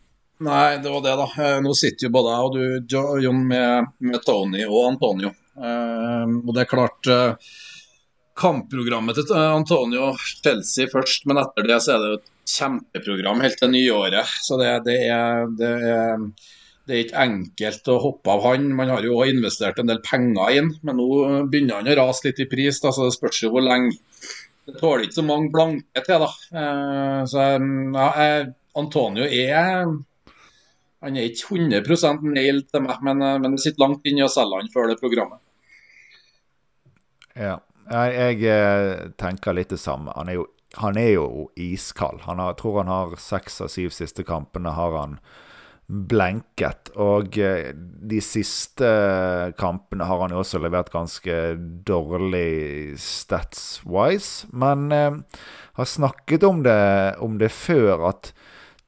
Nei, 0.44 0.79
det 0.83 0.90
var 0.90 1.05
det, 1.05 1.14
da. 1.20 1.29
Eh, 1.44 1.61
nå 1.62 1.72
sitter 1.79 2.09
jo 2.09 2.14
både 2.16 2.33
jeg 2.35 2.48
og 2.48 2.57
du, 2.57 2.96
Jon, 3.22 3.44
med, 3.46 3.94
med 4.03 4.24
Tony 4.27 4.64
og 4.66 4.81
Antonio. 4.90 5.31
Uh, 5.55 6.27
og 6.42 6.50
det 6.50 6.64
er 6.64 6.70
klart 6.70 7.09
uh, 7.12 7.53
Kampprogrammet 8.35 9.20
til 9.20 9.37
Antonio 9.38 10.09
Chelsea 10.18 10.90
først, 10.90 11.29
men 11.31 11.38
etter 11.38 11.68
det 11.68 11.77
så 11.85 11.94
er 11.94 12.03
det 12.03 12.09
jo 12.11 12.16
et 12.18 12.33
kjempeprogram 12.50 13.44
helt 13.44 13.61
til 13.61 13.70
nyåret. 13.70 14.33
Så 14.42 14.59
det, 14.59 14.72
det 14.88 14.98
er, 15.07 15.46
det 15.55 15.70
er 15.92 16.27
det 16.85 16.94
er 16.94 17.03
ikke 17.05 17.25
enkelt 17.25 17.90
å 17.92 17.99
hoppe 18.03 18.33
av 18.33 18.42
han. 18.49 18.66
Man 18.77 18.90
har 18.92 19.05
jo 19.07 19.16
også 19.16 19.33
investert 19.33 19.79
en 19.81 19.88
del 19.88 20.03
penger 20.05 20.59
inn, 20.59 20.73
men 20.85 20.99
nå 21.01 21.07
begynner 21.49 21.81
han 21.81 21.92
å 21.92 21.99
rase 22.03 22.29
litt 22.29 22.42
i 22.44 22.49
pris. 22.51 22.81
Da, 22.83 22.92
så 22.92 23.09
Det 23.09 23.16
spørs 23.16 23.42
jo 23.47 23.55
hvor 23.55 23.64
lenge. 23.64 23.97
Det 24.64 24.79
tåler 24.81 25.07
ikke 25.07 25.20
så 25.20 25.25
mange 25.25 25.53
blanke 25.53 26.05
til. 26.05 26.25
da. 26.25 26.31
Eh, 26.61 27.23
så 27.31 27.47
ja, 27.55 28.09
Antonio 28.75 29.25
er 29.25 29.94
han 31.05 31.18
er 31.20 31.29
ikke 31.29 31.59
100 31.61 32.33
nail 32.33 32.62
til 32.64 32.81
meg, 32.87 33.03
men, 33.05 33.20
eh, 33.23 33.38
men 33.38 33.53
det 33.53 33.61
sitter 33.61 33.85
langt 33.85 34.07
inne 34.09 34.25
å 34.25 34.33
selge 34.33 34.61
han 34.61 34.70
før 34.73 34.88
det 34.88 35.01
programmet. 35.03 35.40
Ja. 37.37 37.59
Jeg, 37.90 38.42
eh, 38.49 39.11
tenker 39.20 39.53
litt 39.53 39.68
det 39.68 39.81
samme. 39.81 40.12
Han 40.16 40.29
er 40.29 40.38
jo, 40.38 40.47
han 40.81 40.97
er 40.97 41.11
jo 41.12 41.51
iskald. 41.57 42.23
Han 42.25 42.38
har, 42.38 42.55
tror 42.55 42.79
han 42.83 42.88
har 42.88 43.16
seks 43.16 43.61
av 43.61 43.68
syv 43.68 43.90
siste 43.90 44.25
kampene 44.25 44.73
har 44.73 44.97
han 44.97 45.18
blenket. 45.87 46.92
Og 47.01 47.38
eh, 47.38 47.73
de 47.75 48.20
siste 48.25 48.88
kampene 49.61 50.07
har 50.09 50.23
han 50.23 50.35
jo 50.35 50.40
også 50.42 50.61
levert 50.62 50.92
ganske 50.94 51.38
dårlig 51.87 52.97
stats-wise. 53.01 54.49
Men 54.53 54.90
eh, 54.92 55.20
har 55.79 55.90
snakket 55.90 56.47
om 56.49 56.62
det, 56.64 57.16
om 57.25 57.38
det 57.38 57.53
før, 57.53 58.09
at 58.14 58.33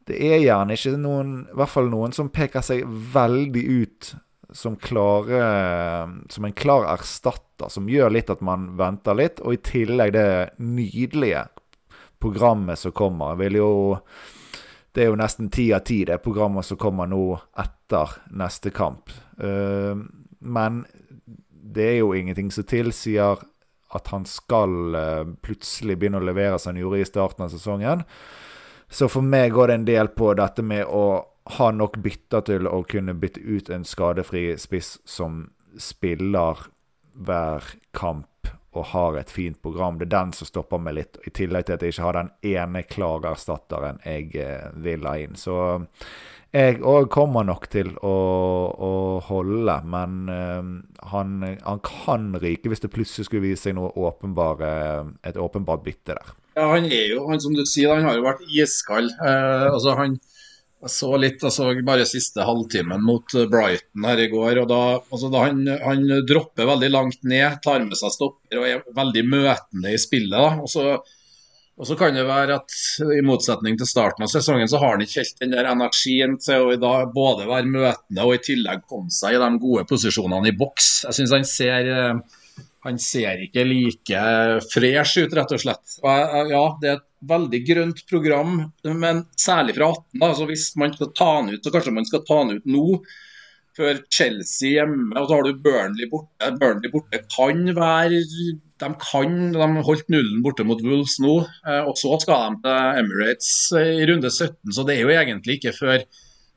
det 0.07 0.21
er 0.23 0.39
gjerne 0.39 0.77
ikke 0.79 0.93
noen 1.03 1.31
I 1.51 1.57
hvert 1.59 1.73
fall 1.73 1.89
noen 1.91 2.13
som 2.15 2.29
peker 2.31 2.63
seg 2.63 2.85
veldig 2.87 3.63
ut 3.67 4.13
som 4.55 4.77
klare 4.79 5.41
Som 6.31 6.47
en 6.47 6.55
klar 6.55 6.87
erstatter, 6.93 7.67
som 7.73 7.89
gjør 7.91 8.13
litt 8.15 8.31
at 8.31 8.45
man 8.45 8.71
venter 8.79 9.19
litt. 9.19 9.43
Og 9.43 9.57
i 9.57 9.63
tillegg 9.65 10.15
det 10.15 10.29
nydelige 10.63 11.49
programmet 12.23 12.79
som 12.79 12.95
kommer. 12.97 13.35
Jeg 13.35 13.43
vil 13.43 13.59
jo 13.61 13.71
Det 14.97 15.05
er 15.05 15.11
jo 15.11 15.19
nesten 15.21 15.51
ti 15.53 15.67
av 15.77 15.83
ti, 15.85 15.99
det 16.09 16.23
programmet 16.25 16.65
som 16.65 16.79
kommer 16.81 17.09
nå 17.11 17.37
etter 17.61 18.15
neste 18.33 18.71
kamp. 18.73 19.13
Uh, 19.37 19.93
men 20.41 20.87
det 21.77 21.91
er 21.91 21.99
jo 21.99 22.15
ingenting 22.17 22.49
som 22.55 22.65
tilsier 22.65 23.43
at 23.97 24.09
han 24.09 24.25
skal 24.25 24.97
uh, 24.97 25.29
plutselig 25.45 25.99
begynne 26.01 26.23
å 26.23 26.25
levere 26.25 26.57
som 26.57 26.73
han 26.73 26.81
gjorde 26.81 27.03
i 27.03 27.09
starten 27.09 27.45
av 27.45 27.53
sesongen. 27.53 28.07
Så 28.89 29.11
for 29.13 29.21
meg 29.21 29.53
går 29.53 29.69
det 29.69 29.77
en 29.83 29.89
del 29.91 30.09
på 30.17 30.33
dette 30.39 30.65
med 30.65 30.89
å 30.89 31.05
ha 31.59 31.69
nok 31.77 32.01
bytter 32.01 32.47
til 32.49 32.71
å 32.71 32.81
kunne 32.89 33.19
bytte 33.21 33.45
ut 33.45 33.69
en 33.71 33.85
skadefri 33.85 34.49
spiss 34.59 34.97
som 35.05 35.45
spiller 35.77 36.65
hver 37.13 37.69
kamp 37.93 38.49
og 38.77 38.91
har 38.93 39.19
et 39.21 39.33
fint 39.33 39.59
program. 39.63 39.99
Det 39.99 40.09
er 40.09 40.15
den 40.19 40.33
som 40.37 40.49
stopper 40.49 40.81
meg 40.83 40.99
litt, 40.99 41.21
i 41.27 41.33
tillegg 41.35 41.67
til 41.67 41.77
at 41.77 41.85
jeg 41.85 41.95
ikke 41.95 42.07
har 42.07 42.21
den 42.21 42.33
ene 42.53 42.83
klare 42.87 43.35
erstatteren 43.35 44.01
jeg 44.05 44.33
eh, 44.41 44.71
vil 44.85 45.07
ha 45.09 45.17
inn. 45.23 45.37
Så 45.41 45.57
jeg 46.57 46.79
òg 46.87 47.11
kommer 47.13 47.45
nok 47.45 47.67
til 47.73 47.91
å, 48.07 48.15
å 48.73 48.93
holde, 49.27 49.75
men 49.93 50.31
uh, 50.31 50.69
han, 51.11 51.35
han, 51.43 51.83
kan 51.85 52.31
ryke 52.41 52.71
hvis 52.73 52.81
det 52.85 52.93
plutselig 52.95 53.27
skulle 53.27 53.45
vise 53.45 53.67
seg 53.67 53.77
noe 53.77 53.91
åpenbare, 53.93 54.71
et 55.27 55.37
åpenbart 55.37 55.85
bytte 55.85 56.15
der. 56.15 56.33
Ja, 56.57 56.71
han 56.71 56.87
er 56.89 57.11
jo, 57.11 57.27
han, 57.29 57.43
som 57.43 57.53
du 57.53 57.65
sier, 57.69 57.93
han 57.93 58.07
har 58.09 58.17
jo 58.17 58.25
vært 58.25 58.47
iskald. 58.49 59.13
Uh, 59.21 59.75
altså 59.75 59.99
han 59.99 60.17
jeg 60.87 60.95
så 60.95 61.11
litt, 61.21 61.43
altså 61.45 61.69
bare 61.87 62.07
siste 62.09 62.47
halvtimen 62.47 63.03
mot 63.05 63.37
Brighton 63.51 64.07
her 64.09 64.23
i 64.23 64.31
går. 64.33 64.63
og 64.63 64.71
da, 64.71 64.81
altså 65.03 65.31
da 65.33 65.45
han, 65.49 65.67
han, 65.83 66.07
dropper 66.29 66.71
veldig 66.71 66.91
langt 66.95 67.23
ned, 67.27 67.61
tar 67.65 67.85
med 67.85 67.99
seg 67.99 68.15
stopper 68.15 68.63
og 68.63 68.67
er 68.71 68.83
veldig 68.97 69.27
møtende 69.29 69.95
i 69.95 70.01
spillet. 70.01 70.37
da, 70.37 70.63
og 70.63 70.71
så, 70.71 70.97
og 71.77 71.89
så 71.89 71.99
kan 71.99 72.17
det 72.17 72.25
være 72.29 72.57
at 72.57 72.79
i 73.19 73.21
motsetning 73.27 73.77
til 73.77 73.89
starten 73.89 74.25
av 74.25 74.33
sesongen, 74.33 74.71
så 74.71 74.81
har 74.81 74.95
han 74.95 75.05
ikke 75.05 75.21
helt 75.21 75.43
den 75.43 75.53
der 75.53 75.69
energien 75.69 76.39
til 76.41 76.73
å 76.73 76.97
både 77.13 77.49
være 77.51 77.69
møtende 77.69 78.25
og 78.25 78.39
i 78.39 78.43
tillegg 78.47 78.87
komme 78.89 79.13
seg 79.13 79.37
i 79.37 79.43
de 79.43 79.53
gode 79.61 79.85
posisjonene 79.91 80.53
i 80.53 80.57
boks. 80.57 80.91
Jeg 81.09 81.21
synes 81.21 81.37
han 81.37 81.49
ser 81.51 81.93
eh, 81.93 82.43
han 82.87 82.99
ser 83.03 83.43
ikke 83.47 83.65
like 83.67 84.25
fresh 84.71 85.23
ut, 85.23 85.35
rett 85.35 85.55
og 85.57 85.63
slett. 85.63 85.99
Ja, 86.03 86.65
det 86.81 86.91
er 86.91 86.99
et 87.01 87.07
veldig 87.27 87.61
grønt 87.67 88.03
program, 88.11 88.59
men 88.87 89.25
særlig 89.41 89.77
fra 89.79 89.91
18. 89.93 90.21
Da. 90.23 90.33
Så 90.39 90.49
hvis 90.51 90.67
man 90.79 90.95
skal 90.95 91.15
ta 91.17 91.31
han 91.39 91.51
ut, 91.53 91.63
så 91.65 91.73
kanskje 91.75 91.97
man 91.97 92.07
skal 92.09 92.23
ta 92.27 92.43
han 92.43 92.59
ut 92.59 92.69
nå. 92.71 93.01
Før 93.77 93.99
Chelsea 94.09 94.79
hjemme, 94.79 95.11
og 95.21 95.27
så 95.29 95.37
har 95.37 95.45
du 95.45 95.59
Burnley 95.61 96.07
borte. 96.09 96.49
Burnley 96.57 96.89
borte 96.89 97.19
kan 97.29 97.59
være 97.77 98.23
De 98.81 98.89
kan, 99.03 99.35
de 99.53 99.67
holdt 99.85 100.09
nullen 100.13 100.39
borte 100.45 100.65
mot 100.65 100.81
Wolves 100.81 101.19
nå. 101.21 101.35
Eh, 101.67 101.83
og 101.83 101.99
så 102.01 102.17
skal 102.23 102.55
de 102.55 102.63
til 102.65 103.03
Emirates 103.03 103.51
i 103.77 104.07
runde 104.09 104.33
17, 104.33 104.73
så 104.73 104.87
det 104.89 104.97
er 104.97 105.05
jo 105.05 105.13
egentlig 105.13 105.59
ikke 105.59 105.75
før 105.77 106.07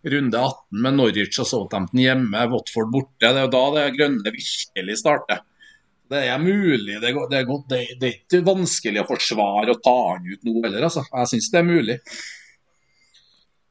runde 0.08 0.40
18 0.40 0.80
med 0.86 0.96
Norwich 0.96 1.42
og 1.44 1.48
Southampton 1.50 2.00
hjemme, 2.00 2.48
Watford 2.54 2.92
borte. 2.94 3.20
Det 3.20 3.34
er 3.34 3.50
jo 3.50 3.54
da 3.58 3.66
det 3.76 3.86
grønne 3.98 4.36
virkelig 4.40 5.00
starter. 5.02 5.44
Det 6.10 6.24
er 6.26 6.42
mulig. 6.42 6.98
Det 7.02 7.12
er, 7.12 7.18
det, 7.30 7.38
er 7.38 7.46
godt, 7.46 7.68
det, 7.70 7.80
det 8.02 8.08
er, 8.08 8.18
ikke 8.18 8.42
vanskelig 8.48 9.04
å 9.04 9.08
forsvare 9.12 9.76
å 9.76 9.82
ta 9.84 9.98
han 10.14 10.26
ut 10.26 10.48
nå 10.48 10.56
heller, 10.64 10.88
altså. 10.88 11.06
Jeg 11.06 11.32
syns 11.34 11.50
det 11.54 11.60
er 11.60 11.68
mulig. 11.68 11.98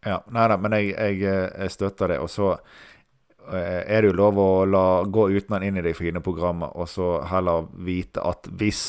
Ja, 0.07 0.20
nei 0.31 0.44
da, 0.53 0.59
men 0.62 0.77
jeg, 0.79 0.92
jeg, 0.94 1.18
jeg, 1.24 1.74
støtter 1.74 2.14
det. 2.14 2.20
Og 2.22 2.31
så 2.31 2.53
eh, 2.55 3.83
er 3.83 4.05
det 4.05 4.12
jo 4.12 4.18
lov 4.20 4.38
å 4.38 4.51
la 4.70 4.87
gå 5.03 5.29
uten 5.35 5.59
han 5.59 5.66
inn 5.66 5.81
i 5.81 5.85
det 5.88 5.96
fine 5.98 6.22
programmet, 6.22 6.70
og 6.79 6.87
så 6.90 7.16
heller 7.27 7.66
vite 7.74 8.22
at 8.22 8.46
hvis 8.61 8.85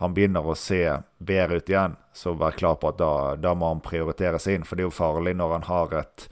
han 0.00 0.12
begynner 0.16 0.44
å 0.44 0.56
se 0.56 0.82
bedre 1.18 1.60
ut 1.60 1.72
igjen, 1.72 1.96
så 2.16 2.32
vær 2.36 2.56
klar 2.56 2.76
på 2.80 2.92
at 2.92 3.00
da, 3.00 3.12
da 3.40 3.56
må 3.56 3.72
han 3.72 3.82
prioriteres 3.84 4.48
inn. 4.52 4.64
For 4.64 4.76
det 4.76 4.84
er 4.84 4.90
jo 4.90 4.96
farlig 4.96 5.34
når 5.36 5.56
han 5.58 5.66
har 5.68 5.96
et 6.04 6.28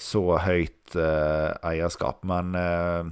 så 0.00 0.22
høyt 0.40 0.96
eh, 0.96 1.50
eierskap. 1.72 2.24
Men 2.28 2.56
uh, 2.56 3.10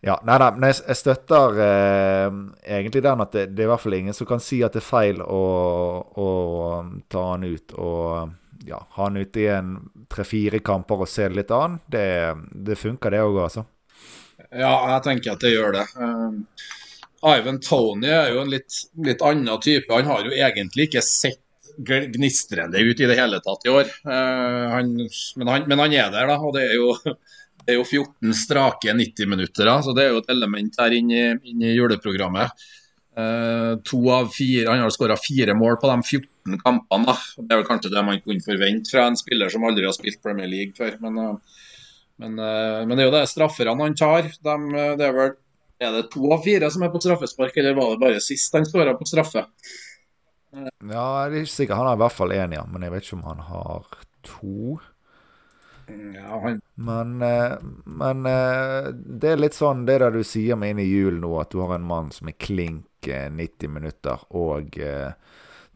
ja, 0.00 0.16
nei 0.24 0.36
nei, 0.40 0.50
men 0.56 0.70
jeg, 0.70 0.96
støtter 0.96 1.58
eh, 1.60 2.36
egentlig 2.76 3.02
den 3.04 3.20
at 3.20 3.34
det, 3.36 3.46
det, 3.52 3.64
er 3.64 3.68
i 3.68 3.72
hvert 3.74 3.82
fall 3.82 3.96
ingen 3.98 4.16
som 4.16 4.28
kan 4.28 4.40
si 4.40 4.62
at 4.64 4.72
det 4.72 4.80
er 4.80 4.86
feil 4.86 5.20
å, 5.20 5.42
å 6.16 6.28
ta 7.12 7.24
han 7.34 7.44
ut. 7.44 7.74
Og 7.76 8.64
ja, 8.66 8.80
ha 8.96 9.08
han 9.08 9.20
ute 9.20 9.42
i 9.42 9.50
en 9.52 9.74
tre-fire 10.10 10.62
kamper 10.64 11.04
og 11.04 11.10
se 11.10 11.28
det 11.28 11.42
litt 11.42 11.52
an. 11.52 11.78
Det, 11.84 12.08
det 12.52 12.78
funker, 12.80 13.12
det 13.12 13.20
òg, 13.26 13.42
altså. 13.44 13.66
Ja, 14.48 14.72
jeg 14.94 15.04
tenker 15.04 15.34
at 15.34 15.44
det 15.44 15.52
gjør 15.52 15.76
det. 15.76 15.86
Um, 16.00 16.42
Ivan 17.20 17.60
Tony 17.60 18.08
er 18.08 18.32
jo 18.32 18.40
en 18.42 18.52
litt, 18.52 18.80
litt 19.04 19.22
annen 19.24 19.60
type. 19.62 19.92
Han 19.92 20.08
har 20.08 20.24
jo 20.24 20.32
egentlig 20.32 20.88
ikke 20.88 21.04
sett 21.04 21.42
gnistrende 21.80 22.80
ut 22.82 23.00
i 23.00 23.08
det 23.08 23.16
hele 23.16 23.38
tatt 23.44 23.68
i 23.68 23.72
år. 23.72 23.92
Uh, 24.04 24.64
han, 24.74 24.96
men, 24.96 25.52
han, 25.52 25.68
men, 25.68 25.84
han, 25.84 25.92
er 25.92 26.08
der, 26.12 26.32
da. 26.32 26.40
Og 26.40 26.56
det 26.56 26.66
er 26.70 26.76
jo 26.80 26.94
det 27.66 27.74
er 27.74 27.78
jo 27.78 27.86
14 27.86 28.34
strake 28.36 28.94
90 28.96 29.30
minutter, 29.30 29.70
så 29.84 29.94
det 29.96 30.04
er 30.04 30.14
jo 30.14 30.20
et 30.22 30.30
element 30.32 30.78
her 30.80 30.94
inn 30.96 31.10
i, 31.12 31.24
inn 31.52 31.64
i 31.66 31.74
juleprogrammet. 31.76 32.68
Uh, 33.10 33.74
to 33.84 33.98
av 34.14 34.28
fire, 34.32 34.68
Han 34.70 34.84
har 34.84 34.92
skåra 34.94 35.16
fire 35.18 35.52
mål 35.58 35.76
på 35.82 35.90
de 35.90 35.96
14 35.98 36.60
kampene. 36.62 37.10
Da. 37.10 37.16
Det 37.42 37.52
er 37.52 37.60
vel 37.60 37.68
kanskje 37.68 37.92
det 37.92 38.04
man 38.06 38.22
kunne 38.22 38.44
forvente 38.44 38.94
fra 38.94 39.08
en 39.10 39.18
spiller 39.18 39.50
som 39.52 39.66
aldri 39.66 39.88
har 39.88 39.96
spilt 39.96 40.22
Premier 40.22 40.48
League 40.48 40.76
før. 40.78 40.96
Men, 41.02 41.18
uh, 41.18 41.60
men, 42.22 42.38
uh, 42.38 42.80
men 42.86 42.94
det 42.94 43.04
er 43.04 43.10
jo 43.10 43.16
det 43.18 43.26
strafferne 43.32 43.76
han 43.82 43.98
tar. 43.98 44.30
De, 44.30 44.56
det 44.98 45.08
er 45.08 45.16
vel 45.16 45.36
er 45.80 45.94
det 45.96 46.10
to 46.12 46.28
av 46.28 46.42
fire 46.44 46.68
som 46.72 46.82
er 46.84 46.90
på 46.92 47.00
straffespark, 47.00 47.54
eller 47.56 47.76
var 47.78 47.94
det 47.94 48.02
bare 48.02 48.20
sist 48.20 48.52
han 48.52 48.66
skåra 48.68 48.92
på 48.98 49.06
straffe? 49.08 49.46
Ja, 50.52 50.70
jeg 50.84 51.30
er 51.30 51.36
ikke 51.40 51.54
sikker. 51.54 51.78
Han 51.78 51.88
har 51.88 51.96
i 51.96 52.02
hvert 52.02 52.16
fall 52.16 52.34
én, 52.36 52.52
ja. 52.52 52.66
Men 52.68 52.84
jeg 52.84 52.92
vet 52.92 53.06
ikke 53.06 53.16
om 53.16 53.28
han 53.30 53.44
har 53.48 53.86
to. 54.26 54.80
Ja, 55.88 56.40
han... 56.44 56.60
Men, 56.80 57.22
eh, 57.22 57.56
men, 57.84 58.26
eh, 58.26 58.88
det 58.92 59.34
er 59.34 59.40
litt 59.40 59.56
sånn 59.56 59.82
det 59.84 59.98
der 60.00 60.14
du 60.14 60.22
sier 60.24 60.56
med 60.56 60.72
inn 60.72 60.78
i 60.80 60.88
jul 60.88 61.18
nå, 61.20 61.34
at 61.42 61.52
du 61.52 61.58
har 61.60 61.74
en 61.74 61.84
mann 61.84 62.08
som 62.14 62.30
er 62.30 62.38
klink 62.40 63.04
90 63.04 63.66
eh, 63.66 63.68
minutter 63.68 64.22
og 64.32 64.78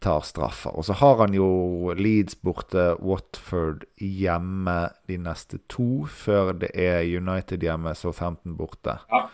tar 0.05 0.25
straffer. 0.25 0.73
Og 0.73 0.87
så 0.89 0.97
har 0.97 1.21
han 1.21 1.37
jo 1.37 1.93
Leeds 1.97 2.39
borte, 2.41 2.95
Watford 3.05 3.85
hjemme 4.01 4.79
de 5.09 5.21
neste 5.21 5.61
to, 5.69 6.07
før 6.09 6.55
det 6.65 6.73
er 6.73 7.05
United 7.05 7.61
hjemme, 7.61 7.93
så 7.93 8.13
15 8.13 8.57
borte. 8.57 8.97
Ja. 9.13 9.27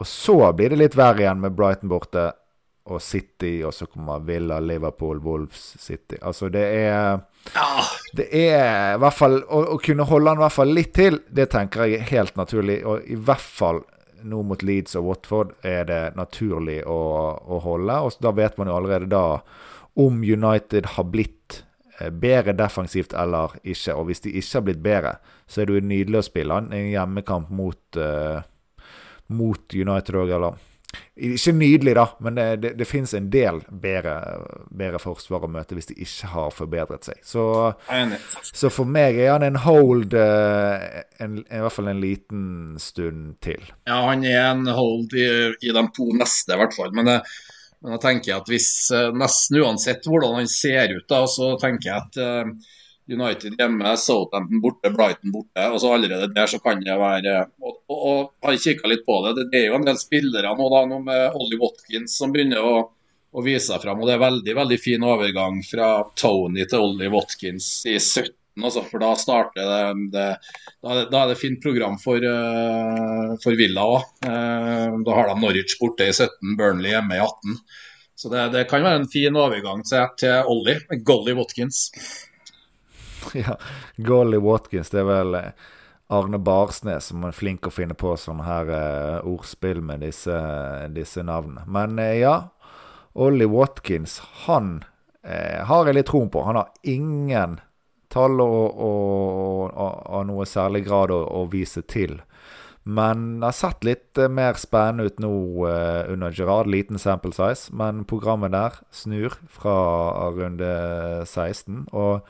Og 0.00 0.08
så 0.08 0.36
blir 0.56 0.72
det 0.72 0.82
litt 0.82 1.00
verre 1.00 1.24
igjen 1.24 1.40
med 1.40 1.56
Brighton 1.56 1.92
borte 1.92 2.30
og 2.92 3.00
City, 3.04 3.62
og 3.64 3.72
så 3.76 3.88
kommer 3.88 4.20
Villa, 4.24 4.60
Liverpool, 4.60 5.20
Wolves, 5.24 5.64
City. 5.80 6.20
Altså, 6.20 6.52
det 6.52 6.68
er 6.76 7.20
ja. 7.54 7.68
Det 8.12 8.26
er 8.36 8.94
i 8.94 9.00
hvert 9.00 9.16
fall 9.16 9.40
å, 9.42 9.62
å, 9.74 9.78
kunne 9.82 10.06
holde 10.08 10.32
han 10.32 10.40
i 10.40 10.44
hvert 10.44 10.56
fall 10.56 10.74
litt 10.74 10.92
til, 10.96 11.20
det 11.30 11.48
tenker 11.54 11.86
jeg 11.86 12.00
er 12.00 12.12
helt 12.12 12.36
naturlig. 12.38 12.80
Og 12.86 13.08
i 13.10 13.18
hvert 13.18 13.44
fall 13.60 13.82
nå 14.26 14.42
mot 14.44 14.62
Leeds 14.66 14.98
og 15.00 15.06
Watford 15.08 15.52
er 15.66 15.86
det 15.88 16.02
naturlig 16.18 16.80
å, 16.84 17.00
å 17.40 17.60
holde. 17.64 17.98
Og 18.04 18.22
da 18.22 18.34
vet 18.36 18.58
man 18.60 18.70
jo 18.70 18.76
allerede 18.76 19.10
da 19.10 19.24
om 20.00 20.22
United 20.22 20.94
har 20.96 21.08
blitt 21.10 21.62
eh, 21.98 22.10
bedre 22.12 22.54
defensivt 22.56 23.14
eller 23.16 23.56
ikke. 23.62 23.96
Og 23.96 24.10
hvis 24.10 24.24
de 24.26 24.34
ikke 24.36 24.58
har 24.58 24.66
blitt 24.68 24.82
bedre, 24.84 25.14
så 25.50 25.62
er 25.62 25.70
det 25.70 25.78
jo 25.78 25.90
nydelig 25.92 26.20
å 26.20 26.26
spille 26.28 26.58
han 26.60 26.70
i 26.74 26.84
en 26.84 26.92
hjemmekamp 26.92 27.50
mot, 27.50 27.80
uh, 27.98 28.42
mot 29.34 29.74
United 29.74 30.20
òg, 30.20 30.30
eller 30.36 30.69
ikke 31.20 31.52
nydelig, 31.52 31.94
da, 31.98 32.06
men 32.24 32.38
det, 32.38 32.46
det, 32.62 32.70
det 32.78 32.86
fins 32.88 33.12
en 33.14 33.28
del 33.32 33.60
bedre, 33.68 34.14
bedre, 34.72 35.00
forsvar 35.02 35.44
å 35.44 35.50
møte 35.52 35.76
hvis 35.76 35.90
de 35.90 35.96
ikke 36.00 36.30
har 36.32 36.54
forbedret 36.54 37.06
seg. 37.06 37.20
Så, 37.26 37.44
så 38.42 38.72
for 38.72 38.88
meg 38.88 39.18
er 39.20 39.34
han 39.34 39.44
en 39.46 39.60
hold 39.64 40.16
eh, 40.16 41.04
en, 41.20 41.38
i 41.44 41.62
hvert 41.62 41.76
fall 41.76 41.92
en 41.92 42.02
liten 42.02 42.42
stund 42.80 43.36
til. 43.44 43.62
Ja, 43.90 44.00
han 44.08 44.24
er 44.24 44.50
en 44.50 44.66
hold 44.72 45.14
i, 45.18 45.28
i 45.60 45.76
de 45.76 45.86
to 45.96 46.10
neste, 46.16 46.56
i 46.56 46.60
hvert 46.62 46.76
fall. 46.76 46.94
Men, 46.96 47.10
det, 47.12 47.20
men 47.84 47.96
jeg 47.98 48.04
tenker 48.06 48.40
at 48.40 48.50
hvis 48.50 48.72
eh, 48.96 49.10
nesten 49.12 49.60
uansett 49.60 50.08
hvordan 50.08 50.40
han 50.40 50.50
ser 50.50 50.96
ut, 50.96 51.06
da, 51.10 51.24
så 51.30 51.54
tenker 51.60 51.92
jeg 51.92 52.00
at 52.00 52.22
United 53.10 53.56
hjemme, 53.58 53.96
Southampton 53.96 54.60
borte, 54.62 54.90
Brighton 54.94 55.32
borte. 55.34 55.66
og 55.70 55.80
så 55.80 55.92
Allerede 55.94 56.30
der 56.34 56.46
så 56.46 56.60
kan 56.62 56.82
det 56.84 56.96
være 56.98 57.36
Og, 57.60 57.76
og, 57.88 57.98
og 57.98 58.46
har 58.46 58.56
kikka 58.56 58.88
litt 58.88 59.04
på 59.06 59.20
det. 59.26 59.46
Det 59.52 59.62
er 59.62 59.68
jo 59.68 59.78
en 59.78 59.86
del 59.88 59.98
spillere 60.00 60.54
nå, 60.56 60.70
da, 60.72 60.82
nå 60.86 61.00
med 61.04 61.38
Ollie 61.38 61.60
Watkins 61.60 62.18
som 62.18 62.32
begynner 62.34 62.64
å, 62.64 62.74
å 63.32 63.44
vise 63.46 63.66
seg 63.66 63.82
fram. 63.84 64.00
Og 64.00 64.08
det 64.08 64.16
er 64.16 64.24
veldig 64.24 64.56
veldig 64.62 64.80
fin 64.82 65.06
overgang 65.06 65.62
fra 65.66 65.92
Tony 66.14 66.66
til 66.66 66.86
Ollie 66.86 67.12
Watkins 67.12 67.80
i 67.88 67.98
17. 67.98 68.36
Altså, 68.60 68.82
for 68.84 69.00
da 69.00 69.10
starter 69.16 69.62
det, 69.62 70.08
det 70.12 70.24
da, 70.82 70.88
er 70.90 70.96
det, 70.98 71.04
da 71.12 71.20
er 71.22 71.30
det 71.30 71.38
fint 71.40 71.60
program 71.62 71.94
for, 72.02 72.18
uh, 72.18 73.36
for 73.40 73.56
Villa 73.56 73.86
òg. 73.94 74.08
Uh, 74.26 74.98
da 75.06 75.16
har 75.16 75.30
de 75.30 75.36
Norwich 75.38 75.78
borte 75.80 76.08
i 76.10 76.12
17, 76.12 76.56
Burnley 76.58 76.92
hjemme 76.92 77.16
i 77.16 77.22
18. 77.22 77.60
Så 78.20 78.28
det, 78.28 78.48
det 78.52 78.66
kan 78.68 78.84
være 78.84 79.00
en 79.00 79.08
fin 79.08 79.38
overgang 79.38 79.80
til, 79.86 80.02
til 80.20 80.50
Ollie, 80.50 81.00
Golly 81.06 81.32
Watkins. 81.38 81.86
Ja, 83.42 83.56
Golly 83.96 84.40
Watkins, 84.42 84.90
det 84.90 85.02
er 85.02 85.08
vel 85.08 85.38
eh, 85.38 85.68
Arne 86.10 86.38
Barsnes 86.38 87.06
som 87.12 87.24
er 87.26 87.34
flink 87.36 87.68
å 87.68 87.72
finne 87.72 87.94
på 87.94 88.16
sånne 88.18 88.46
her 88.46 88.70
uh, 88.70 89.28
ordspill 89.30 89.78
med 89.86 90.02
disse, 90.02 90.34
disse 90.90 91.22
navnene. 91.22 91.62
Men 91.70 92.00
uh, 92.02 92.14
ja, 92.18 92.34
Ollie 93.14 93.46
Watkins, 93.50 94.18
han 94.46 94.80
uh, 95.22 95.60
har 95.70 95.86
jeg 95.86 96.00
litt 96.00 96.10
troen 96.10 96.32
på. 96.34 96.42
Han 96.48 96.58
har 96.58 96.72
ingen 96.82 97.60
tall 98.10 98.42
og, 98.42 99.70
av 99.70 100.26
noe 100.26 100.48
særlig 100.50 100.82
grad 100.88 101.14
å, 101.14 101.20
å, 101.30 101.44
vise 101.52 101.84
til. 101.86 102.18
Men 102.82 103.44
har 103.44 103.54
sett 103.54 103.86
litt 103.86 104.18
mer 104.34 104.58
spennende 104.58 105.06
ut 105.06 105.22
nå 105.22 105.30
under 106.10 106.34
Gerard. 106.34 106.66
Liten 106.66 106.98
sample 106.98 107.30
size, 107.36 107.70
men 107.70 108.02
programmet 108.10 108.50
der 108.50 108.80
snur 108.90 109.36
fra 109.46 109.76
runde 110.34 110.72
16. 111.22 111.84
og 111.94 112.26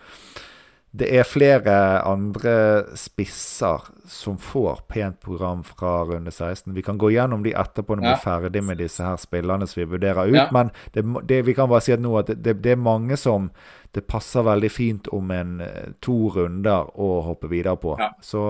det 0.91 1.07
er 1.15 1.27
flere 1.27 1.75
andre 2.03 2.53
spisser 2.99 3.85
som 4.11 4.39
får 4.43 4.81
pent 4.91 5.21
program 5.23 5.63
fra 5.63 6.01
runde 6.05 6.31
16. 6.31 6.75
Vi 6.75 6.83
kan 6.83 6.99
gå 6.99 7.13
gjennom 7.15 7.45
de 7.47 7.53
etterpå 7.55 7.95
når 7.95 8.09
vi 8.09 8.11
er 8.11 8.25
ferdig 8.25 8.63
med 8.67 8.81
disse 8.83 9.07
her 9.07 9.21
spillerne 9.23 9.69
som 9.71 9.85
vi 9.85 9.87
vurderer 9.93 10.33
ut. 10.33 10.35
Ja. 10.35 10.49
Men 10.51 10.73
det, 10.91 11.05
det, 11.31 11.45
vi 11.47 11.55
kan 11.55 11.71
bare 11.71 11.85
si 11.87 11.95
at 11.95 12.03
nå 12.03 12.17
at 12.19 12.33
det, 12.35 12.57
det, 12.65 12.75
er 12.75 12.83
mange 12.83 13.19
som 13.21 13.53
det 13.95 14.03
passer 14.11 14.43
veldig 14.47 14.71
fint 14.71 15.13
om 15.15 15.31
en 15.35 15.55
eh, 15.63 15.95
to 16.03 16.19
runder 16.35 16.91
å 16.99 17.13
hoppe 17.29 17.47
videre 17.51 17.79
på. 17.79 17.95
Ja. 18.03 18.11
Så, 18.23 18.43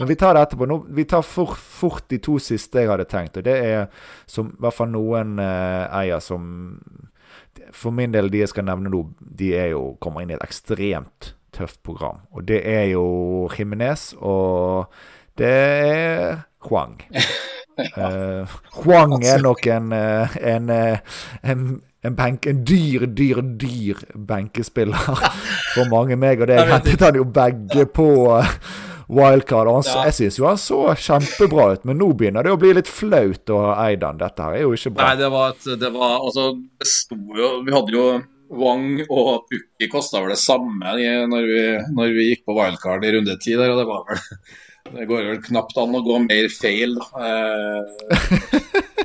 men 0.00 0.08
vi 0.08 0.16
tar 0.16 0.38
det 0.38 0.48
etterpå. 0.48 0.70
Nå, 0.70 0.80
vi 0.88 1.04
tar 1.08 1.24
for, 1.28 1.52
fort 1.52 2.08
de 2.08 2.22
to 2.24 2.38
siste 2.40 2.80
jeg 2.80 2.92
hadde 2.94 3.08
tenkt. 3.12 3.36
Og 3.36 3.44
det 3.44 3.60
er 3.60 3.86
som 4.24 4.54
i 4.54 4.60
hvert 4.64 4.80
fall 4.80 4.92
noen 4.96 5.36
eh, 5.36 5.84
eier 6.00 6.24
som 6.24 6.48
For 7.76 7.92
min 7.94 8.12
del, 8.12 8.32
de 8.32 8.40
jeg 8.40 8.50
skal 8.50 8.64
nevne 8.66 8.90
nå, 8.90 9.06
de 9.20 9.52
er 9.56 9.72
jo, 9.76 9.98
kommer 10.00 10.24
inn 10.24 10.32
i 10.32 10.38
et 10.38 10.48
ekstremt 10.48 11.34
tøft 11.54 11.80
program. 11.86 12.24
Og 12.34 12.46
det 12.48 12.60
er 12.68 12.88
jo 12.92 13.48
Jimenez, 13.54 14.12
og 14.18 14.92
det 15.38 15.50
er 15.50 16.44
Huang. 16.68 17.00
uh, 17.98 18.46
Huang 18.82 19.24
er 19.24 19.42
nok 19.42 19.66
en, 19.66 19.92
eh, 19.92 20.36
en, 20.54 20.70
eh, 20.70 20.98
en, 21.42 21.82
en, 22.04 22.16
benk, 22.16 22.46
en 22.46 22.64
dyr, 22.64 23.06
dyr, 23.06 23.40
dyr 23.60 24.02
benkespiller 24.14 25.10
for 25.74 25.90
mange. 25.90 26.16
Meg 26.16 26.40
og 26.40 26.50
det 26.50 26.60
hentet 26.70 27.02
han 27.02 27.18
jo 27.18 27.24
begge 27.24 27.86
på 27.86 28.08
wildcard. 29.08 29.68
Han, 29.68 29.86
ja. 29.86 30.04
Jeg 30.08 30.18
syns 30.18 30.38
jo 30.38 30.48
han 30.48 30.60
så 30.60 30.80
kjempebra 30.94 31.72
ut, 31.74 31.88
men 31.88 31.98
nå 32.00 32.12
begynner 32.16 32.46
det 32.46 32.54
å 32.54 32.60
bli 32.60 32.74
litt 32.78 32.90
flaut 32.90 33.52
å 33.52 33.64
eie 33.74 33.98
han. 34.00 34.20
Dette 34.20 34.46
her 34.46 34.60
er 34.60 34.66
jo 34.66 34.76
ikke 34.76 34.94
bra. 34.94 35.10
Nei, 35.10 35.18
det 35.20 35.32
var, 35.34 35.56
et, 35.56 35.68
det 35.80 35.92
var 35.94 36.16
altså, 36.20 36.52
det 36.80 36.90
sto 36.90 37.18
jo 37.38 37.50
Vi 37.66 37.74
hadde 37.74 37.96
jo 37.96 38.06
Wang 38.58 39.00
og 39.08 39.48
Pukki 39.50 39.88
kosta 39.92 40.22
vel 40.22 40.34
det 40.34 40.40
samme 40.42 40.94
når 41.30 41.48
vi, 41.48 41.62
når 41.94 42.14
vi, 42.14 42.28
gikk 42.30 42.44
på 42.48 42.56
wildcard 42.58 43.04
i 43.04 43.14
runde 43.16 43.38
ti 43.42 43.56
der, 43.56 43.72
og 43.72 43.82
det 43.82 43.88
var 43.90 44.06
vel 44.10 44.22
Det 44.84 45.06
går 45.08 45.22
vel 45.30 45.38
knapt 45.40 45.78
an 45.80 45.96
å 45.96 46.02
gå 46.04 46.18
mer 46.26 46.50
feil, 46.52 46.98
eh. 47.16 48.58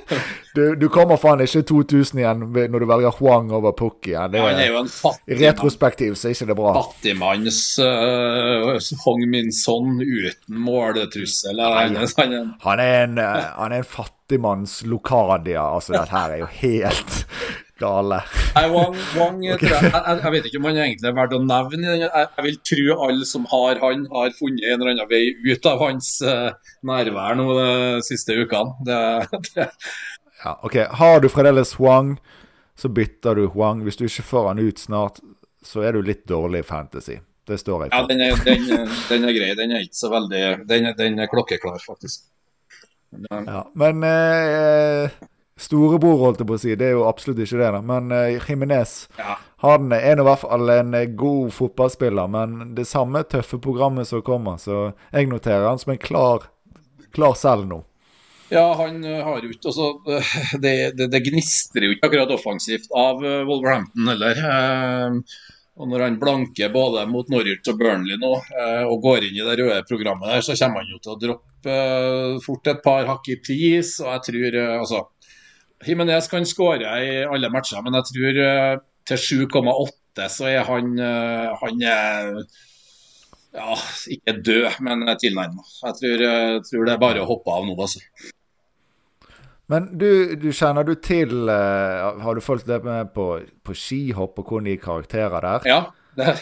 du, 0.56 0.76
du, 0.76 0.90
kommer 0.92 1.16
faen 1.22 1.40
ikke 1.46 1.62
2000 1.70 2.20
igjen 2.20 2.42
når 2.52 2.84
du 2.84 2.88
velger 2.90 3.16
Huang 3.16 3.54
over 3.56 3.72
Pukki. 3.78 4.12
Ja, 4.12 4.26
ja, 4.28 4.44
han 4.44 4.60
er 4.60 4.74
jo 4.74 4.82
en 4.82 4.92
fattig 4.92 5.40
Retrospektiv, 5.40 6.18
så 6.20 6.28
er 6.28 6.36
ikke 6.36 6.50
det 6.52 6.58
bra. 6.60 6.74
Fattigmanns 6.82 7.62
uh, 7.80 8.76
Hong 9.06 9.24
Min 9.32 9.54
Son 9.56 10.04
uten 10.04 10.60
måletrussel. 10.68 11.64
Han, 11.64 11.96
han, 11.96 12.84
er 12.84 13.06
en, 13.06 13.18
han 13.24 13.72
er 13.72 13.80
en 13.80 13.90
fattigmanns 13.96 14.82
Lokadia. 14.84 15.64
Altså, 15.64 15.96
dette 15.96 16.12
her 16.12 16.36
er 16.36 16.44
jo 16.44 16.52
helt 16.60 17.24
gale. 17.80 18.20
Nei, 18.56 18.66
Wang, 18.74 18.98
Wang 19.18 19.40
okay. 19.56 19.72
jeg, 19.72 19.92
jeg, 19.94 20.18
jeg, 20.24 20.34
vet 20.36 20.50
ikke 20.50 20.62
om 20.62 20.68
han 20.70 20.80
egentlig 20.84 21.10
er 21.10 21.18
verdt 21.18 21.36
å 21.38 21.42
nevne. 21.44 21.96
Jeg, 22.02 22.12
jeg, 22.12 22.46
vil 22.46 22.60
tro 22.72 22.98
alle 23.08 23.30
som 23.30 23.48
har 23.54 23.82
han, 23.84 24.06
har 24.14 24.36
funnet 24.38 24.66
en 24.68 24.76
eller 24.78 24.94
annen 24.96 25.10
vei 25.12 25.24
ut 25.48 25.70
av 25.70 25.84
hans 25.84 26.12
uh, 26.26 26.50
nærvær 26.88 27.40
nå 27.40 27.48
de 27.58 27.70
siste 28.08 28.38
ukene. 28.40 28.76
Det, 28.88 29.00
det. 29.56 29.70
Ja, 30.44 30.56
ok. 30.64 30.78
Har 31.02 31.24
du 31.24 31.30
fremdeles 31.32 31.76
Wang, 31.80 32.18
så 32.80 32.92
bytter 32.92 33.40
du 33.40 33.48
Wang. 33.56 33.84
Hvis 33.88 34.00
du 34.00 34.06
ikke 34.08 34.28
får 34.34 34.52
han 34.54 34.64
ut 34.64 34.80
snart, 34.80 35.24
så 35.66 35.84
er 35.84 35.96
du 35.98 36.04
litt 36.06 36.26
dårlig 36.30 36.64
i 36.64 36.68
fantasy. 36.68 37.20
Det 37.50 37.58
står 37.58 37.88
jeg 37.88 37.92
for. 37.92 37.98
Ja, 37.98 38.08
den 38.10 38.22
er, 38.22 38.36
den, 38.46 38.92
den 39.10 39.26
er 39.26 39.34
grei. 39.36 39.54
Den 39.58 39.74
er 39.74 39.88
ikke 39.88 39.98
så 39.98 40.12
veldig 40.14 40.44
Den, 40.70 40.92
den 40.98 41.24
er 41.24 41.32
klokkeklar, 41.32 41.82
faktisk. 41.82 42.28
Men, 43.10 43.48
ja, 43.50 43.64
men 43.74 44.04
eh, 44.06 45.16
storebror, 45.60 46.18
holdt 46.24 46.44
jeg 46.44 46.50
på 46.50 46.56
å 46.56 46.62
si. 46.62 46.78
Det 46.80 46.88
er 46.90 46.96
jo 46.96 47.08
absolutt 47.10 47.42
ikke 47.44 47.60
det, 47.60 47.72
da. 47.76 47.82
Men 47.86 48.14
uh, 48.14 48.38
Jimenez 48.38 48.94
ja. 49.20 49.36
han 49.66 49.92
er 49.96 50.16
nå 50.16 50.24
i 50.24 50.30
hvert 50.30 50.44
fall 50.46 50.74
en 50.74 50.96
eh, 50.98 51.12
god 51.20 51.52
fotballspiller. 51.56 52.32
Men 52.32 52.74
det 52.78 52.88
samme 52.90 53.26
tøffe 53.28 53.60
programmet 53.64 54.10
som 54.10 54.24
kommer, 54.26 54.60
så 54.62 54.90
jeg 55.12 55.30
noterer 55.32 55.68
han 55.68 55.82
som 55.82 55.94
en 55.94 56.02
klar, 56.02 56.50
klar 57.16 57.38
selv 57.40 57.70
nå. 57.70 57.84
Ja, 58.50 58.66
han 58.80 59.04
uh, 59.06 59.20
har 59.28 59.44
jo 59.44 59.52
ikke 59.52 59.70
altså, 59.70 59.92
det, 60.64 60.74
det, 60.98 61.12
det, 61.12 61.24
gnistrer 61.28 61.90
jo 61.90 61.98
ikke 61.98 62.10
akkurat 62.10 62.34
offensivt 62.34 62.90
av 62.98 63.22
Wolverhampton 63.22 64.10
heller. 64.10 64.42
og 65.80 65.88
når 65.92 66.02
han 66.04 66.18
blanker 66.20 66.72
både 66.74 67.06
mot 67.08 67.30
Norwich 67.32 67.70
og 67.72 67.78
Burnley 67.80 68.18
nå, 68.20 68.32
og 68.90 68.98
går 69.04 69.28
inn 69.28 69.38
i 69.38 69.46
det 69.46 69.60
røde 69.62 69.84
programmet 69.88 70.34
der, 70.34 70.42
så 70.44 70.58
kommer 70.60 70.84
han 70.84 70.92
jo 70.92 70.98
til 71.04 71.14
å 71.14 71.20
droppe 71.22 71.78
fort 72.44 72.68
et 72.68 72.82
par 72.84 73.08
hakk 73.08 73.30
i 73.32 73.38
pris. 73.40 73.94
Og 74.04 74.10
jeg 74.12 74.26
tror 74.26 74.60
altså 74.66 75.06
Himinez 75.86 76.28
kan 76.32 76.48
skåre 76.48 76.96
i 77.04 77.12
alle 77.24 77.52
matcher, 77.54 77.84
men 77.86 77.96
jeg 78.00 78.10
tror 78.10 78.40
uh, 78.44 78.82
til 79.08 79.46
7,8 79.48 80.26
så 80.32 80.50
er 80.50 80.66
han, 80.68 80.92
uh, 81.00 81.56
han 81.62 81.86
er 81.88 82.34
ja, 83.56 83.78
ikke 84.12 84.36
død, 84.46 84.82
men 84.86 85.08
tilnærma. 85.22 85.64
Jeg 85.86 85.98
tror, 86.02 86.26
uh, 86.26 86.58
tror, 86.68 86.84
det 86.84 86.94
er 86.96 87.02
bare 87.06 87.24
å 87.24 87.30
hoppe 87.30 87.56
av 87.56 87.68
nå, 87.68 87.78
altså. 87.80 88.04
Men 89.70 89.92
du, 90.02 90.36
du 90.42 90.50
kjenner 90.50 90.82
du 90.82 90.96
til 90.98 91.46
Har 91.46 92.34
du 92.34 92.42
fulgt 92.42 92.66
det 92.66 92.80
med 92.82 93.12
på, 93.14 93.36
på 93.62 93.76
skihopp 93.78 94.40
og 94.42 94.48
hvordan 94.48 94.66
de 94.66 94.80
karakterer 94.82 95.46
der? 95.46 95.68
Ja, 95.70 95.82
det 96.18 96.40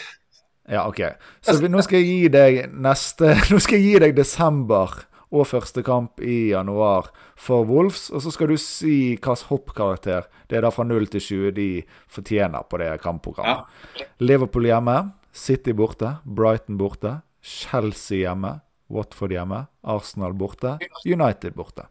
Ja, 0.68 0.86
OK. 0.88 1.02
Så 1.44 1.58
nå 1.68 1.82
skal 1.84 2.00
jeg 2.00 2.08
gi 2.08 2.30
deg 2.32 2.72
neste 2.72 3.34
Nå 3.52 3.60
skal 3.60 3.76
jeg 3.76 3.84
gi 3.84 4.00
deg 4.06 4.16
desember 4.16 4.96
og 5.28 5.44
første 5.44 5.84
kamp 5.84 6.22
i 6.24 6.54
januar 6.54 7.10
for 7.38 7.66
Wolves. 7.68 8.08
Og 8.10 8.22
så 8.24 8.32
skal 8.34 8.52
du 8.52 8.58
si 8.60 9.14
hvilken 9.14 9.46
hoppkarakter 9.48 10.26
det 10.50 10.58
er 10.58 10.66
da 10.66 10.72
fra 10.74 10.86
0 10.86 11.08
til 11.12 11.24
20 11.24 11.54
de 11.56 11.68
fortjener 12.10 12.66
på 12.68 12.80
det 12.82 12.90
kampprogrammet. 13.04 13.68
Ja. 13.98 14.08
Liverpool 14.24 14.68
hjemme, 14.68 14.96
City 15.32 15.74
borte, 15.76 16.16
Brighton 16.24 16.78
borte, 16.80 17.20
Chelsea 17.42 18.24
hjemme, 18.24 18.58
Watford 18.90 19.34
hjemme, 19.36 19.66
Arsenal 19.84 20.34
borte, 20.34 20.78
United 21.06 21.54
borte. 21.56 21.86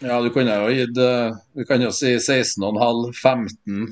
Ja, 0.00 0.16
du 0.24 0.30
kunne 0.32 0.54
jo 0.56 0.70
gitt 0.72 0.96
Du 0.96 1.64
kan 1.68 1.82
jo 1.84 1.90
si 1.92 2.14
16,5, 2.16 3.10
15, 3.20 3.90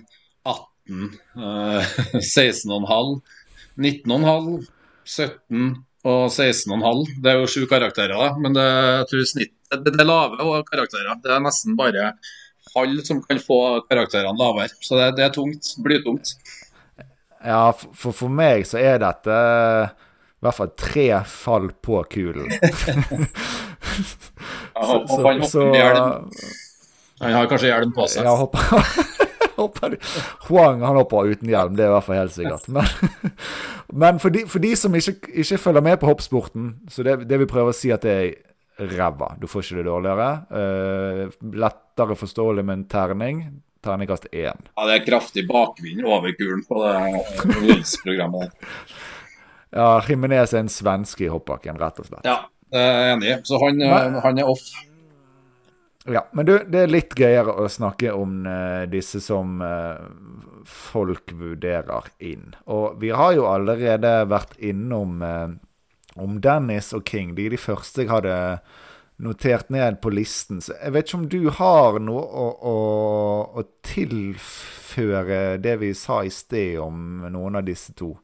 18, 0.48 1.10
uh, 1.36 1.84
16,5, 2.16 3.20
19,5, 3.76 4.64
17 5.04 5.76
og 6.08 6.32
16,5. 6.32 7.04
Det 7.22 7.32
er 7.32 7.38
jo 7.40 7.50
sju 7.50 7.66
karakterer, 7.70 8.16
da, 8.16 8.32
men 8.40 8.56
det, 8.56 8.66
jeg 8.66 9.08
tror 9.12 9.28
snitt, 9.32 9.54
det, 9.74 9.92
det 9.92 10.02
er 10.02 10.08
lave 10.08 10.62
karakterer. 10.70 11.18
Det 11.24 11.34
er 11.34 11.44
nesten 11.44 11.76
bare 11.78 12.12
halv 12.74 13.04
som 13.06 13.20
kan 13.24 13.40
få 13.42 13.60
karakterene 13.88 14.38
lavere. 14.38 14.72
Så 14.84 14.98
det, 14.98 15.12
det 15.18 15.28
er 15.28 15.34
tungt. 15.34 15.72
Blytungt. 15.84 16.34
Ja, 17.44 17.70
for, 17.76 18.12
for 18.16 18.32
meg 18.32 18.66
så 18.68 18.80
er 18.82 19.00
dette 19.02 19.38
i 20.38 20.46
hvert 20.46 20.54
fall 20.54 20.72
tre 20.78 21.06
fall 21.28 21.70
på 21.82 22.02
kulen. 22.12 22.50
så, 24.78 25.00
så, 25.10 25.32
så, 25.50 25.64
han 27.20 27.32
har 27.34 27.48
kanskje 27.50 27.72
hjelm 27.72 27.94
på 27.94 28.06
seg. 28.10 28.26
Ja, 28.26 28.36
håper 28.38 29.27
hopper 29.58 29.96
Huang 30.48 30.82
han 30.86 30.98
hopper 30.98 31.30
uten 31.32 31.50
hjelm, 31.50 31.76
det 31.78 31.84
er 31.84 31.92
i 31.92 31.94
hvert 31.96 32.06
fall 32.06 32.20
helt 32.22 32.34
sikkert. 32.34 32.68
Men, 32.72 33.32
men 34.04 34.20
for, 34.22 34.34
de, 34.34 34.44
for, 34.50 34.62
de, 34.64 34.74
som 34.78 34.94
ikke, 34.94 35.16
ikke, 35.32 35.60
følger 35.62 35.84
med 35.84 35.98
på 36.00 36.10
hoppsporten, 36.10 36.74
så 36.90 37.06
det, 37.06 37.20
det 37.30 37.40
vi 37.42 37.50
prøver 37.50 37.74
å 37.74 37.78
si 37.78 37.92
at 37.94 38.06
det 38.06 38.16
er 38.18 38.36
ræva. 38.78 39.32
Du 39.40 39.48
får 39.50 39.64
ikke 39.64 39.80
det 39.80 39.88
dårligere. 39.88 40.28
Uh, 40.52 41.48
lettere 41.58 42.16
forståelig 42.18 42.64
med 42.64 42.78
en 42.78 42.84
terning. 42.90 43.42
Terningkast 43.84 44.26
én. 44.32 44.58
Ja, 44.74 44.86
det 44.88 44.96
er 44.96 45.04
kraftig 45.06 45.44
bakvind 45.48 46.02
over 46.06 46.34
kulen 46.38 46.64
på 46.66 46.80
det 46.82 47.58
Wills-programmet. 47.62 48.54
Ja, 49.70 50.00
Jimenez 50.08 50.54
er 50.54 50.64
en 50.64 50.72
svenske 50.72 51.26
i 51.26 51.30
hoppbakken, 51.30 51.78
rett 51.78 52.00
og 52.02 52.08
slett. 52.08 52.26
Ja, 52.26 52.40
jeg 52.74 52.88
er 52.88 53.12
enig. 53.12 53.34
Så 53.46 53.60
han, 53.62 53.82
han 54.24 54.40
er 54.40 54.50
off. 54.50 54.66
Ja, 56.08 56.24
men 56.32 56.46
du, 56.46 56.54
det 56.64 56.84
er 56.84 56.90
litt 56.90 57.12
gøyere 57.18 57.52
å 57.60 57.68
snakke 57.68 58.14
om 58.16 58.40
uh, 58.48 58.84
disse 58.88 59.20
som 59.20 59.60
uh, 59.60 60.00
folk 60.64 61.34
vurderer 61.36 62.08
inn. 62.24 62.54
Og 62.64 62.96
vi 63.02 63.12
har 63.12 63.34
jo 63.36 63.48
allerede 63.50 64.12
vært 64.30 64.56
innom 64.56 65.20
uh, 65.20 65.50
om 66.16 66.38
Dennis 66.40 66.94
og 66.96 67.04
King. 67.08 67.34
De 67.36 67.48
er 67.48 67.56
de 67.56 67.60
første 67.60 68.06
jeg 68.06 68.12
hadde 68.12 68.36
notert 69.20 69.68
ned 69.74 70.00
på 70.00 70.12
listen. 70.14 70.62
Så 70.64 70.78
jeg 70.78 70.94
vet 70.94 71.08
ikke 71.08 71.20
om 71.20 71.28
du 71.28 71.42
har 71.58 72.00
noe 72.00 72.24
å, 72.24 72.46
å, 72.56 72.76
å 73.60 73.66
tilføre 73.84 75.58
det 75.60 75.76
vi 75.82 75.92
sa 75.98 76.22
i 76.24 76.32
sted 76.32 76.78
om 76.82 77.28
noen 77.28 77.60
av 77.60 77.68
disse 77.68 77.92
to? 77.98 78.14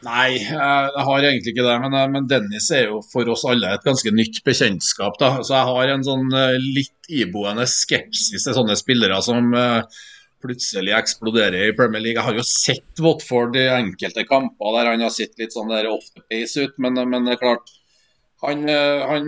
Nei, 0.00 0.38
jeg 0.40 1.02
har 1.06 1.26
egentlig 1.28 1.52
ikke 1.52 1.66
det. 1.66 1.74
Men, 1.82 1.96
eh, 1.96 2.06
men, 2.14 2.28
Dennis 2.28 2.70
er 2.72 2.86
jo 2.88 3.00
for 3.04 3.28
oss 3.32 3.44
alle 3.48 3.74
et 3.74 3.84
ganske 3.84 4.12
nytt 4.14 4.40
bekjentskap. 4.46 5.18
da. 5.20 5.32
Så 5.44 5.56
jeg 5.56 5.68
har 5.68 5.92
en 5.94 6.06
sånn 6.06 6.30
eh, 6.36 6.56
litt 6.78 7.10
iboende 7.10 7.66
skepsis 7.68 8.46
til 8.46 8.56
sånne 8.56 8.78
spillere 8.78 9.20
som 9.24 9.52
plutselig 10.40 10.94
eksploderer 10.96 11.66
i 11.68 11.74
Premier 11.76 12.00
League. 12.00 12.16
Jeg 12.16 12.24
har 12.24 12.38
jo 12.38 12.46
sett 12.46 13.02
Watford 13.04 13.58
i 13.60 13.66
enkelte 13.74 14.24
kamper 14.24 14.78
der 14.78 14.88
han 14.94 15.04
har 15.04 15.12
sett 15.12 15.36
litt 15.36 15.52
sånn 15.52 15.68
der 15.68 15.90
off 15.90 16.06
the 16.14 16.22
pace 16.32 16.56
ut, 16.56 16.78
men, 16.80 16.96
men 17.10 17.26
det 17.26 17.34
er 17.34 17.42
klart 17.42 17.68
han, 18.40 18.62
han, 18.64 19.26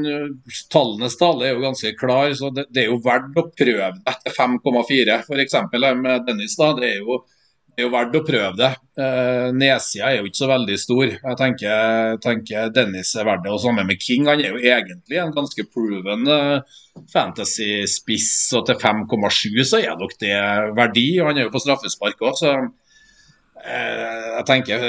Tallenes 0.73 1.19
tale 1.21 1.45
er 1.45 1.53
jo 1.53 1.67
ganske 1.67 1.93
klar, 2.01 2.33
så 2.33 2.49
det, 2.57 2.65
det 2.73 2.87
er 2.87 2.89
jo 2.95 3.03
verdt 3.05 3.37
å 3.37 3.45
prøve 3.53 3.91
etter 4.09 4.33
5,4 4.39 5.19
f.eks. 5.27 5.59
med 6.01 6.25
Dennis. 6.31 6.57
da, 6.57 6.71
det 6.79 6.95
er 6.95 7.03
jo 7.03 7.21
det 7.73 7.81
er 7.81 7.87
jo 7.87 7.93
verdt 7.95 8.17
å 8.19 8.21
prøve 8.27 8.53
det. 8.59 8.69
Eh, 9.01 9.47
Nedsida 9.57 10.11
er 10.11 10.19
jo 10.19 10.29
ikke 10.29 10.41
så 10.43 10.49
veldig 10.51 10.75
stor. 10.77 11.13
Jeg 11.15 11.37
tenker, 11.41 12.19
tenker 12.21 12.73
Dennis 12.77 13.15
er 13.17 13.25
verdt 13.25 13.47
det. 13.47 13.53
Og 13.55 13.63
sammen 13.63 13.89
med 13.89 14.03
King. 14.03 14.27
Han 14.29 14.43
er 14.45 14.53
jo 14.53 14.61
egentlig 14.61 15.21
en 15.23 15.33
ganske 15.33 15.65
proven 15.73 16.29
uh, 16.29 16.83
fantasy-spiss, 17.15 18.29
og 18.59 18.67
til 18.69 18.77
5,7 18.77 19.65
så 19.65 19.81
er 19.81 19.97
nok 19.97 20.13
det 20.21 20.37
verdi. 20.77 21.07
Han 21.25 21.41
er 21.41 21.47
jo 21.47 21.55
på 21.55 21.63
straffespark 21.65 22.21
òg, 22.21 22.37
så 22.43 22.53
eh, 23.65 24.29
jeg 24.37 24.47
tenker 24.53 24.85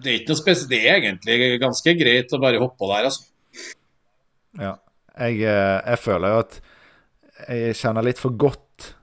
det 0.00 0.10
er 0.10 0.16
ikke 0.22 0.32
noe 0.32 0.40
spesielt. 0.40 0.72
Det 0.72 0.80
er 0.80 0.96
egentlig 1.02 1.60
ganske 1.62 1.96
greit 2.00 2.32
å 2.32 2.40
bare 2.40 2.62
hoppe 2.62 2.80
på 2.80 2.88
der, 2.94 3.10
altså. 3.10 3.28
Ja. 4.56 4.78
Jeg, 5.14 5.44
eh, 5.44 5.76
jeg 5.92 6.00
føler 6.02 6.32
jo 6.32 6.40
at 6.46 6.56
jeg 7.44 7.76
kjenner 7.78 8.08
litt 8.08 8.22
for 8.22 8.32
godt 8.32 8.94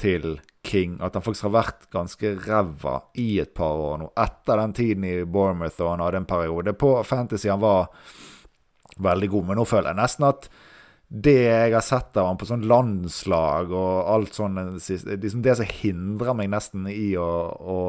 til 0.00 0.34
King 0.66 0.96
at 1.04 1.14
han 1.16 1.24
faktisk 1.24 1.46
har 1.48 1.56
vært 1.56 1.88
ganske 1.94 2.32
ræva 2.46 2.96
i 3.22 3.36
et 3.42 3.54
par 3.56 3.78
år 3.80 4.00
nå. 4.02 4.12
Etter 4.18 4.62
den 4.62 4.74
tiden 4.76 5.06
i 5.08 5.16
Bournemouth 5.24 5.78
og 5.80 5.92
han 5.94 6.04
hadde 6.04 6.22
en 6.24 6.28
periode 6.28 6.74
på 6.78 6.92
Fantasy 7.06 7.50
han 7.52 7.62
var 7.62 7.92
veldig 9.02 9.30
god. 9.32 9.50
Men 9.50 9.60
nå 9.60 9.66
føler 9.68 9.92
jeg 9.92 10.00
nesten 10.00 10.28
at 10.28 10.48
det 11.06 11.38
jeg 11.38 11.70
har 11.70 11.84
sett 11.86 12.18
av 12.18 12.32
han 12.32 12.38
på 12.40 12.48
sånn 12.48 12.66
landslag 12.66 13.70
og 13.70 14.08
alt 14.10 14.34
sånn 14.34 14.58
liksom 14.74 15.44
Det 15.44 15.54
som 15.54 15.68
hindrer 15.70 16.34
meg 16.34 16.50
nesten 16.50 16.88
i 16.90 17.12
å, 17.20 17.30
å, 17.54 17.80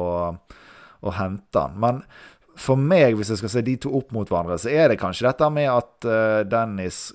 å 1.02 1.14
hente 1.18 1.64
han. 1.64 1.78
Men 1.82 2.02
for 2.58 2.78
meg, 2.78 3.16
hvis 3.18 3.32
jeg 3.32 3.40
skal 3.42 3.52
se 3.52 3.64
de 3.66 3.76
to 3.82 3.94
opp 3.98 4.12
mot 4.14 4.28
hverandre, 4.28 4.58
så 4.58 4.70
er 4.70 4.90
det 4.90 5.00
kanskje 5.02 5.28
dette 5.28 5.48
med 5.54 5.70
at 5.70 6.06
uh, 6.06 6.44
Dennis 6.46 7.08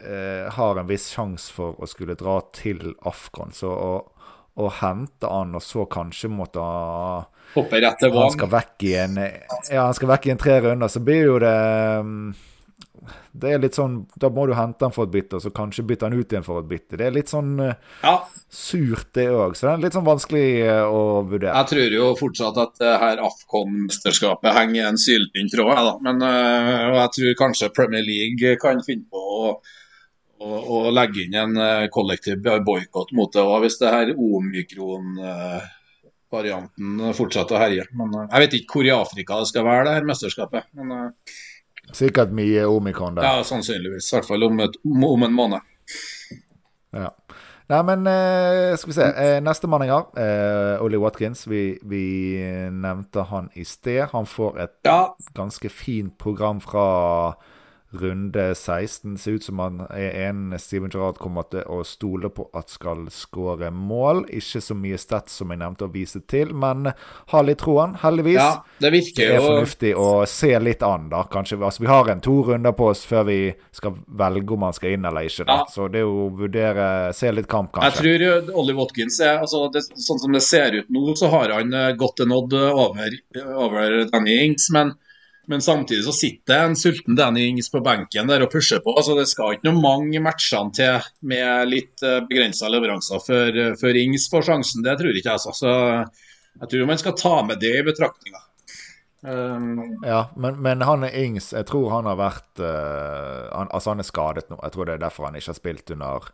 uh, 0.00 0.52
har 0.56 0.80
en 0.80 0.88
viss 0.88 1.08
sjanse 1.14 1.52
for 1.52 1.80
å 1.80 1.88
skulle 1.88 2.16
dra 2.20 2.38
til 2.56 2.94
Afghan. 3.08 3.52
Så 3.56 3.72
å 3.72 3.90
og 4.56 4.72
hente 4.80 5.28
han, 5.28 5.54
og 5.56 5.62
så 5.64 5.84
kanskje 5.90 6.32
måtte 6.32 6.64
Hoppe 7.54 7.78
rett 7.80 8.00
til. 8.00 8.12
Han 8.16 8.32
skal 8.34 8.50
vekk 8.52 8.84
i 8.88 8.92
en 9.04 9.16
Ja, 9.20 9.86
han 9.86 9.96
skal 9.96 10.10
vekk 10.10 10.28
i 10.28 10.34
en 10.34 10.40
tre 10.40 10.58
runder, 10.64 10.92
så 10.92 11.00
blir 11.04 11.28
jo 11.28 11.38
det 11.42 11.56
det 13.36 13.52
er 13.52 13.60
litt 13.62 13.76
sånn 13.76 13.98
Da 14.18 14.30
må 14.32 14.46
du 14.48 14.54
hente 14.56 14.86
han 14.86 14.94
for 14.94 15.06
et 15.06 15.12
bytte, 15.14 15.38
og 15.38 15.44
så 15.44 15.52
kanskje 15.54 15.84
bytte 15.86 16.08
han 16.08 16.16
ut 16.16 16.32
igjen 16.32 16.46
for 16.46 16.62
et 16.62 16.68
bytte. 16.70 16.98
Det 16.98 17.06
er 17.06 17.14
litt 17.14 17.30
sånn 17.30 17.52
eh, 17.62 17.78
ja. 18.02 18.14
surt, 18.48 19.10
det 19.16 19.28
òg. 19.30 19.56
Så 19.56 19.68
det 19.68 19.72
er 19.74 19.82
litt 19.84 19.96
sånn 19.96 20.06
vanskelig 20.08 20.46
eh, 20.64 20.82
å 20.82 21.22
vurdere. 21.28 21.52
Jeg 21.52 21.70
tror 21.72 21.96
jo 21.98 22.10
fortsatt 22.18 22.60
at 22.64 22.74
det 22.82 22.94
her 23.02 23.22
Afcon-mesterskapet 23.28 24.56
henger 24.56 24.80
i 24.80 24.86
en 24.88 25.00
syltynn 25.00 25.52
tråd, 25.52 25.72
jeg 25.74 25.88
da. 25.90 25.96
Men 26.08 26.26
og 26.26 27.00
jeg 27.02 27.14
tror 27.18 27.40
kanskje 27.44 27.74
Premier 27.76 28.06
League 28.06 28.56
kan 28.62 28.82
finne 28.86 29.06
på 29.12 29.20
å 29.20 29.56
og, 30.40 30.94
legge 30.94 31.24
inn 31.24 31.34
en 31.38 31.56
uh, 31.58 31.88
kollektiv 31.92 32.36
boikott 32.44 33.12
mot 33.16 33.32
det 33.32 33.42
òg, 33.42 33.60
hvis 33.64 33.78
det 33.80 33.92
her 33.92 34.08
omikron-varianten 34.12 37.12
fortsetter 37.16 37.54
å 37.56 37.62
herje. 37.62 37.84
Men 37.96 38.08
uh, 38.14 38.28
Jeg 38.30 38.40
vet 38.44 38.54
ikke 38.60 38.72
hvor 38.76 38.86
i 38.88 38.96
Afrika 38.96 39.32
det 39.40 39.48
skal 39.52 39.68
være, 39.68 39.84
det 39.88 39.96
her 39.98 40.10
mesterskapet. 40.10 40.62
Men, 40.76 40.88
Sikkert 41.94 42.30
mye 42.34 42.66
omikron 42.66 43.14
der. 43.16 43.24
Ja, 43.24 43.44
sannsynligvis. 43.46 44.10
I 44.10 44.14
hvert 44.16 44.28
fall 44.28 44.42
om, 44.42 44.60
et, 44.64 44.76
om 44.84 45.22
en 45.22 45.36
måned. 45.36 45.60
Ja. 46.96 47.10
Nei, 47.66 47.82
men 47.82 48.06
skal 48.78 48.90
vi 48.90 48.94
se. 48.94 49.06
Eh, 50.22 50.82
Ollie 50.82 51.02
Watkins. 51.02 51.46
Vi, 51.50 51.78
vi, 51.86 52.04
nevnte 52.74 53.20
han 53.30 53.46
i 53.54 53.64
sted. 53.66 54.06
Han 54.12 54.26
får 54.26 54.58
et 54.62 54.74
ja. 54.86 55.16
ganske 55.34 55.68
fint 55.70 56.18
program 56.18 56.60
fra 56.62 56.86
runde 57.90 58.54
16. 58.54 59.18
Ser 59.18 59.30
ut 59.30 59.44
som 59.44 59.58
han 59.58 59.80
er 59.94 60.28
en 60.28 60.54
Steven 60.58 60.90
Gerrard 60.90 61.18
kommer 61.22 61.46
til 61.50 61.62
å 61.70 61.82
stole 61.86 62.30
på 62.34 62.48
at 62.56 62.72
skal 62.72 63.06
skåre 63.14 63.70
mål. 63.70 64.24
Ikke 64.34 64.62
så 64.64 64.76
mye 64.78 64.98
stats 65.00 65.38
som 65.40 65.52
jeg 65.52 65.60
nevnte 65.62 65.86
å 65.86 65.92
vise 65.92 66.20
til, 66.28 66.52
men 66.54 66.90
ha 67.32 67.42
litt 67.46 67.62
troen, 67.62 67.96
heldigvis. 68.02 68.40
Ja, 68.40 68.64
det 68.82 68.92
virker 68.94 69.22
jo 69.22 69.30
Det 69.30 69.38
er 69.38 69.46
fornuftig 69.46 69.94
å 70.00 70.10
se 70.30 70.52
litt 70.62 70.84
an, 70.86 71.08
da, 71.12 71.22
kanskje. 71.30 71.60
Altså, 71.62 71.84
vi 71.84 71.90
har 71.92 72.10
en 72.12 72.22
to 72.24 72.36
runder 72.50 72.76
på 72.76 72.90
oss 72.92 73.04
før 73.08 73.28
vi 73.30 73.40
skal 73.76 73.96
velge 74.18 74.56
om 74.56 74.66
han 74.66 74.76
skal 74.76 74.96
inn 74.96 75.08
eller 75.08 75.30
ikke. 75.30 75.46
Da. 75.46 75.60
Ja. 75.62 75.70
Så 75.72 75.88
det 75.92 76.02
er 76.02 76.08
jo 76.08 76.26
å 76.26 76.30
vurdere 76.36 76.84
Se 77.16 77.30
litt 77.32 77.48
kamp, 77.50 77.72
kanskje. 77.74 78.02
Jeg 78.02 78.20
tror 78.20 78.58
Ollie 78.60 78.76
Watkins 78.76 79.18
er 79.24 79.40
altså, 79.40 79.66
det, 79.72 79.82
Sånn 80.02 80.18
som 80.20 80.34
det 80.34 80.42
ser 80.44 80.74
ut 80.74 80.88
nå, 80.92 81.14
så 81.18 81.30
har 81.32 81.54
han 81.54 81.72
eh, 81.74 81.92
gått 81.98 82.20
en 82.24 82.34
odd 82.34 82.52
over, 82.56 83.14
over 83.56 83.96
Danny 84.10 84.36
Ings, 84.44 84.68
men 84.74 84.92
men 85.46 85.62
samtidig 85.62 86.04
så 86.04 86.12
sitter 86.12 86.64
en 86.64 86.76
sulten 86.76 87.16
Danny 87.16 87.46
Ings 87.46 87.70
på 87.70 87.80
benken 87.80 88.26
der 88.26 88.42
og 88.42 88.50
pusher 88.50 88.80
på. 88.82 88.94
altså 88.96 89.14
Det 89.18 89.28
skal 89.30 89.54
ikke 89.54 89.68
noe 89.68 89.82
mange 89.82 90.22
matchene 90.22 90.74
til 90.74 91.06
med 91.22 91.70
litt 91.70 92.02
eh, 92.02 92.18
begrensa 92.26 92.70
leveranser 92.72 93.22
før, 93.22 93.60
eh, 93.62 93.76
før, 93.78 93.98
Ings 94.00 94.26
får 94.32 94.48
sjansen. 94.50 94.82
Det 94.82 94.96
tror 94.98 95.12
jeg 95.12 95.22
ikke 95.22 95.30
jeg. 95.30 95.38
Altså. 95.38 95.54
Så 95.54 95.70
jeg 96.60 96.72
tror 96.72 96.90
man 96.90 97.02
skal 97.02 97.16
ta 97.20 97.34
med 97.46 97.62
det 97.62 97.72
i 97.78 97.86
betraktninga. 97.86 98.42
Um, 99.26 99.96
ja, 100.04 100.26
men, 100.36 100.58
men, 100.62 100.82
han 100.86 101.02
er 101.02 101.14
Ings 101.18 101.48
Jeg 101.56 101.66
tror 101.66 101.88
han 101.90 102.06
har 102.06 102.18
vært 102.20 102.60
uh, 102.60 103.48
han, 103.48 103.70
Altså 103.74 103.90
han 103.90 104.02
er 104.02 104.06
skadet 104.06 104.44
nå. 104.52 104.58
Jeg 104.60 104.74
tror 104.74 104.86
det 104.86 104.94
er 104.94 105.02
derfor 105.02 105.26
han 105.26 105.38
ikke 105.38 105.50
har 105.50 105.58
spilt 105.58 105.94
under 105.94 106.28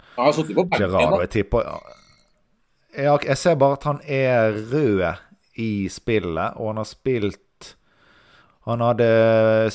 Gerard. 0.75 1.21
Jeg 1.23 1.31
tipper 1.37 1.69
ja, 2.97 3.15
Jeg 3.23 3.39
ser 3.41 3.61
bare 3.61 3.79
at 3.79 3.87
han 3.89 4.03
er 4.05 4.59
rød 4.73 5.05
i 5.63 5.89
spillet, 5.93 6.57
og 6.57 6.73
han 6.73 6.81
har 6.81 6.89
spilt 6.89 7.41
han 8.65 8.83
hadde 8.85 9.07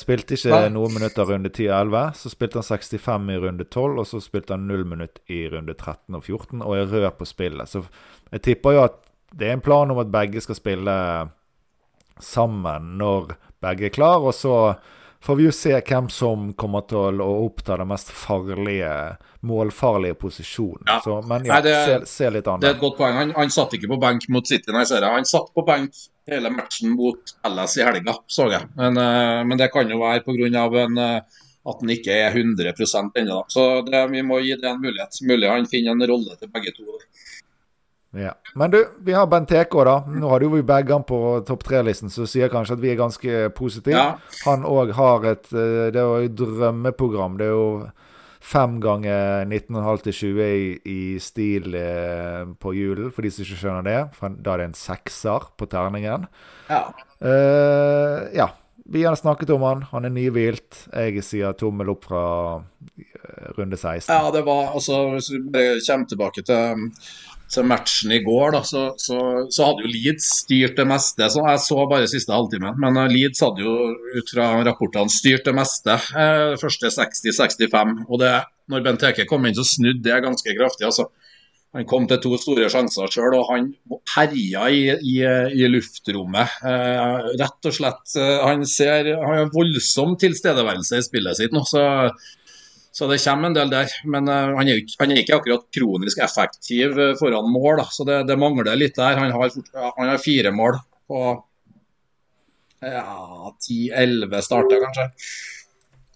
spilte 0.00 0.36
ikke 0.38 0.54
Nei. 0.54 0.68
noen 0.72 0.94
minutter 0.96 1.28
runde 1.28 1.50
10 1.52 1.66
og 1.68 1.74
11. 1.76 2.04
Så 2.16 2.30
spilte 2.32 2.62
han 2.62 2.68
65 2.68 3.32
i 3.34 3.40
runde 3.42 3.66
12, 3.68 3.98
og 4.00 4.06
så 4.08 4.20
spilte 4.24 4.56
han 4.56 4.64
0 4.68 4.86
minutt 4.88 5.20
i 5.28 5.42
runde 5.52 5.74
13 5.76 6.16
og 6.16 6.22
14, 6.24 6.62
og 6.62 6.76
er 6.76 6.88
rød 6.88 7.10
på 7.18 7.28
spillet. 7.28 7.68
Så 7.68 7.84
jeg 8.32 8.44
tipper 8.46 8.78
jo 8.78 8.86
at 8.86 8.96
det 9.36 9.50
er 9.50 9.58
en 9.58 9.64
plan 9.64 9.90
om 9.92 10.00
at 10.00 10.08
begge 10.12 10.40
skal 10.40 10.56
spille 10.56 10.94
sammen 12.18 12.94
når 12.98 13.34
begge 13.60 13.90
er 13.90 13.92
klar, 13.92 14.24
og 14.24 14.32
så 14.34 14.54
får 15.20 15.36
vi 15.36 15.48
jo 15.48 15.52
se 15.52 15.74
hvem 15.76 16.08
som 16.08 16.52
kommer 16.56 16.86
til 16.88 17.20
å 17.20 17.28
oppta 17.44 17.76
den 17.76 17.90
mest 17.90 18.08
farlige, 18.14 18.90
målfarlige 19.44 20.16
posisjonen. 20.16 20.86
Ja. 20.88 21.00
Så, 21.04 21.18
men 21.28 21.44
ja, 21.44 21.58
Nei, 21.58 21.64
det, 21.66 21.74
se, 21.84 21.98
se, 22.08 22.30
litt 22.32 22.48
an. 22.48 22.62
Det 22.62 22.70
er 22.70 22.78
et 22.78 22.82
godt 22.82 22.96
poeng. 23.00 23.18
Han, 23.18 23.34
han 23.36 23.52
satt 23.52 23.74
ikke 23.76 23.90
på 23.92 24.00
benk 24.00 24.28
mot 24.32 24.48
City, 24.48 24.72
nei, 24.72 24.86
ser 24.88 25.02
jeg. 25.02 25.12
Han 25.12 25.28
satt 25.28 25.50
på 25.52 25.66
benk 25.66 26.06
hele 26.28 26.52
matchen 26.54 26.94
mot 26.94 27.34
LS 27.48 27.76
i 27.80 27.84
helga, 27.86 28.14
så 28.26 28.48
jeg. 28.52 28.70
Men, 28.78 28.98
uh, 29.00 29.42
men 29.48 29.60
det 29.60 29.70
kan 29.74 29.90
jo 29.90 30.00
være 30.02 30.24
pga. 30.26 30.66
Uh, 30.68 31.44
at 31.68 31.82
han 31.82 31.90
ikke 31.92 32.14
er 32.14 32.32
100% 32.32 33.18
ennå. 33.20 33.42
Så 33.52 33.64
det, 33.84 34.06
vi 34.12 34.22
må 34.24 34.38
gi 34.40 34.54
det 34.56 34.70
en 34.70 34.80
mulighet. 34.80 35.20
Mulig 35.28 35.50
han 35.50 35.68
finner 35.68 35.96
en 35.96 36.06
rolle 36.08 36.36
til 36.40 36.50
begge 36.54 36.72
to. 36.76 36.86
Ja. 38.16 38.32
Men 38.54 38.70
du, 38.72 38.78
vi 39.04 39.12
har 39.12 39.26
Bent 39.28 39.50
TK, 39.50 39.74
da. 39.84 39.98
Nå 40.08 40.30
hadde 40.32 40.48
jo 40.48 40.54
vi 40.54 40.64
begge 40.66 40.96
han 40.96 41.04
på 41.06 41.18
topp 41.46 41.66
tre-listen, 41.68 42.08
så 42.12 42.24
sier 42.28 42.48
kanskje 42.52 42.78
at 42.78 42.82
vi 42.82 42.92
er 42.92 43.00
ganske 43.00 43.48
positive. 43.56 43.96
Ja. 43.98 44.16
Han 44.46 44.64
òg 44.68 44.94
har 44.96 45.28
et 45.34 45.52
eh, 45.52 45.90
Det 45.92 46.00
er 46.00 46.06
jo 46.06 46.30
et 46.30 46.38
drømmeprogram. 46.38 47.36
Det 47.40 47.50
er 47.50 47.52
jo 47.52 47.68
fem 48.40 48.78
ganger 48.80 49.44
19,5 49.46 50.04
til 50.06 50.16
20 50.20 50.46
i, 50.46 50.68
i 50.88 51.00
stil 51.22 51.74
eh, 51.78 52.44
på 52.60 52.74
julen, 52.76 53.10
for 53.14 53.26
de 53.26 53.32
som 53.34 53.44
ikke 53.44 53.60
skjønner 53.62 53.88
det. 53.88 54.30
Da 54.44 54.54
er 54.54 54.62
det 54.62 54.70
en 54.70 54.78
sekser 54.78 55.50
på 55.58 55.68
terningen. 55.70 56.28
Ja. 56.70 56.86
Eh, 57.20 58.30
ja. 58.38 58.50
Vi 58.88 59.02
har 59.04 59.18
snakket 59.20 59.50
om 59.52 59.66
han. 59.66 59.82
Han 59.90 60.08
er 60.08 60.14
nyhvilt. 60.14 60.86
Jeg 60.94 61.20
sier 61.26 61.52
tommel 61.60 61.90
opp 61.92 62.06
fra 62.08 62.22
runde 63.58 63.76
16. 63.76 64.08
Ja, 64.08 64.30
det 64.32 64.42
var 64.46 64.72
altså 64.72 65.02
Hvis 65.12 65.30
vi 65.34 65.40
kommer 65.84 66.08
tilbake 66.08 66.42
til 66.42 66.88
til 67.52 67.66
matchen 67.68 68.12
i 68.12 68.20
går, 68.24 68.52
da, 68.56 68.62
så, 68.66 68.82
så, 69.00 69.18
så, 69.48 69.68
hadde 69.68 69.84
jo 69.84 69.92
Leeds 69.92 70.26
styrt 70.42 70.76
det 70.78 70.86
meste. 70.88 71.28
så 71.32 71.44
Jeg 71.46 71.62
så 71.64 71.86
bare 71.90 72.10
siste 72.10 72.34
halvtimen, 72.34 72.76
men 72.82 73.00
eh, 73.00 73.14
Leeds 73.14 73.44
hadde 73.44 73.64
jo 73.64 73.76
ut 74.18 74.34
fra 74.34 74.50
rapportene 74.68 75.12
styrt 75.12 75.48
det 75.48 75.56
meste. 75.56 75.96
Eh, 75.96 76.58
første 76.60 76.92
60-65. 76.92 78.04
og 78.08 78.20
det, 78.22 78.34
når 78.68 78.84
Benteke 78.84 79.28
kom 79.28 79.48
inn, 79.48 79.56
så 79.56 79.66
snudde 79.66 80.04
det 80.04 80.22
ganske 80.24 80.56
kraftig. 80.58 80.88
altså. 80.90 81.08
Han 81.76 81.84
kom 81.84 82.06
til 82.08 82.20
to 82.24 82.36
store 82.40 82.68
sjanser 82.72 83.10
sjøl, 83.12 83.34
og 83.36 83.50
han 83.50 83.66
herja 84.14 84.68
i, 84.72 84.84
i, 85.04 85.16
i 85.60 85.68
luftrommet. 85.68 86.60
Eh, 86.64 87.28
rett 87.40 87.68
og 87.68 87.76
slett. 87.76 88.04
Eh, 88.16 88.36
han 88.40 88.64
ser 88.68 89.10
han 89.12 89.34
har 89.42 89.52
voldsom 89.52 90.16
tilstedeværelse 90.20 91.00
i 91.00 91.04
spillet 91.04 91.40
sitt 91.40 91.52
nå. 91.52 91.64
så 91.68 91.82
så 92.98 93.06
det 93.06 93.20
kommer 93.22 93.46
en 93.46 93.54
del 93.54 93.70
der. 93.70 93.92
Men 94.10 94.26
uh, 94.26 94.56
han, 94.58 94.66
er 94.66 94.80
ikke, 94.80 94.96
han, 94.98 95.12
er 95.14 95.20
ikke, 95.22 95.36
akkurat 95.36 95.68
kronisk 95.74 96.18
effektiv 96.24 96.96
uh, 96.98 97.12
foran 97.20 97.46
mål, 97.54 97.84
så 97.94 98.06
det, 98.08 98.24
det, 98.26 98.36
mangler 98.42 98.72
litt 98.74 98.98
der. 98.98 99.20
Han 99.20 99.30
har, 99.36 99.52
han 99.84 100.10
har 100.10 100.18
fire 100.18 100.50
mål 100.50 100.80
på 101.06 101.20
ja, 102.82 103.54
10-11 103.68 104.42
starter, 104.42 104.82
kanskje. 104.82 105.06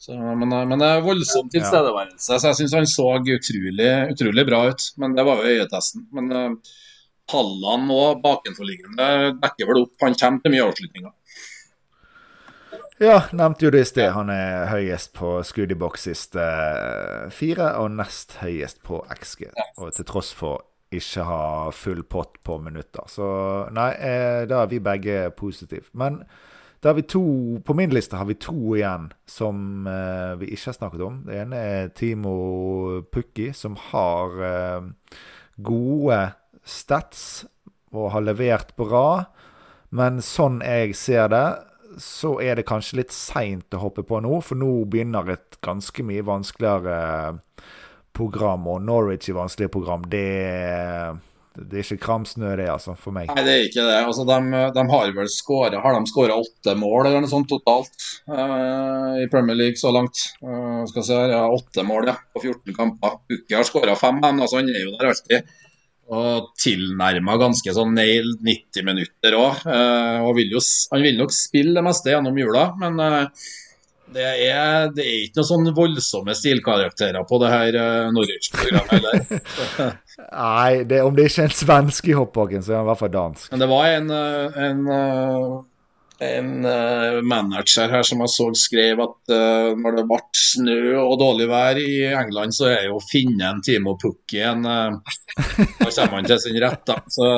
Så, 0.02 0.16
men, 0.18 0.50
uh, 0.50 0.64
men, 0.66 0.82
det 0.82 0.88
er 0.90 1.06
voldsom 1.06 1.52
tilstedeværelse, 1.54 2.34
så 2.34 2.50
jeg 2.50 2.60
syns 2.64 2.74
han 2.80 2.90
så 2.90 3.08
utrolig, 3.20 3.92
utrolig, 4.16 4.46
bra 4.50 4.64
ut. 4.72 4.88
Men 4.98 5.14
det 5.14 5.28
var 5.28 5.38
jo 5.38 5.54
øyetesten. 5.54 6.08
Men 6.18 6.58
tallene 7.30 7.94
og 7.94 8.26
bakenforliggende 8.26 9.36
dekker 9.38 9.70
vel 9.70 9.84
opp. 9.84 9.94
Han 10.02 10.18
kommer 10.18 10.42
til 10.42 10.56
mye 10.56 10.66
avslutninger. 10.66 11.14
Ja, 13.02 13.24
nevnte 13.34 13.66
jo 13.66 13.70
det 13.74 13.80
i 13.82 13.86
sted. 13.88 14.12
Han 14.14 14.28
er 14.30 14.68
høyest 14.70 15.10
på 15.16 15.40
skudd 15.42 15.72
siste 15.98 16.38
eh, 16.38 17.30
fire, 17.34 17.72
og 17.82 17.96
nest 17.96 18.36
høyest 18.38 18.78
på 18.86 19.00
XG. 19.10 19.48
Og 19.82 19.90
til 19.96 20.06
tross 20.06 20.30
for 20.30 20.62
ikke 20.94 21.24
ha 21.26 21.70
full 21.74 22.04
pott 22.04 22.38
på 22.46 22.60
minutter. 22.62 23.08
Så 23.10 23.26
nei, 23.74 23.90
eh, 23.98 24.44
da 24.46 24.62
er 24.62 24.70
vi 24.70 24.78
begge 24.78 25.32
positive. 25.34 25.88
Men 25.98 26.20
da 26.82 26.92
har 26.92 26.94
vi 27.00 27.02
to, 27.02 27.24
på 27.64 27.74
min 27.74 27.90
liste 27.90 28.20
har 28.20 28.28
vi 28.28 28.38
to 28.38 28.76
igjen 28.76 29.10
som 29.26 29.86
uh, 29.86 30.38
vi 30.38 30.52
ikke 30.54 30.68
har 30.70 30.78
snakket 30.78 31.04
om. 31.06 31.18
Det 31.26 31.40
ene 31.42 31.58
er 31.58 31.90
Timo 31.94 33.02
Pukki, 33.10 33.52
som 33.54 33.74
har 33.90 34.38
uh, 34.42 35.18
gode 35.58 36.20
stats 36.62 37.44
og 37.90 38.12
har 38.14 38.26
levert 38.26 38.74
bra. 38.78 39.24
Men 39.94 40.18
sånn 40.26 40.58
jeg 40.66 40.96
ser 40.98 41.30
det, 41.30 41.46
så 42.00 42.36
er 42.42 42.58
det 42.58 42.68
kanskje 42.68 43.02
litt 43.02 43.14
seint 43.14 43.74
å 43.74 43.82
hoppe 43.82 44.04
på 44.06 44.20
nå, 44.24 44.38
for 44.44 44.58
nå 44.58 44.70
begynner 44.90 45.34
et 45.34 45.58
ganske 45.64 46.04
mye 46.06 46.24
vanskeligere 46.26 46.96
program. 48.16 48.66
Og 48.68 48.82
Norwich 48.84 49.30
i 49.30 49.36
vanskelige 49.36 49.72
program, 49.72 50.04
det, 50.12 50.26
det 51.56 51.80
er 51.80 51.86
ikke 51.86 52.04
kramsnø, 52.06 52.54
det, 52.60 52.68
altså, 52.72 52.94
for 52.98 53.14
meg. 53.16 53.32
Nei, 53.32 53.44
det 53.46 53.54
er 53.54 53.66
ikke 53.68 53.86
det. 53.88 53.98
Altså, 54.02 54.26
de, 54.28 54.62
de 54.76 54.86
har 54.92 55.16
vel 55.16 55.32
skåret 55.32 55.80
Har 55.84 55.96
de 55.96 56.10
skåra 56.10 56.38
åtte 56.40 56.76
mål 56.78 57.08
eller 57.08 57.24
noe 57.24 57.32
sånt 57.32 57.50
totalt 57.52 58.08
uh, 58.30 59.18
i 59.22 59.28
Premier 59.32 59.58
League 59.58 59.80
så 59.80 59.92
langt? 59.94 60.26
Uh, 60.44 60.84
skal 60.90 61.08
se, 61.08 61.18
ja, 61.34 61.42
Åtte 61.48 61.84
mål 61.88 62.12
ja, 62.12 62.16
på 62.34 62.46
14 62.46 62.78
kamper. 62.78 63.20
Bukke 63.30 63.58
har 63.58 63.68
skåra 63.68 63.98
fem, 63.98 64.20
men 64.22 64.40
altså, 64.40 64.60
han 64.60 64.72
er 64.72 64.86
jo 64.86 64.96
der 64.96 65.12
alltid 65.12 65.58
og 66.12 66.52
tilnærma 66.60 67.38
ganske 67.40 67.72
sånn 67.74 67.94
nail 67.96 68.34
90 68.42 68.86
minutter 68.86 69.36
òg. 69.38 69.64
Eh, 69.64 70.30
vil 70.36 70.54
jo, 70.56 70.62
han 70.92 71.04
vil 71.04 71.18
nok 71.20 71.34
spille 71.34 71.76
det 71.78 71.84
meste 71.86 72.12
gjennom 72.12 72.38
jula, 72.38 72.70
men 72.80 72.98
eh, 73.00 73.50
det 74.12 74.24
er, 74.28 74.90
det 74.92 75.04
er, 75.06 75.20
ikke 75.24 75.40
noen 75.40 75.48
sånn 75.48 75.70
voldsomme 75.76 76.34
stilkarakterer 76.36 77.24
på 77.24 77.38
det 77.40 77.48
her 77.48 77.76
uh, 77.80 78.08
Norwich-programmet 78.12 78.90
heller. 78.92 79.94
Nei, 80.36 80.82
det, 80.84 80.98
om 81.00 81.16
det 81.16 81.30
ikke 81.30 81.46
er 81.46 81.48
en 81.48 81.54
svensk 81.56 82.10
i 82.10 82.18
hoppbakken, 82.18 82.60
så 82.60 82.74
er 82.74 82.82
han 82.82 82.84
i 82.84 82.90
hvert 82.90 83.00
fall 83.00 83.14
dansk. 83.14 83.46
Men 83.54 83.62
det 83.62 83.70
var 83.70 83.88
en, 83.94 84.12
en 84.66 84.82
en 86.22 86.64
uh, 86.64 87.20
manager 87.26 87.90
her 87.92 88.04
som 88.06 88.22
jeg 88.22 88.32
så 88.32 88.48
skrev 88.58 89.00
at 89.04 89.32
uh, 89.34 89.70
når 89.78 89.98
det 89.98 90.04
ble 90.10 90.18
snø 90.38 90.80
og 91.02 91.16
dårlig 91.20 91.48
vær 91.50 91.80
i 91.80 91.92
England, 92.10 92.54
så 92.56 92.68
er 92.70 92.88
jo 92.88 92.98
å 92.98 93.04
finne 93.04 93.48
en 93.48 93.62
Timo 93.64 93.96
Pukki 94.00 94.42
en 94.46 94.66
uh, 94.66 94.98
Da 95.80 95.88
kommer 95.88 96.20
han 96.20 96.28
til 96.28 96.42
sin 96.42 96.60
rett, 96.62 96.84
da. 96.88 96.98
Så, 97.10 97.28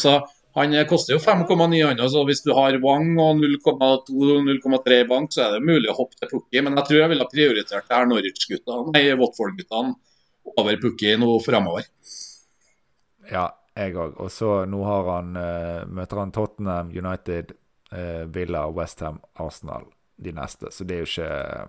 så 0.00 0.18
han 0.58 0.74
koster 0.90 1.14
jo 1.14 1.20
5,9 1.22 1.82
andre, 1.86 2.08
så 2.10 2.24
hvis 2.26 2.42
du 2.42 2.50
har 2.56 2.76
Wang 2.82 3.12
og 3.22 3.38
0,2-0,3 3.44 4.98
bank, 5.10 5.30
så 5.34 5.44
er 5.44 5.54
det 5.56 5.66
mulig 5.68 5.92
å 5.92 5.98
hoppe 6.00 6.18
til 6.18 6.32
Pukki. 6.32 6.62
Men 6.64 6.80
jeg 6.80 6.88
tror 6.88 7.02
jeg 7.02 7.12
ville 7.12 7.26
ha 7.26 7.30
prioritert 7.30 7.86
det 7.86 7.94
her 7.94 8.10
Norwich-guttene, 8.10 8.94
nei, 8.96 9.04
Watford-guttene 9.20 9.94
over 10.58 10.80
Pukki 10.82 11.14
nå 11.20 11.36
framover. 11.44 11.86
Ja, 13.30 13.46
jeg 13.78 13.94
òg. 13.94 14.16
Og 14.18 14.32
så 14.34 14.64
nå 14.66 14.82
har 14.88 15.12
han, 15.12 15.32
møter 15.94 16.22
han 16.24 16.34
Tottenham 16.34 16.90
United 16.90 17.52
eh, 17.54 17.57
Villa, 18.34 18.66
Westham, 18.68 19.22
Arsenal 19.40 19.86
de 20.18 20.32
neste. 20.34 20.72
Så 20.74 20.84
det 20.84 20.98
er 20.98 21.04
jo 21.04 21.08
ikke 21.08 21.68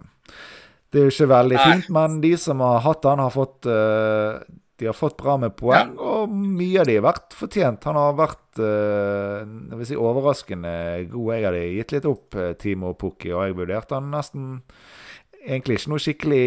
Det 0.89 0.99
er 0.99 1.05
jo 1.05 1.13
ikke 1.13 1.29
veldig 1.29 1.59
fint, 1.61 1.91
men 1.93 2.17
de 2.23 2.33
som 2.41 2.63
har 2.65 2.81
hatt 2.81 3.05
han, 3.05 3.21
har 3.21 3.33
fått 3.33 3.69
eh, 3.69 4.39
de 4.79 4.87
har 4.87 4.95
fått 4.95 5.17
bra 5.19 5.35
med 5.37 5.57
poeng, 5.59 5.91
ja. 5.91 6.11
og 6.23 6.31
mye 6.31 6.79
av 6.79 6.87
de 6.87 6.95
har 6.95 7.03
vært 7.03 7.35
fortjent. 7.35 7.83
Han 7.83 7.97
har 7.99 8.13
vært 8.15 8.61
øh, 8.63 9.81
si 9.83 9.97
overraskende 9.99 10.71
god. 11.11 11.33
Jeg 11.35 11.45
hadde 11.45 11.63
gitt 11.75 11.93
litt 11.97 12.07
opp 12.07 12.37
Timo 12.63 12.93
Pukki, 12.95 13.33
og 13.35 13.43
jeg 13.43 13.57
vurderte 13.59 13.99
han 13.99 14.07
nesten 14.13 14.53
egentlig 15.45 15.79
ikke 15.79 15.91
noe 15.91 16.03
skikkelig 16.03 16.45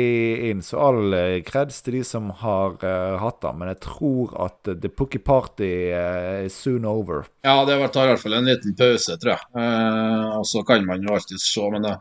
inn, 0.50 0.60
så 0.64 0.80
all 0.88 1.14
uh, 1.14 1.38
kreds 1.46 1.80
til 1.84 1.98
de 1.98 2.02
som 2.06 2.28
har 2.42 2.76
uh, 2.82 3.16
hatt 3.22 3.40
den. 3.44 3.58
Men 3.60 3.72
jeg 3.72 3.80
tror 3.86 4.34
at 4.46 4.70
uh, 4.70 4.76
The 4.78 4.90
Pookie 4.92 5.22
Party 5.22 5.70
uh, 5.94 6.42
is 6.46 6.56
soon 6.58 6.86
over. 6.88 7.26
Ja, 7.46 7.62
det 7.68 7.78
tar 7.94 8.10
i 8.10 8.12
hvert 8.12 8.22
fall 8.22 8.38
en 8.38 8.50
liten 8.50 8.76
pause, 8.78 9.16
tror 9.22 9.34
jeg. 9.36 9.48
Uh, 9.56 10.38
og 10.40 10.46
så 10.48 10.64
kan 10.68 10.86
man 10.88 11.04
jo 11.04 11.16
alltid 11.16 11.42
se, 11.42 11.66
men 11.72 11.86
det, 11.86 11.96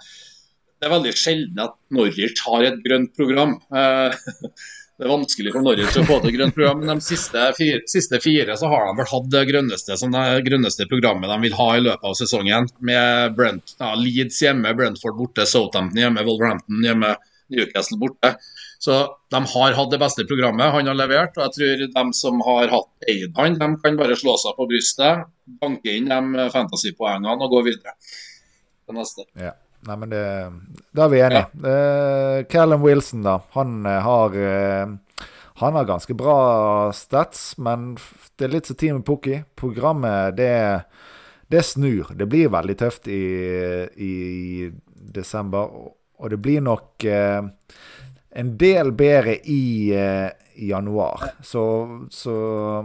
det 0.82 0.90
er 0.90 0.96
veldig 0.98 1.16
sjelden 1.18 1.66
at 1.68 1.78
Norwich 1.94 2.46
har 2.48 2.68
et 2.68 2.84
grønt 2.86 3.16
program. 3.18 3.58
Det 5.02 5.08
er 5.08 5.16
vanskelig 5.16 5.50
for 5.50 5.66
Norwich 5.66 5.96
å 5.98 6.04
få 6.06 6.20
til 6.22 6.36
grønt 6.36 6.54
program, 6.54 6.84
men 6.84 7.00
de 7.00 7.02
siste 7.02 7.46
fire, 7.58 7.80
siste 7.90 8.20
fire, 8.22 8.54
så 8.54 8.68
har 8.70 8.84
de 8.86 9.00
vel 9.00 9.08
hatt 9.10 9.32
det 9.34 9.40
grønneste, 9.50 9.96
det 9.98 10.26
grønneste 10.46 10.86
programmet 10.92 11.32
de 11.32 11.38
vil 11.48 11.56
ha 11.58 11.66
i 11.74 11.82
løpet 11.82 12.06
av 12.06 12.14
sesongen. 12.20 12.68
Med 12.86 13.34
Brent, 13.34 13.74
ja, 13.80 13.96
Leeds 13.98 14.38
hjemme, 14.46 14.76
Brentford 14.78 15.18
borte, 15.18 15.48
Southampton 15.50 16.04
hjemme, 16.04 16.22
Wolverhampton 16.28 16.86
hjemme, 16.86 17.16
Newcastle 17.50 17.98
borte. 18.04 18.36
Så 18.78 19.00
de 19.34 19.42
har 19.56 19.80
hatt 19.80 19.96
det 19.96 20.02
beste 20.06 20.28
programmet. 20.30 20.70
Han 20.78 20.94
har 20.94 21.00
levert, 21.02 21.34
og 21.40 21.48
jeg 21.48 21.58
tror 21.58 21.84
de 21.98 22.06
som 22.22 22.46
har 22.52 22.70
hatt 22.76 23.10
eid 23.10 23.42
han, 23.42 23.58
de 23.58 23.72
kan 23.82 23.98
bare 23.98 24.22
slå 24.22 24.38
seg 24.38 24.54
på 24.60 24.70
brystet, 24.70 25.26
banke 25.66 25.98
inn 25.98 26.14
de 26.14 26.48
fantasypoengene 26.54 27.42
og 27.42 27.58
gå 27.58 27.66
videre 27.72 27.98
til 28.06 29.02
neste. 29.02 29.26
Ja. 29.50 29.58
Nei, 29.82 29.98
men 29.98 30.10
det, 30.10 30.26
Da 30.92 31.06
er 31.06 31.10
vi 31.10 31.22
enige. 31.22 31.46
Ja. 31.64 31.72
Uh, 31.72 32.44
Callum 32.50 32.82
Wilson, 32.86 33.24
da. 33.26 33.40
Han 33.56 33.86
uh, 33.86 33.98
har 34.06 34.38
uh, 34.38 34.98
Han 35.62 35.78
har 35.78 35.86
ganske 35.86 36.14
bra 36.18 36.92
stats, 36.94 37.58
men 37.58 37.96
det 38.38 38.46
er 38.48 38.54
litt 38.56 38.70
så 38.70 38.74
tid 38.74 38.96
med 38.98 39.06
Pukki. 39.06 39.44
Programmet, 39.56 40.38
det, 40.38 40.86
det 41.54 41.62
snur. 41.66 42.14
Det 42.18 42.26
blir 42.26 42.50
veldig 42.50 42.78
tøft 42.80 43.10
i, 43.12 43.22
i 43.94 44.72
desember, 45.14 45.70
og 46.18 46.34
det 46.34 46.40
blir 46.42 46.66
nok 46.66 47.06
en 47.06 48.50
del 48.58 48.90
bedre 48.98 49.36
i 49.46 49.94
i 50.62 50.70
januar. 50.70 51.24
Så, 51.44 51.64
så, 52.12 52.34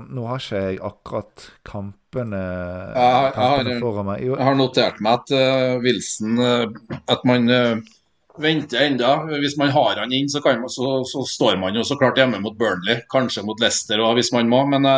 nå 0.09 0.25
har 0.31 0.41
ikke 0.41 0.63
jeg 0.63 0.79
akkurat 0.85 1.45
kampene, 1.67 2.41
jeg, 2.97 3.35
kampene 3.37 3.75
jeg, 3.75 3.83
foran 3.85 4.09
meg. 4.09 4.25
Jo. 4.25 4.39
Jeg 4.39 4.49
har 4.49 4.57
notert 4.57 5.03
meg 5.05 5.21
at 5.21 5.35
uh, 5.37 5.77
Wilson 5.85 6.41
uh, 6.41 6.97
At 7.13 7.27
man 7.29 7.53
uh, 7.53 7.85
venter 8.41 8.87
enda. 8.87 9.13
Hvis 9.43 9.59
man 9.61 9.75
har 9.77 10.01
han 10.01 10.15
inn, 10.17 10.31
så, 10.33 10.41
man, 10.47 10.67
så, 10.73 10.99
så, 11.09 11.27
står 11.29 11.61
man 11.61 11.77
jo 11.77 11.85
så 11.87 11.99
klart 12.01 12.19
hjemme 12.21 12.41
mot 12.41 12.57
Burnley. 12.57 13.03
Kanskje 13.13 13.45
mot 13.45 13.61
Leicester 13.61 14.01
òg, 14.01 14.17
hvis 14.21 14.33
man 14.37 14.49
må. 14.53 14.65
Men, 14.73 14.89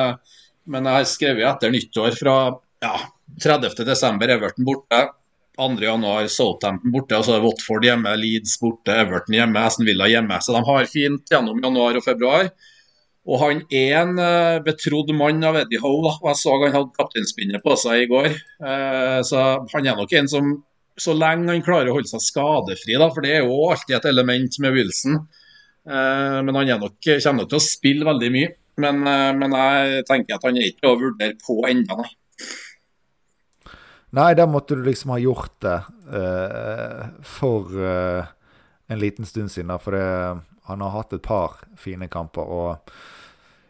men 0.71 0.91
jeg 0.91 1.01
har 1.01 1.11
skrevet 1.11 1.47
etter 1.51 1.75
nyttår 1.75 2.19
fra 2.19 2.39
ja, 2.85 2.95
30.12. 3.43 4.23
Everton 4.31 4.67
borte. 4.67 5.03
2.1 5.59 6.31
Southampton 6.31 6.93
borte, 6.95 7.19
og 7.19 7.27
så 7.27 7.35
er 7.37 7.45
Watford 7.45 7.87
hjemme, 7.87 8.15
Leeds 8.21 8.57
borte, 8.63 8.95
Everton 8.95 9.35
hjemme, 9.35 9.63
Aston 9.67 9.89
Villa 9.89 10.07
hjemme. 10.11 10.39
Så 10.45 10.55
de 10.55 10.63
har 10.69 10.91
fint 10.91 11.33
gjennom 11.33 11.59
januar 11.65 11.99
og 11.99 12.05
februar. 12.07 12.51
Og 13.29 13.43
han 13.43 13.61
er 13.75 13.97
en 14.01 14.15
uh, 14.17 14.61
betrodd 14.65 15.11
mann 15.17 15.43
av 15.45 15.59
Eddie 15.61 15.81
Howe. 15.83 16.15
Og 16.15 16.29
jeg 16.31 16.41
så 16.41 16.55
han 16.63 16.77
hadde 16.77 16.97
kapteinspinnet 16.97 17.65
på 17.65 17.75
seg 17.81 18.05
i 18.05 18.09
går. 18.11 18.31
Uh, 18.63 19.19
så 19.27 19.43
han 19.75 19.91
er 19.91 19.99
nok 19.99 20.15
en 20.17 20.31
som, 20.31 20.55
så 20.97 21.17
lenge 21.17 21.51
han 21.53 21.67
klarer 21.67 21.93
å 21.93 21.99
holde 21.99 22.11
seg 22.11 22.25
skadefri, 22.25 22.97
da, 23.01 23.11
for 23.13 23.27
det 23.27 23.35
er 23.35 23.45
jo 23.45 23.59
alltid 23.69 23.99
et 23.99 24.09
element 24.13 24.63
med 24.65 24.79
Wilson. 24.79 25.21
Uh, 25.89 26.39
men 26.47 26.57
han 26.57 26.73
nok, 26.81 26.97
kommer 27.03 27.43
nok 27.43 27.53
til 27.53 27.61
å 27.61 27.67
spille 27.67 28.09
veldig 28.09 28.33
mye. 28.39 28.55
Men, 28.79 29.03
men 29.03 29.55
jeg 29.59 30.05
tenker 30.07 30.37
at 30.37 30.45
han 30.47 30.55
er 30.61 30.69
ikke 30.71 30.87
å 30.87 30.99
vurdere 31.01 31.35
på 31.43 31.57
ennå, 31.67 31.97
nei. 31.99 32.13
Nei, 34.11 34.33
da 34.35 34.47
måtte 34.49 34.77
du 34.77 34.85
liksom 34.87 35.13
ha 35.13 35.19
gjort 35.21 35.53
det 35.61 35.77
uh, 36.13 37.07
for 37.23 37.75
uh, 37.77 38.25
en 38.89 38.99
liten 38.99 39.27
stund 39.29 39.53
siden. 39.53 39.75
For 39.79 39.93
det, 39.93 40.41
han 40.69 40.81
har 40.81 40.95
hatt 40.97 41.13
et 41.13 41.23
par 41.23 41.61
fine 41.77 42.09
kamper. 42.09 42.49
Og 42.49 42.93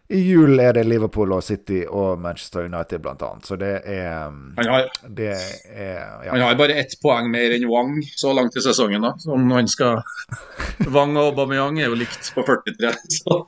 i 0.09 0.21
julen 0.25 0.61
er 0.63 0.73
det 0.79 0.87
Liverpool 0.87 1.35
og 1.37 1.43
City 1.45 1.83
og 1.85 2.21
Manchester 2.23 2.65
United, 2.65 3.03
blant 3.05 3.23
annet. 3.27 3.49
Så 3.51 3.59
det 3.61 3.75
er 3.83 4.31
Han 4.31 4.71
har, 4.71 4.87
det 5.05 5.27
er, 5.35 5.99
ja. 6.25 6.31
han 6.31 6.45
har 6.47 6.55
bare 6.57 6.79
ett 6.81 6.95
poeng 7.03 7.29
mer 7.35 7.53
enn 7.53 7.67
Wang 7.69 7.99
så 8.17 8.33
langt 8.33 8.57
i 8.57 8.63
sesongen. 8.65 9.05
da 9.05 9.13
Om 9.35 9.51
han 9.53 9.69
skal 9.69 10.01
Wang 10.95 11.19
og 11.19 11.33
Aubameyang 11.33 11.83
er 11.83 11.91
jo 11.91 11.99
likt 11.99 12.31
på 12.35 12.47
43. 12.47 12.95
Så. 13.19 13.43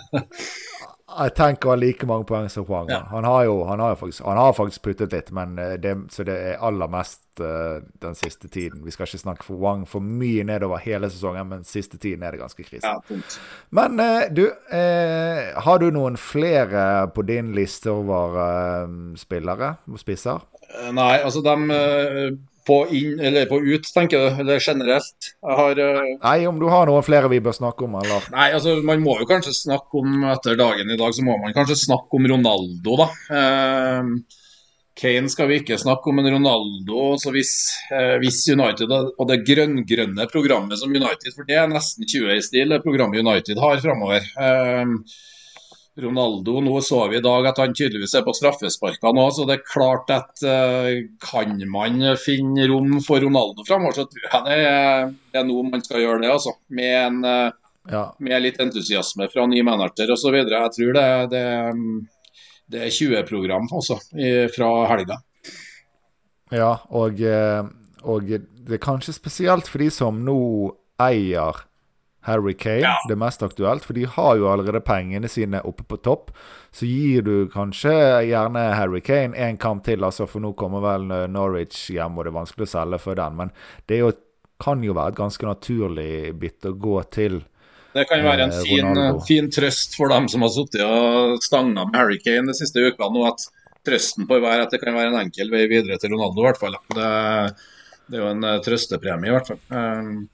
Jeg 1.16 1.34
tenker 1.36 1.72
han 1.72 1.80
like 1.80 2.06
mange 2.08 2.26
poeng 2.28 2.48
som 2.52 2.66
Huang. 2.68 2.90
Ja. 2.92 3.02
Han, 3.10 3.24
har 3.24 3.44
jo, 3.48 3.60
han, 3.68 3.80
har 3.80 3.94
jo 3.94 4.00
faktisk, 4.02 4.24
han 4.24 4.40
har 4.40 4.56
faktisk 4.56 4.82
puttet 4.84 5.14
litt, 5.16 5.30
men 5.36 5.58
eh, 5.58 5.76
det, 5.80 5.94
så 6.12 6.26
det 6.28 6.36
er 6.52 6.64
aller 6.64 6.90
mest 6.92 7.22
uh, 7.40 7.78
den 8.02 8.18
siste 8.18 8.48
tiden. 8.48 8.82
Vi 8.84 8.94
skal 8.94 9.08
ikke 9.08 9.22
snakke 9.22 9.46
for 9.46 9.60
Wang 9.62 9.86
for 9.88 10.04
mye 10.04 10.44
nedover 10.46 10.82
hele 10.84 11.10
sesongen, 11.12 11.48
men 11.52 11.64
siste 11.68 11.98
tiden 11.98 12.24
er 12.26 12.36
det 12.36 12.42
ganske 12.42 12.66
krise. 12.66 12.86
Ja. 12.86 13.20
Men 13.76 14.00
uh, 14.00 14.26
du, 14.32 14.44
uh, 14.72 15.62
har 15.64 15.80
du 15.80 15.88
noen 15.94 16.20
flere 16.20 17.06
på 17.14 17.24
din 17.26 17.54
liste 17.56 17.92
over 17.92 18.36
spillere 19.16 19.76
og 19.88 20.00
spisser? 20.02 20.44
Nei, 20.92 21.16
altså 21.22 21.42
dem 21.44 21.70
eh, 21.72 22.34
på 22.66 22.78
inn 22.94 23.20
eller 23.22 23.46
på 23.50 23.60
ut, 23.62 23.86
tenker 23.94 24.22
du? 24.22 24.40
Eller 24.42 24.62
generelt? 24.62 25.28
Har 25.42 25.78
eh, 25.82 26.16
Nei, 26.22 26.38
om 26.48 26.58
du 26.60 26.66
har 26.72 26.88
noen 26.88 27.04
flere 27.06 27.30
vi 27.32 27.42
bør 27.44 27.54
snakke 27.56 27.86
om, 27.86 27.98
eller? 28.00 28.26
Nei, 28.34 28.48
altså 28.56 28.78
man 28.86 29.04
må 29.04 29.18
jo 29.20 29.28
kanskje 29.28 29.54
snakke 29.56 30.02
om 30.02 30.26
Etter 30.32 30.58
dagen 30.58 30.90
i 30.90 30.98
dag 30.98 31.14
så 31.14 31.24
må 31.26 31.38
man 31.42 31.54
kanskje 31.56 31.78
snakke 31.86 32.18
om 32.18 32.26
Ronaldo, 32.32 32.98
da. 33.04 33.08
Eh, 33.38 34.10
Kane 34.96 35.28
skal 35.28 35.50
vi 35.50 35.58
ikke 35.60 35.76
snakke 35.76 36.08
om, 36.08 36.16
men 36.16 36.30
Ronaldo 36.32 37.14
så 37.20 37.30
hvis, 37.34 37.52
eh, 37.92 38.16
hvis 38.22 38.40
United 38.48 38.92
og 38.96 39.24
det 39.28 39.42
grønn-grønne 39.44 40.24
programmet 40.32 40.80
som 40.80 40.94
United 40.94 41.34
For 41.36 41.44
det 41.48 41.58
er 41.60 41.68
nesten 41.68 42.08
20 42.08 42.32
i 42.32 42.44
stil, 42.44 42.72
det 42.72 42.84
programmet 42.84 43.20
United 43.20 43.60
har 43.60 43.82
framover. 43.84 44.24
Eh, 44.40 44.94
Ronaldo, 45.96 46.58
nå 46.60 46.80
så 46.84 46.98
vi 47.08 47.16
i 47.16 47.24
dag 47.24 47.46
at 47.48 47.58
han 47.62 47.72
tydeligvis 47.72 48.12
er 48.18 48.24
på 48.26 48.34
straffesparka 48.36 49.12
nå, 49.16 49.22
så 49.32 49.46
det 49.48 49.54
er 49.58 49.62
klart 49.64 50.10
at 50.12 50.42
eh, 50.44 51.06
kan 51.24 51.54
man 51.72 52.02
finne 52.20 52.66
rom 52.68 52.98
for 53.04 53.22
Ronaldo 53.24 53.64
framover, 53.64 53.96
så 53.96 54.04
tror 54.10 54.26
jeg 54.26 54.42
det 54.50 54.58
er, 55.40 55.46
nå 55.48 55.62
man 55.70 55.84
skal 55.84 56.02
gjøre 56.04 56.20
det, 56.24 56.32
altså. 56.34 56.52
Med 56.68 56.96
en 57.04 57.22
eh, 57.24 57.54
Ja. 57.86 58.02
med 58.18 58.42
litt 58.42 58.56
entusiasme 58.60 59.28
fra 59.30 59.44
ny 59.46 59.60
manager 59.62 60.10
osv. 60.10 60.34
Jeg 60.34 60.72
tror 60.74 60.96
det, 60.96 61.06
det, 61.30 61.42
det 62.74 62.80
er 62.82 62.90
20-program 62.90 63.68
også 63.78 64.00
fra 64.56 64.70
helga. 64.90 65.20
Ja, 66.50 66.72
og, 66.90 67.20
eh, 67.22 67.62
og 68.02 68.26
det 68.26 68.74
er 68.74 68.82
kanskje 68.82 69.14
spesielt 69.14 69.70
for 69.70 69.82
de 69.82 69.88
som 69.94 70.18
nå 70.26 70.36
eier 71.02 71.62
Harry 72.26 72.54
Kane, 72.58 72.82
Ja. 72.82 72.94
det 73.08 73.16
mest 73.18 73.42
aktuelt, 73.46 73.84
for 73.86 73.94
de 73.94 74.04
har 74.10 74.36
jo 74.36 74.48
allerede 74.50 74.80
pengene 74.84 75.28
sine 75.30 75.60
oppe 75.64 75.84
på 75.86 75.98
topp. 76.02 76.30
Så 76.74 76.86
gir 76.86 77.22
du 77.26 77.48
kanskje 77.52 77.92
gjerne 78.28 78.66
Harry 78.74 79.00
Kane 79.00 79.34
en 79.36 79.56
kamp 79.62 79.84
til, 79.86 80.02
altså, 80.04 80.26
for 80.28 80.42
nå 80.44 80.52
kommer 80.58 80.82
vel 80.84 81.10
eh, 81.14 81.26
Norwich 81.30 81.86
hjem, 81.94 82.18
og 82.18 82.24
det 82.26 82.32
er 82.34 82.40
vanskelig 82.40 82.66
å 82.68 82.72
selge 82.74 82.98
for 83.02 83.18
den. 83.18 83.36
Men 83.38 83.52
det 83.88 84.00
jo, 84.02 84.12
kan 84.62 84.82
jo 84.82 84.94
være 84.96 85.12
et 85.14 85.20
ganske 85.20 85.46
naturlig 85.46 86.32
bytte 86.40 86.72
å 86.72 86.78
gå 86.80 86.96
til. 87.12 87.42
Det 87.96 88.04
kan 88.10 88.20
være 88.24 88.44
en 88.44 88.52
Eh, 88.52 88.62
fin, 88.68 89.20
fin 89.26 89.46
trøst 89.50 89.94
for 89.96 90.08
dem 90.12 90.26
som 90.28 90.42
har 90.44 90.50
sittet 90.52 90.82
og 90.84 91.38
stanga 91.44 91.86
med 91.88 91.96
Harry 91.96 92.18
Kane 92.20 92.50
de 92.50 92.54
siste 92.58 92.82
ukene. 92.84 93.16
Og 93.22 93.30
at 93.32 93.46
Trøsten 93.86 94.26
bør 94.26 94.40
være 94.42 94.64
at 94.66 94.72
det 94.74 94.80
kan 94.82 94.96
være 94.96 95.12
en 95.12 95.20
enkel 95.20 95.48
vei 95.52 95.60
videre 95.70 95.94
til 96.02 96.10
Ronaldo, 96.10 96.42
i 96.42 96.46
hvert 96.48 96.58
fall. 96.58 96.74
Det, 96.90 97.10
det 98.10 98.18
er 98.18 98.24
jo 98.24 98.30
en 98.32 98.42
eh, 98.48 98.56
trøstepremie, 98.66 99.30
i 99.30 99.34
hvert 99.36 99.46
fall. 99.52 99.60
Um, 99.70 100.26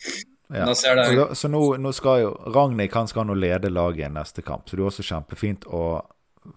Ja. 0.52 0.66
Nå 0.68 0.74
ser 0.76 0.98
det 0.98 1.36
så 1.38 1.48
nå, 1.48 1.62
nå 1.80 1.92
skal 1.96 2.22
jo 2.26 2.32
Ragnhild 2.52 2.92
han 2.92 3.08
skal 3.08 3.24
nå 3.28 3.36
lede 3.40 3.70
laget 3.72 4.10
i 4.10 4.12
neste 4.12 4.44
kamp, 4.44 4.68
så 4.68 4.76
det 4.76 4.84
er 4.84 4.90
også 4.90 5.06
kjempefint 5.06 5.64
å 5.64 5.84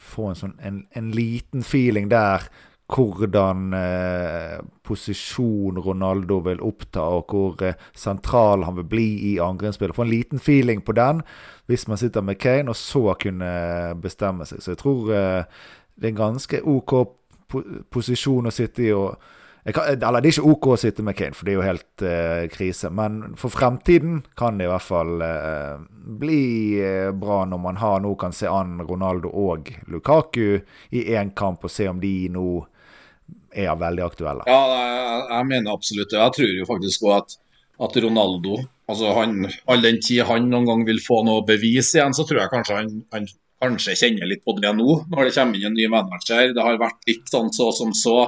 få 0.01 0.31
en 0.31 0.39
sånn 0.39 0.55
en, 0.65 0.81
en 0.97 1.11
liten 1.15 1.63
feeling 1.63 2.09
der 2.11 2.49
hvordan 2.91 3.73
eh, 3.73 4.59
posisjon 4.85 5.79
Ronaldo 5.81 6.37
vil 6.45 6.61
oppta, 6.61 7.01
og 7.17 7.31
hvor 7.33 7.63
eh, 7.65 7.79
sentral 7.97 8.65
han 8.67 8.77
vil 8.77 8.85
bli 8.89 9.07
i 9.31 9.31
angrepsspillet. 9.41 9.95
Få 9.97 10.05
en 10.05 10.11
liten 10.11 10.39
feeling 10.39 10.83
på 10.85 10.93
den 10.93 11.23
hvis 11.65 11.87
man 11.89 11.97
sitter 11.97 12.21
med 12.21 12.37
Kane, 12.37 12.69
og 12.69 12.77
så 12.77 13.15
kunne 13.17 13.95
bestemme 14.01 14.45
seg. 14.45 14.61
Så 14.61 14.75
jeg 14.75 14.81
tror 14.83 15.09
eh, 15.13 15.63
det 15.95 16.11
er 16.11 16.13
en 16.13 16.21
ganske 16.21 16.61
OK 16.61 16.93
posisjon 17.89 18.45
å 18.45 18.53
sitte 18.53 18.85
i. 18.85 18.93
og 18.93 19.17
kan, 19.73 19.87
eller 19.89 20.21
det 20.21 20.29
er 20.29 20.35
ikke 20.35 20.51
OK 20.51 20.67
å 20.75 20.77
sitte 20.77 21.03
med 21.05 21.17
Kane, 21.17 21.33
for 21.33 21.47
det 21.47 21.55
er 21.55 21.57
jo 21.57 21.65
helt 21.65 22.03
eh, 22.05 22.43
krise. 22.53 22.91
Men 22.93 23.33
for 23.39 23.53
fremtiden 23.53 24.19
kan 24.37 24.59
det 24.59 24.67
i 24.67 24.69
hvert 24.69 24.85
fall 24.85 25.23
eh, 25.25 25.79
bli 26.21 26.43
eh, 26.85 27.09
bra 27.17 27.41
når 27.49 27.63
man 27.63 27.79
har 27.81 28.03
nå 28.03 28.13
kan 28.21 28.35
se 28.35 28.45
an 28.51 28.77
Ronaldo 28.85 29.31
og 29.33 29.71
Lukaku 29.89 30.59
i 30.93 31.07
én 31.17 31.33
kamp, 31.33 31.65
og 31.65 31.73
se 31.73 31.89
om 31.89 31.97
de 32.01 32.13
nå 32.29 32.45
er 33.55 33.73
veldig 33.79 34.05
aktuelle. 34.05 34.45
Ja, 34.51 34.61
jeg, 34.75 35.25
jeg 35.31 35.49
mener 35.49 35.73
absolutt 35.73 36.13
det. 36.13 36.21
Jeg 36.21 36.37
tror 36.37 36.55
jo 36.59 36.69
faktisk 36.69 37.07
også 37.07 37.17
at, 37.17 37.37
at 37.87 37.99
Ronaldo 38.05 38.59
altså 38.91 39.15
han, 39.17 39.47
All 39.71 39.81
den 39.81 39.97
tid 40.03 40.27
han 40.29 40.49
noen 40.51 40.69
gang 40.69 40.85
vil 40.85 41.01
få 41.01 41.23
noe 41.25 41.41
bevis 41.47 41.93
igjen, 41.95 42.13
så 42.13 42.25
tror 42.27 42.43
jeg 42.43 42.53
kanskje 42.53 42.79
han, 42.83 42.91
han 43.15 43.25
kanskje 43.63 43.95
kjenner 43.97 44.29
litt 44.29 44.43
på 44.45 44.53
det 44.59 44.73
nå, 44.77 44.99
når 45.09 45.29
det 45.29 45.35
kommer 45.37 45.57
inn 45.57 45.71
en 45.71 45.77
ny 45.79 45.87
manager. 45.89 46.51
Det 46.53 46.65
har 46.65 46.81
vært 46.81 47.07
litt 47.09 47.31
sånn 47.31 47.49
så 47.55 47.71
som 47.73 47.95
så 47.97 48.19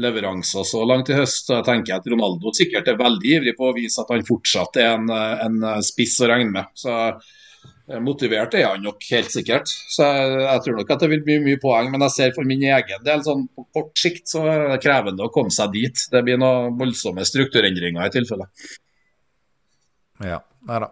leveranser 0.00 0.66
så 0.66 0.82
langt 0.88 1.10
i 1.10 1.16
høst. 1.18 1.50
Jeg 1.52 1.66
tenker 1.66 1.98
at 1.98 2.06
Ronaldo 2.10 2.52
sikkert 2.56 2.88
er 2.90 3.00
veldig 3.00 3.32
ivrig 3.38 3.54
på 3.58 3.68
å 3.70 3.74
vise 3.76 4.02
at 4.02 4.12
han 4.14 4.26
fortsatt 4.26 4.78
er 4.82 4.92
en, 4.96 5.10
en 5.12 5.82
spiss 5.86 6.16
å 6.22 6.30
regne 6.30 6.54
med. 6.56 6.70
Så 6.78 6.94
eh, 6.94 8.00
Motivert 8.02 8.56
er 8.58 8.68
han 8.72 8.82
nok 8.84 9.06
helt 9.12 9.34
sikkert. 9.34 9.70
Så 9.70 10.06
jeg, 10.08 10.38
jeg 10.44 10.64
tror 10.64 10.80
nok 10.80 10.94
at 10.94 11.04
det 11.04 11.10
vil 11.14 11.26
bli 11.26 11.38
mye 11.46 11.60
poeng. 11.62 11.92
Men 11.94 12.06
jeg 12.08 12.16
ser 12.16 12.34
for 12.36 12.48
min 12.48 12.64
egen 12.66 13.04
del, 13.06 13.22
sånn 13.26 13.46
på 13.54 13.66
kort 13.76 14.00
sikt, 14.00 14.26
så 14.30 14.46
er 14.50 14.66
det 14.74 14.80
krevende 14.84 15.26
å 15.26 15.34
komme 15.34 15.54
seg 15.54 15.74
dit. 15.76 16.06
Det 16.10 16.24
blir 16.26 16.40
noen 16.42 16.74
voldsomme 16.80 17.26
strukturendringer 17.28 18.08
i 18.08 18.16
tilfelle. 18.18 18.50
Ja, 20.24 20.42
nei 20.68 20.82
da. 20.82 20.90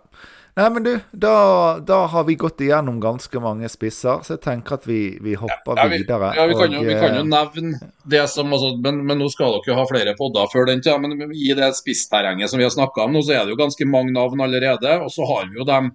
Nei, 0.53 0.67
men 0.69 0.85
du, 0.85 0.91
da, 1.17 1.79
da 1.81 1.99
har 2.13 2.25
vi 2.29 2.35
gått 2.37 2.61
igjennom 2.61 2.99
ganske 3.01 3.41
mange 3.41 3.71
spisser, 3.73 4.21
så 4.21 4.35
jeg 4.35 4.43
tenker 4.45 4.77
at 4.77 4.85
vi, 4.85 4.99
vi 5.25 5.33
hopper 5.41 5.79
Ja, 5.81 5.87
vi, 5.89 6.03
videre. 6.03 6.29
ja, 6.37 6.45
vi, 6.51 6.57
kan 6.59 6.75
jo, 6.77 6.83
og, 6.83 6.89
vi 6.91 6.97
kan 7.01 7.17
jo 7.17 7.23
eh, 7.23 7.31
nevne 7.31 7.79
det 8.13 8.21
som 8.29 8.53
altså, 8.53 8.75
men, 8.85 8.99
men 9.09 9.23
nå 9.23 9.31
skal 9.33 9.55
dere 9.57 9.71
jo 9.73 9.79
ha 9.79 9.87
flere 9.89 10.13
podder 10.19 10.51
før 10.53 10.69
den 10.69 10.85
tida. 10.85 10.99
Men 11.01 11.33
i 11.33 11.49
det 11.57 11.71
spissterrenget 11.81 12.53
som 12.53 12.61
vi 12.61 12.67
har 12.69 12.75
snakka 12.77 13.07
om 13.07 13.17
nå, 13.17 13.25
så 13.25 13.39
er 13.39 13.47
det 13.49 13.55
jo 13.57 13.63
ganske 13.63 13.89
mange 13.89 14.13
navn 14.13 14.45
allerede. 14.45 14.99
Og 15.01 15.09
så 15.17 15.25
har 15.33 15.49
vi 15.49 15.57
jo 15.57 15.65
dem 15.73 15.89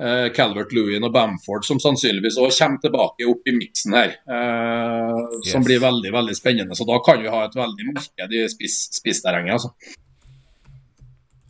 eh, 0.00 0.30
Calvert 0.32 0.72
Lewin 0.72 1.04
og 1.04 1.12
Bamford 1.18 1.68
som 1.68 1.84
sannsynligvis 1.84 2.40
òg 2.40 2.56
kommer 2.56 2.80
tilbake 2.80 3.28
opp 3.28 3.52
i 3.52 3.58
miksen 3.60 4.00
her. 4.00 4.16
Eh, 4.24 5.22
Som 5.52 5.68
blir 5.68 5.84
veldig 5.84 6.16
veldig 6.16 6.40
spennende. 6.40 6.72
Så 6.78 6.88
da 6.88 6.96
kan 7.04 7.20
vi 7.20 7.28
ha 7.28 7.44
et 7.44 7.60
veldig 7.60 7.92
marked 7.92 8.32
i 8.32 8.46
spiss, 8.48 8.86
spissterrenget. 8.96 9.60
Altså. 9.60 9.76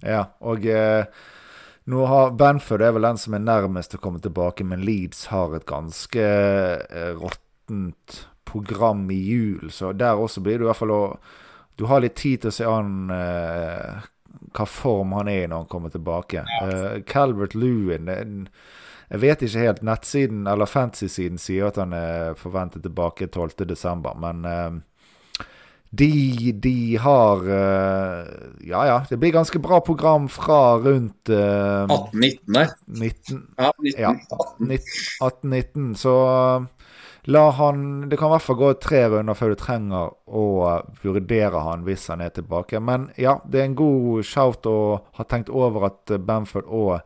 Ja, 0.03 0.25
og 0.43 0.67
eh, 0.67 1.05
nå 1.91 2.07
har 2.07 2.35
Banford 2.39 2.83
er 2.85 2.95
vel 2.97 3.07
den 3.09 3.19
som 3.21 3.35
er 3.37 3.43
nærmest 3.45 3.97
å 3.97 4.01
komme 4.03 4.21
tilbake, 4.23 4.65
men 4.67 4.85
Leeds 4.87 5.27
har 5.33 5.55
et 5.57 5.67
ganske 5.69 6.25
eh, 6.25 7.13
råttent 7.19 8.21
program 8.51 9.05
i 9.11 9.19
jul, 9.19 9.71
så 9.75 9.93
der 9.93 10.19
også 10.19 10.43
blir 10.43 10.59
det 10.59 10.67
i 10.67 10.71
hvert 10.71 10.81
fall 10.81 10.95
å 10.97 11.05
Du 11.79 11.87
har 11.89 12.03
litt 12.03 12.19
tid 12.19 12.43
til 12.43 12.51
å 12.51 12.53
se 12.53 12.67
an 12.69 13.11
eh, 13.15 14.03
hva 14.53 14.67
form 14.69 15.15
han 15.17 15.31
er 15.33 15.45
i 15.45 15.49
når 15.49 15.63
han 15.63 15.71
kommer 15.71 15.93
tilbake. 15.95 16.43
Eh, 16.63 17.01
Calvert 17.09 17.55
Lewin 17.55 18.11
Jeg 18.11 19.21
vet 19.23 19.43
ikke 19.43 19.65
helt. 19.65 19.81
Nettsiden, 19.83 20.47
eller 20.47 20.69
fantasy-siden, 20.71 21.39
sier 21.41 21.71
at 21.71 21.81
han 21.81 21.95
er 21.97 22.37
forventet 22.39 22.85
tilbake 22.85 23.27
12.12., 23.27 24.13
men 24.21 24.45
eh, 24.45 24.77
de, 25.91 26.53
de 26.63 26.97
har 27.03 27.41
eh, 27.51 28.27
Ja 28.69 28.83
ja, 28.87 28.99
det 29.11 29.17
blir 29.19 29.33
ganske 29.35 29.59
bra 29.59 29.81
program 29.83 30.29
fra 30.31 30.79
rundt 30.79 31.29
eh, 31.29 31.87
18-19 31.87 32.69
19, 32.87 33.41
Ja, 33.57 33.73
19, 33.79 34.01
Ja. 34.01 34.15
18. 34.31 34.79
18-19, 35.21 35.95
så 35.99 36.15
eh, 36.31 36.67
la 37.25 37.51
han 37.51 38.09
Det 38.09 38.17
kan 38.17 38.31
i 38.31 38.35
hvert 38.37 38.47
fall 38.47 38.57
gå 38.61 38.73
tre 38.81 39.03
runder 39.13 39.35
før 39.37 39.53
du 39.53 39.59
trenger 39.61 40.15
å 40.31 40.45
vurdere 41.03 41.65
han 41.67 41.83
hvis 41.85 42.07
han 42.09 42.23
er 42.25 42.31
tilbake. 42.33 42.81
Men 42.81 43.11
ja, 43.21 43.41
det 43.45 43.61
er 43.61 43.69
en 43.69 43.77
god 43.79 44.23
shout 44.25 44.67
å 44.71 44.79
ha 45.19 45.27
tenkt 45.29 45.51
over 45.51 45.91
at 45.91 46.15
eh, 46.15 46.23
Bamford 46.23 46.71
og 46.71 47.01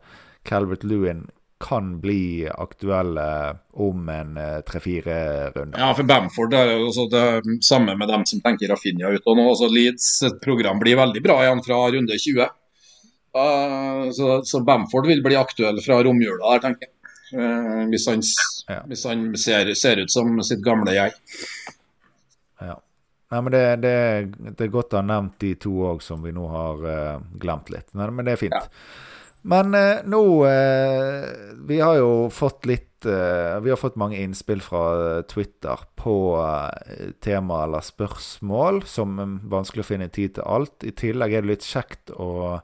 Calvert 0.45 0.85
Lewin 0.85 1.25
kan 1.57 1.99
bli 2.01 2.49
aktuelle 2.49 3.57
om 3.71 4.09
en 4.09 4.37
eh, 4.37 4.59
tre-fire 4.59 5.49
runder. 5.51 5.79
Ja, 5.79 5.93
for 5.95 6.03
Bamford 6.03 6.53
er 6.53 6.73
jo 6.73 6.89
også 6.89 7.07
det 7.11 7.55
samme 7.63 7.95
med 7.95 8.11
dem 8.11 8.25
som 8.27 8.41
tenker 8.43 8.69
Rafinha 8.73 9.13
ut. 9.13 9.23
og 9.25 9.37
nå. 9.37 9.47
også 9.53 9.69
Leeds 9.71 10.09
program 10.43 10.79
blir 10.79 10.99
veldig 10.99 11.23
bra 11.23 11.39
igjen 11.45 11.63
fra 11.63 11.79
runde 11.95 12.19
20. 12.19 12.49
Uh, 13.35 14.11
så, 14.15 14.41
så 14.47 14.61
Bamford 14.63 15.07
vil 15.07 15.23
bli 15.23 15.35
aktuell 15.35 15.79
fra 15.83 16.01
romjula 16.03 16.53
der, 16.55 16.61
tenker 16.67 16.87
jeg. 16.87 16.93
Uh, 17.35 17.87
hvis 17.91 18.07
han, 18.11 18.21
Ja. 18.69 18.81
hvis 18.87 19.03
han 19.07 19.25
ser, 19.37 19.73
ser 19.75 20.03
ut 20.03 20.11
som 20.11 20.37
sitt 20.43 20.63
gamle 20.63 20.93
jeg. 20.95 21.15
Ja. 22.61 22.77
Nei, 23.31 23.41
men 23.41 23.51
det, 23.51 23.65
det, 23.83 23.97
det 24.55 24.67
er 24.67 24.71
godt 24.71 24.93
å 24.93 25.01
ha 25.01 25.07
nevnt 25.07 25.39
de 25.41 25.55
to 25.59 25.73
òg, 25.87 26.03
som 26.03 26.23
vi 26.23 26.35
nå 26.35 26.47
har 26.51 26.85
uh, 26.85 27.25
glemt 27.41 27.71
litt. 27.73 27.91
Nei, 27.95 28.11
men 28.11 28.27
det 28.27 28.35
er 28.35 28.43
fint. 28.43 28.55
Ja. 28.55 29.14
Men 29.45 29.75
eh, 29.77 30.01
nå 30.09 30.21
eh, 30.49 31.25
Vi 31.69 31.79
har 31.79 31.99
jo 31.99 32.29
fått 32.33 32.65
litt 32.65 33.05
eh, 33.05 33.59
Vi 33.61 33.69
har 33.69 33.77
fått 33.77 33.99
mange 34.01 34.17
innspill 34.17 34.63
fra 34.65 34.85
eh, 34.95 35.19
Twitter 35.29 35.83
på 36.01 36.15
eh, 36.41 37.11
tema 37.21 37.63
eller 37.67 37.85
spørsmål 37.85 38.81
som 38.89 39.19
er 39.21 39.35
vanskelig 39.51 39.85
å 39.85 39.89
finne 39.91 40.09
tid 40.09 40.37
til 40.39 40.49
alt. 40.49 40.81
I 40.81 40.95
tillegg 40.97 41.35
er 41.37 41.45
det 41.45 41.53
litt 41.53 41.67
kjekt 41.67 42.13
å 42.17 42.57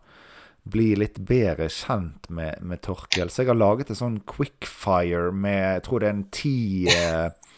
bli 0.71 0.91
litt 0.97 1.17
bedre 1.25 1.69
kjent 1.73 2.29
med, 2.29 2.61
med 2.61 2.81
Torkel. 2.85 3.29
Så 3.29 3.41
jeg 3.41 3.49
har 3.49 3.57
laget 3.57 3.93
en 3.93 3.97
sånn 4.01 4.19
quickfire 4.29 5.31
med 5.33 5.63
Jeg 5.77 5.85
tror 5.87 6.01
det 6.01 6.09
er 6.09 6.17
en 6.17 6.27
ti 6.33 6.57
eh, 6.89 7.50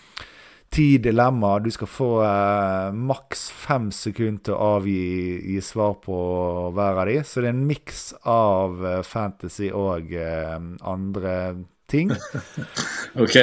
Ti 0.73 0.97
dilemmaer. 0.97 1.59
Du 1.59 1.69
skal 1.71 1.87
få 1.87 2.07
eh, 2.25 2.95
maks 2.97 3.45
fem 3.53 3.91
sekunder 3.93 4.41
til 4.47 4.55
å 4.55 4.69
avgi 4.79 5.03
gi 5.53 5.59
svar 5.61 5.99
på 6.01 6.17
hver 6.73 7.03
av 7.03 7.11
de. 7.11 7.19
Så 7.21 7.43
det 7.43 7.51
er 7.51 7.53
en 7.53 7.67
miks 7.69 8.07
av 8.25 8.81
eh, 8.81 9.01
fantasy 9.05 9.69
og 9.69 10.13
eh, 10.17 10.57
andre 10.89 11.35
ting. 11.91 12.09
OK. 13.21 13.37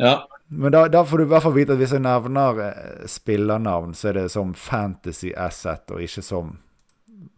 Ja. 0.00 0.16
Men 0.50 0.74
da, 0.74 0.88
da 0.90 1.04
får 1.06 1.22
du 1.22 1.24
i 1.24 1.30
hvert 1.30 1.46
fall 1.46 1.54
vite 1.54 1.76
at 1.76 1.78
hvis 1.78 1.94
jeg 1.94 2.02
nevner 2.02 2.64
eh, 2.66 3.04
spillernavn, 3.06 3.94
så 3.94 4.10
er 4.10 4.18
det 4.18 4.26
som 4.34 4.50
fantasy 4.58 5.30
asset, 5.38 5.86
og 5.94 6.02
ikke 6.02 6.24
som 6.26 6.56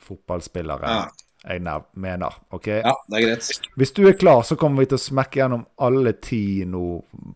fotballspillere 0.02 0.88
Ja. 0.88 1.04
Jeg 1.42 1.82
mener. 1.92 2.34
OK? 2.54 2.66
ja, 2.66 2.94
det 3.08 3.18
er 3.18 3.24
greit. 3.26 3.70
Hvis 3.76 3.92
du 3.92 4.04
er 4.06 4.14
klar, 4.18 4.42
så 4.46 4.56
kommer 4.56 4.82
vi 4.82 4.92
til 4.92 4.98
å 5.00 5.02
smekke 5.02 5.40
gjennom 5.40 5.64
alle 5.82 6.14
ti 6.22 6.62
nå 6.68 6.84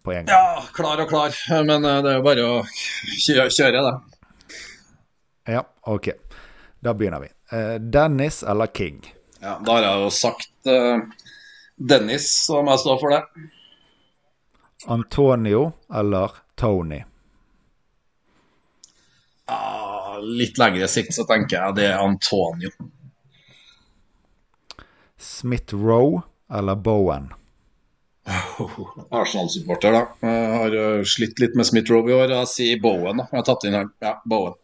på 0.02 0.14
en 0.14 0.28
gang. 0.28 0.30
Ja, 0.30 0.62
klar 0.76 1.02
og 1.02 1.10
klar. 1.10 1.34
Men 1.66 1.84
eh, 1.84 1.98
det 2.04 2.12
er 2.12 2.20
jo 2.20 2.26
bare 2.26 2.46
å 2.46 2.60
kjøre, 3.24 3.48
kjøre 3.50 3.82
det. 3.88 3.96
Ja, 5.56 5.64
OK. 5.90 6.12
Da 6.82 6.94
begynner 6.94 7.24
vi. 7.24 7.32
Eh, 7.50 7.74
Dennis 7.82 8.42
eller 8.46 8.70
King? 8.70 9.02
Ja, 9.40 9.58
Da 9.66 9.76
har 9.76 9.84
jeg 9.84 10.04
jo 10.06 10.10
sagt 10.14 10.70
uh, 10.70 11.02
Dennis, 11.76 12.30
så 12.46 12.62
må 12.64 12.72
jeg 12.74 12.82
stå 12.86 12.96
for 13.02 13.14
det. 13.14 13.22
Antonio 14.90 15.72
eller 15.94 16.40
Tony? 16.54 17.02
Ja, 19.46 20.18
litt 20.22 20.58
lengre 20.58 20.88
sikt 20.90 21.14
så 21.14 21.26
tenker 21.28 21.58
jeg 21.58 21.78
det 21.78 21.90
er 21.90 22.02
Antonio. 22.02 22.72
Smith 25.26 25.74
Rowe 25.74 26.22
eller 26.52 26.74
Bowen? 26.74 27.32
Arsenal-supporter, 29.10 29.92
da. 29.92 30.02
Jeg 30.22 30.52
har 30.58 30.76
eh, 30.82 31.02
slitt 31.06 31.40
litt 31.42 31.56
med 31.58 31.66
Smith 31.66 31.90
Rowe 31.92 32.10
i 32.10 32.14
år. 32.16 32.32
Jeg 32.40 32.50
sier 32.52 32.80
Bowen. 32.82 33.20
da. 33.22 33.26
Jeg 33.32 33.40
har 33.40 33.46
tatt 33.48 33.66
inn 33.68 33.76
her. 33.78 33.90
Ja, 34.02 34.14
Bowen. 34.26 34.54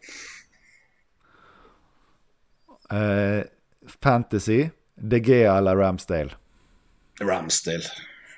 Uh, 2.93 3.43
Fantasy, 4.05 4.61
De 4.95 5.21
Gea 5.25 5.57
eller 5.59 5.77
Ramsdale? 5.77 6.35
Ramsdale. 7.21 7.89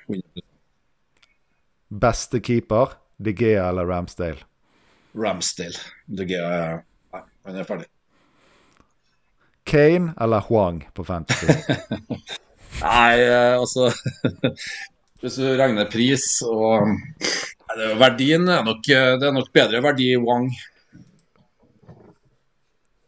100%. 0.07 0.45
Beste 2.05 2.39
keeper, 2.41 2.95
De 3.17 3.33
Gea 3.35 3.69
eller 3.69 3.85
Ramsdale? 3.85 4.41
Ramsdale. 5.15 5.79
Eh, 6.09 6.79
Nei, 7.15 7.21
han 7.45 7.59
er 7.61 7.67
ferdig. 7.67 7.87
Kane 9.65 10.13
eller 10.21 10.45
Huang 10.47 10.83
på 10.93 11.03
Fantasy? 11.03 11.47
Nei, 12.83 13.13
eh, 13.23 13.55
altså 13.55 13.89
Hvis 15.23 15.39
du 15.39 15.47
regner 15.57 15.89
pris 15.89 16.27
og 16.45 16.85
Nei, 16.89 17.77
er 17.79 17.97
Verdien 17.99 18.47
er 18.51 18.65
nok, 18.67 18.83
eh, 18.91 19.15
det 19.19 19.29
er 19.29 19.35
nok 19.35 19.49
bedre 19.55 19.81
verdi 19.83 20.11
i 20.13 20.21
Wang. 20.21 20.51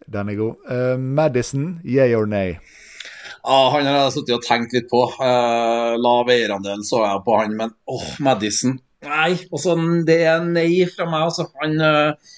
Den 0.08 0.32
er 0.32 0.40
god. 0.40 0.56
Uh, 0.72 0.96
Madison, 0.98 1.82
yeah 1.86 2.16
or 2.18 2.26
nay? 2.26 2.56
Ja, 3.44 3.70
han 3.74 3.86
har 3.86 4.02
jeg 4.06 4.16
sittet 4.16 4.38
og 4.38 4.44
tenkt 4.48 4.74
litt 4.76 4.88
på. 4.92 5.04
Uh, 5.20 5.96
lav 6.00 6.32
eierandel 6.32 6.84
så 6.88 7.04
jeg 7.04 7.24
på 7.28 7.38
han, 7.40 7.56
men 7.60 7.76
åh, 7.92 8.08
Madison 8.24 8.80
Nei, 9.06 9.36
også, 9.54 9.76
det 10.08 10.18
er 10.26 10.44
nei 10.44 10.72
fra 10.90 11.06
meg. 11.10 11.28
altså. 11.28 11.46
Han 11.62 11.78
eh, 11.86 12.34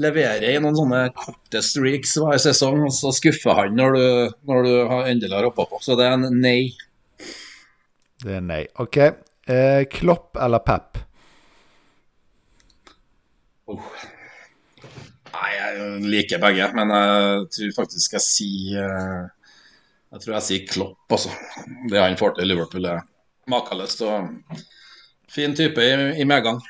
leverer 0.00 0.48
i 0.50 0.60
noen 0.62 0.76
sånne 0.78 1.02
korte 1.16 1.62
streaks 1.64 2.16
hver 2.20 2.40
sesong, 2.42 2.82
og 2.88 2.94
så 2.94 3.12
skuffer 3.14 3.58
han 3.60 3.76
når 3.78 3.96
du, 3.96 4.06
når 4.50 4.66
du 4.66 4.72
har 4.90 5.10
endelig 5.10 5.36
har 5.36 5.48
hoppa 5.48 5.66
på. 5.70 5.80
Så 5.84 5.96
det 5.98 6.08
er 6.08 6.16
en 6.18 6.40
nei. 6.42 6.72
Det 8.24 8.38
er 8.38 8.44
nei. 8.44 8.64
OK. 8.82 8.98
Eh, 9.00 9.84
Klopp 9.92 10.38
eller 10.40 10.64
Pep? 10.64 11.00
Oh. 13.70 13.88
Nei, 15.34 15.50
jeg 15.56 16.04
liker 16.12 16.42
begge, 16.42 16.68
men 16.76 16.92
jeg 16.94 17.48
tror 17.56 17.74
faktisk 17.80 18.14
jeg 18.14 18.24
sier 18.24 18.84
eh, 18.84 19.48
Jeg 20.14 20.22
tror 20.22 20.36
jeg 20.36 20.46
sier 20.46 20.68
Klopp, 20.70 21.04
altså. 21.10 21.32
Det 21.90 21.98
han 22.00 22.20
får 22.20 22.36
til 22.36 22.46
i 22.46 22.52
Liverpool, 22.52 22.86
er 22.86 23.02
makeløst 23.50 24.04
og 24.06 24.30
fin 25.28 25.56
type 25.56 25.82
i, 25.82 25.96
i 26.22 26.26
medgang. 26.28 26.62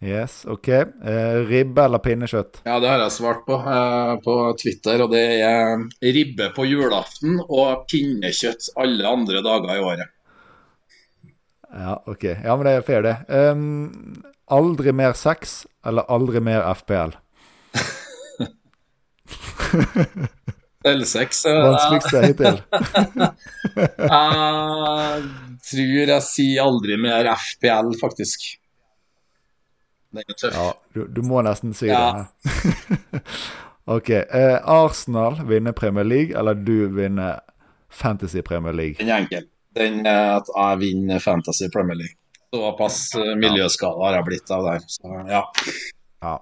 Yes, 0.00 0.44
OK. 0.46 0.68
Eh, 0.68 1.38
ribbe 1.48 1.82
eller 1.82 1.98
pinnekjøtt? 1.98 2.60
Ja, 2.68 2.76
det 2.78 2.86
har 2.86 3.00
jeg 3.02 3.14
svart 3.16 3.40
på 3.48 3.56
eh, 3.58 4.12
på 4.22 4.34
Twitter, 4.60 5.02
og 5.02 5.10
det 5.10 5.24
er 5.42 5.74
ribbe 6.14 6.52
på 6.54 6.66
julaften 6.68 7.40
og 7.42 7.88
pinnekjøtt 7.90 8.70
alle 8.78 9.10
andre 9.10 9.42
dager 9.42 9.74
i 9.74 9.82
året. 9.82 10.14
Ja, 11.68 11.96
OK. 12.06 12.24
Ja, 12.30 12.54
men 12.54 12.64
det 12.68 12.76
er 12.76 12.86
fair, 12.86 13.02
det. 13.04 13.16
Um, 13.28 14.22
aldri 14.46 14.94
mer 14.94 15.18
sex 15.18 15.64
eller 15.84 16.06
aldri 16.08 16.40
mer 16.40 16.62
FPL? 16.78 17.16
Ølsex 20.86 21.42
er 21.50 21.58
det. 21.58 21.66
Vanskeligste 21.66 22.22
hittil. 22.24 22.62
Jeg 25.68 25.74
tror 25.74 26.14
jeg 26.14 26.24
sier 26.24 26.64
aldri 26.64 26.96
mer 27.02 27.28
FPL, 27.34 27.92
faktisk. 28.00 28.46
Det 30.12 30.24
er 30.24 30.36
tøft. 30.40 30.54
Ja, 30.56 30.72
du, 30.94 31.02
du 31.12 31.20
må 31.22 31.42
nesten 31.44 31.74
si 31.76 31.86
Ja. 31.90 32.24
det. 32.44 33.20
OK. 33.96 34.10
Eh, 34.10 34.58
Arsenal 34.68 35.40
vinner 35.48 35.72
Premier 35.72 36.04
League, 36.04 36.38
eller 36.38 36.54
du 36.54 36.88
vinner 36.88 37.40
Fantasy 37.90 38.42
Premier 38.42 38.72
League? 38.72 38.96
Den 38.98 39.08
er 39.12 39.22
enkel. 39.24 39.46
Den 39.76 40.00
er 40.06 40.38
at 40.38 40.48
jeg 40.54 40.78
vinner 40.82 41.18
Fantasy 41.24 41.68
Premier 41.72 41.96
League. 41.96 42.16
Såpass 42.54 43.14
eh, 43.20 43.34
miljøskala 43.36 44.06
har 44.08 44.16
jeg 44.18 44.26
blitt 44.30 44.50
av 44.56 44.64
der. 44.64 44.84
Så 44.88 45.12
ja. 45.28 45.42
Ja, 46.24 46.34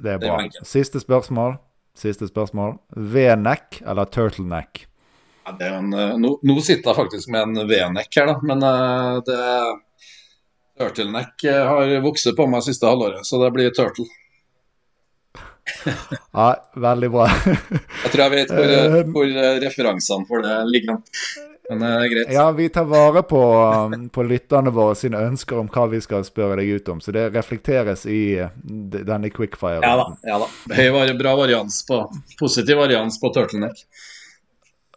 det 0.00 0.14
er 0.14 0.18
Det 0.24 0.28
er 0.30 0.38
bra. 0.40 0.64
Siste 0.64 1.00
spørsmål. 1.00 1.58
Siste 1.96 2.28
spørsmål. 2.28 2.78
V-neck 2.96 3.82
eller 3.84 4.08
turtleneck? 4.08 4.86
Ja, 5.44 5.52
det 5.58 5.66
er 5.68 5.74
en, 5.80 5.92
eh, 5.92 6.14
nå, 6.16 6.36
nå 6.46 6.54
sitter 6.64 6.92
jeg 6.92 6.96
faktisk 7.02 7.28
med 7.34 7.42
en 7.50 7.68
V-neck 7.68 8.08
her, 8.16 8.30
da, 8.32 8.36
men 8.46 8.60
det 8.64 9.26
det 9.28 9.40
Turtleneck 10.78 11.44
eh, 11.44 11.66
har 11.66 12.00
vokst 12.00 12.36
på 12.36 12.46
meg 12.48 12.64
siste 12.64 12.88
halvåret, 12.88 13.26
så 13.26 13.40
det 13.44 13.52
blir 13.54 13.70
turtle. 13.76 14.08
Ja, 16.32 16.56
veldig 16.74 17.08
bra. 17.12 17.28
Jeg 17.28 18.10
tror 18.10 18.22
jeg 18.24 18.32
vet 18.32 18.50
hvor, 18.50 18.70
eh, 18.74 18.94
hvor 19.14 19.28
eh, 19.28 19.58
referansene 19.62 20.26
for 20.26 20.42
det 20.42 20.56
ligger. 20.66 20.96
Men 21.70 21.84
det 21.84 21.90
er 21.92 22.08
greit. 22.10 22.32
Ja, 22.34 22.46
vi 22.56 22.66
tar 22.72 22.88
vare 22.90 23.22
på, 23.22 23.40
um, 23.92 24.08
på 24.12 24.24
lytterne 24.26 24.72
våre 24.74 24.96
sine 24.98 25.20
ønsker 25.28 25.60
om 25.60 25.68
hva 25.72 25.86
vi 25.92 26.00
skal 26.02 26.24
spørre 26.26 26.58
deg 26.58 26.80
ut 26.80 26.90
om, 26.92 27.00
så 27.04 27.14
det 27.14 27.28
reflekteres 27.36 28.02
i 28.10 28.22
denne 28.64 29.30
quickfire. 29.30 29.84
Ja 29.84 29.94
da. 30.00 30.08
ja 30.26 30.40
da. 30.42 30.50
Høy 30.74 30.90
var 30.96 31.14
bra 31.20 31.36
varians 31.38 31.78
på 31.88 32.02
Positiv 32.40 32.82
varians 32.82 33.20
på 33.22 33.30
turtleneck. 33.36 33.86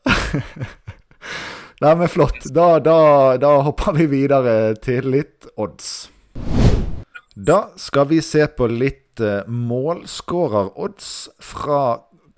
Nei, 1.86 1.92
men 1.96 2.10
flott. 2.10 2.48
Da, 2.50 2.80
da, 2.82 3.38
da 3.38 3.50
hopper 3.62 3.94
vi 3.94 4.08
videre 4.10 4.74
til 4.82 5.06
litt 5.14 5.46
odds. 5.62 6.08
Da 7.38 7.60
skal 7.78 8.08
vi 8.10 8.24
se 8.26 8.48
på 8.50 8.66
litt 8.72 9.22
uh, 9.22 9.46
målskårerodds 9.46 11.12
fra 11.46 11.84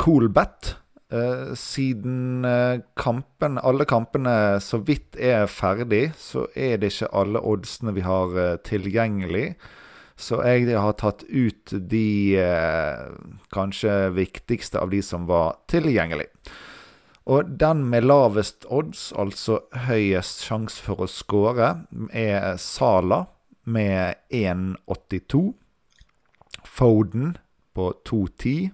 Coolbet. 0.03 0.73
Eh, 1.07 1.53
siden 1.55 2.43
eh, 2.43 2.81
kampen, 2.99 3.55
alle 3.63 3.85
kampene 3.87 4.59
så 4.59 4.81
vidt 4.83 5.15
er 5.15 5.47
ferdig, 5.47 6.09
så 6.19 6.49
er 6.51 6.81
det 6.81 6.89
ikke 6.91 7.13
alle 7.15 7.39
oddsene 7.39 7.93
vi 7.95 8.03
har 8.03 8.35
eh, 8.35 8.57
tilgjengelig. 8.67 9.53
Så 10.19 10.41
jeg 10.43 10.75
har 10.75 10.99
tatt 10.99 11.23
ut 11.29 11.71
de 11.71 12.35
eh, 12.43 13.07
kanskje 13.55 13.95
viktigste 14.19 14.83
av 14.83 14.91
de 14.91 14.99
som 14.99 15.23
var 15.31 15.61
tilgjengelig. 15.71 16.27
Og 17.27 17.49
den 17.59 17.83
med 17.91 18.05
lavest 18.07 18.65
odds, 18.71 19.09
altså 19.11 19.59
høyest 19.87 20.45
sjanse 20.47 20.79
for 20.79 21.03
å 21.03 21.09
score, 21.11 21.73
er 22.15 22.55
Sala 22.61 23.25
med 23.67 24.15
1,82. 24.31 25.51
Foden 26.63 27.35
på 27.75 27.89
2,10. 28.07 28.71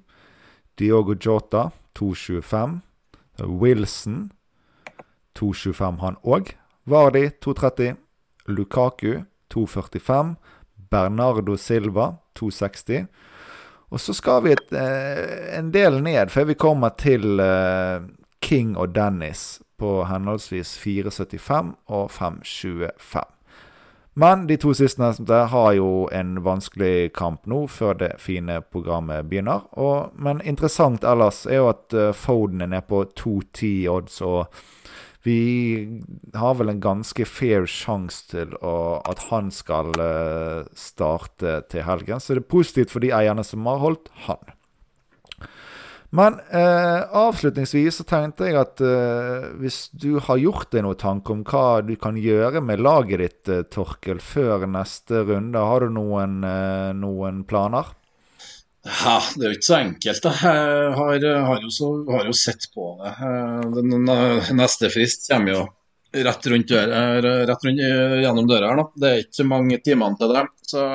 Diogo 0.77 1.17
Jota 1.17 1.71
2,25. 1.97 2.79
Wilson 3.41 4.29
2,25 5.39 5.99
han 6.05 6.21
òg. 6.21 6.53
Vardi 6.85 7.31
2,30. 7.41 7.97
Lukaku 8.53 9.23
2,45. 9.49 10.35
Bernardo 10.93 11.57
Silva 11.57 12.11
2,60. 12.37 13.07
Og 13.93 14.01
så 14.01 14.13
skal 14.13 14.43
vi 14.45 14.53
et, 14.53 14.73
eh, 14.73 15.57
en 15.57 15.71
del 15.73 16.03
ned 16.05 16.29
før 16.33 16.49
vi 16.49 16.53
kommer 16.57 16.93
til 16.97 17.39
eh, 17.41 18.05
King 18.43 18.75
og 18.77 18.91
Dennis 18.95 19.61
på 19.79 20.03
henholdsvis 20.09 20.75
4,75 20.83 21.73
og 21.87 22.11
5,25. 22.11 23.23
Men 24.13 24.45
de 24.45 24.59
to 24.61 24.75
sistnevnte 24.77 25.39
har 25.49 25.71
jo 25.73 26.05
en 26.13 26.35
vanskelig 26.45 27.13
kamp 27.17 27.47
nå, 27.49 27.63
før 27.71 27.97
det 27.97 28.11
fine 28.21 28.59
programmet 28.61 29.25
begynner. 29.29 29.65
Og, 29.73 30.13
men 30.13 30.43
interessant 30.45 31.05
ellers 31.07 31.47
er 31.49 31.63
jo 31.63 31.71
at 31.71 31.95
uh, 31.97 32.11
Foden 32.13 32.61
er 32.61 32.69
nede 32.75 32.85
på 32.85 33.01
2-10 33.17 33.71
odds, 33.89 34.21
og 34.21 34.53
vi 35.25 35.39
har 36.35 36.59
vel 36.59 36.69
en 36.69 36.83
ganske 36.83 37.25
fair 37.25 37.65
sjanse 37.65 38.27
til 38.35 38.53
å, 38.61 39.01
at 39.09 39.29
han 39.31 39.49
skal 39.55 39.95
uh, 39.97 40.67
starte 40.77 41.61
til 41.73 41.87
helgen. 41.87 42.21
Så 42.21 42.35
det 42.37 42.43
er 42.43 42.53
positivt 42.53 42.93
for 42.93 43.01
de 43.01 43.15
eierne 43.15 43.47
som 43.47 43.65
har 43.71 43.81
holdt 43.81 44.13
han. 44.27 44.53
Men 46.13 46.35
eh, 46.53 47.01
avslutningsvis 47.17 47.95
så 47.97 48.03
tenkte 48.05 48.45
jeg 48.45 48.57
at 48.59 48.81
eh, 48.85 49.47
hvis 49.57 49.87
du 49.97 50.19
har 50.21 50.37
gjort 50.37 50.69
deg 50.69 50.83
noen 50.85 50.99
tanke 51.01 51.33
om 51.33 51.41
hva 51.47 51.81
du 51.81 51.95
kan 51.97 52.19
gjøre 52.21 52.61
med 52.61 52.83
laget 52.85 53.23
ditt, 53.23 53.49
eh, 53.49 53.63
Torkel, 53.73 54.21
før 54.21 54.67
neste 54.69 55.23
runde, 55.25 55.57
har 55.57 55.81
du 55.81 55.95
noen, 55.95 56.37
eh, 56.45 56.91
noen 56.93 57.41
planer? 57.49 57.89
Ja, 58.85 59.17
Det 59.33 59.41
er 59.41 59.47
jo 59.47 59.57
ikke 59.57 59.71
så 59.71 59.79
enkelt. 59.79 60.21
da. 60.27 60.35
Jeg 60.37 60.95
har, 60.99 61.27
har, 61.49 61.65
jo, 61.65 61.73
så, 61.73 61.91
har 62.11 62.29
jo, 62.29 62.37
sett 62.37 62.69
på 62.75 62.91
det. 63.01 63.15
Eh, 63.17 63.67
den 63.79 64.57
neste 64.61 64.93
frist 64.93 65.31
kommer 65.31 65.55
jo 65.55 65.67
rett 66.13 66.49
rundt, 66.53 66.69
døra, 66.69 67.05
rett 67.49 67.65
rundt 67.65 67.87
gjennom 68.21 68.45
døra 68.45 68.69
her. 68.69 68.83
da. 68.83 68.89
Det 69.01 69.09
er 69.15 69.23
ikke 69.25 69.49
mange 69.49 69.81
timene 69.81 70.19
til 70.21 70.37
det. 70.37 70.49
så 70.69 70.89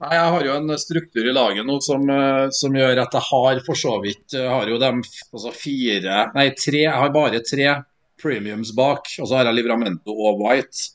Nei, 0.00 0.14
Jeg 0.16 0.32
har 0.32 0.46
jo 0.46 0.52
en 0.56 0.78
struktur 0.80 1.26
i 1.28 1.32
laget 1.36 1.66
nå 1.68 1.76
som, 1.84 2.06
eh, 2.08 2.46
som 2.56 2.76
gjør 2.76 3.02
at 3.02 3.16
jeg 3.18 3.26
har 3.26 3.58
for 3.66 3.76
så 3.76 3.98
vidt 4.00 4.32
jeg 4.32 4.48
har 4.48 4.68
jo 4.70 4.78
dem 4.80 5.02
altså 5.04 5.52
fire 5.52 6.22
Nei, 6.36 6.46
tre. 6.56 6.86
Jeg 6.86 6.96
har 7.02 7.12
bare 7.12 7.42
tre 7.44 7.74
premiums 8.20 8.72
bak. 8.76 9.12
Og 9.20 9.28
så 9.28 9.36
har 9.36 9.50
jeg 9.50 9.58
Livramento 9.58 10.14
og 10.14 10.40
White. 10.40 10.88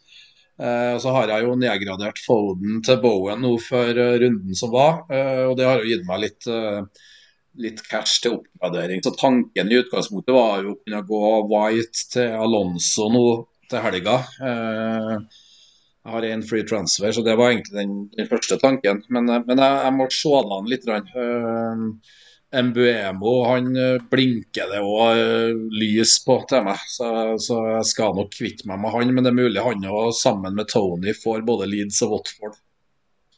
Eh, 0.58 0.96
og 0.96 1.02
så 1.04 1.14
har 1.14 1.34
jeg 1.34 1.46
jo 1.46 1.58
nedgradert 1.60 2.22
Foden 2.24 2.82
til 2.86 3.02
Bowen 3.04 3.42
nå 3.44 3.58
for 3.60 3.92
uh, 4.00 4.16
runden 4.22 4.58
som 4.58 4.72
var. 4.74 5.04
Eh, 5.12 5.44
og 5.50 5.58
det 5.60 5.68
har 5.68 5.82
jo 5.82 5.90
gitt 5.90 6.06
meg 6.08 6.22
litt, 6.24 6.48
eh, 6.48 7.10
litt 7.66 7.82
cash 7.90 8.24
til 8.24 8.40
oppgradering. 8.40 9.04
Så 9.04 9.14
tanken 9.20 9.72
i 9.72 9.82
utgangspunktet 9.82 10.34
var 10.34 10.64
jo 10.64 10.76
å 10.76 10.80
kunne 10.80 11.04
gå 11.10 11.26
White 11.52 12.08
til 12.14 12.38
Alonso 12.40 13.10
nå 13.12 13.26
til 13.70 13.84
helga. 13.86 14.22
Eh, 14.50 15.44
jeg 16.06 16.14
har 16.14 16.26
én 16.30 16.44
free 16.46 16.66
transfer, 16.70 17.10
så 17.12 17.24
det 17.26 17.34
var 17.40 17.50
egentlig 17.50 17.80
den, 17.80 17.94
den 18.14 18.28
første 18.30 18.60
tanken. 18.62 19.02
Men, 19.10 19.30
eh, 19.30 19.42
men 19.48 19.62
jeg, 19.62 19.78
jeg, 19.88 19.94
må 19.98 20.06
se 20.14 20.34
an 20.38 20.70
litt. 20.70 20.86
Uh, 21.16 22.22
Mbuemo 22.56 23.32
han 23.50 23.72
eh, 23.76 24.04
blinker 24.12 24.70
det 24.72 24.82
òg 24.86 25.18
uh, 25.18 25.64
lys 25.76 26.14
på 26.24 26.38
til 26.48 26.62
meg, 26.68 26.84
så, 26.88 27.10
så, 27.42 27.58
jeg 27.74 27.88
skal 27.90 28.14
nok 28.16 28.30
kvitte 28.36 28.70
meg 28.70 28.80
med 28.84 28.94
han. 28.94 29.16
Men 29.16 29.26
det 29.26 29.32
er 29.34 29.40
mulig 29.42 29.66
han 29.66 29.90
òg 29.90 30.14
sammen 30.16 30.56
med 30.56 30.70
Tony 30.72 31.16
får 31.18 31.42
både 31.48 31.68
Leeds 31.72 32.04
og 32.06 32.14
Watford. 32.14 32.62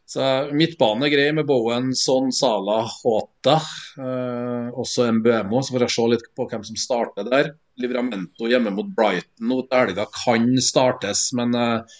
Så 0.07 0.27
Midtbanen 0.55 1.03
er 1.03 1.11
grei 1.11 1.31
med 1.35 1.47
Bowen, 1.47 1.89
Son, 1.97 2.29
Sala, 2.35 2.81
Håta. 2.99 3.57
Uh, 3.95 4.75
også 4.75 5.07
Mbuemo. 5.17 5.63
Så 5.63 5.75
får 5.75 5.87
jeg 5.87 5.95
se 5.95 6.09
litt 6.11 6.29
på 6.35 6.49
hvem 6.51 6.67
som 6.67 6.79
starter 6.79 7.31
der. 7.31 7.53
Livramento 7.79 8.51
hjemme 8.51 8.75
mot 8.75 8.91
Brighton 8.91 9.49
nå 9.49 9.63
til 9.65 9.81
helga 9.85 10.07
kan 10.11 10.51
startes, 10.63 11.29
men 11.37 11.55
uh, 11.55 11.97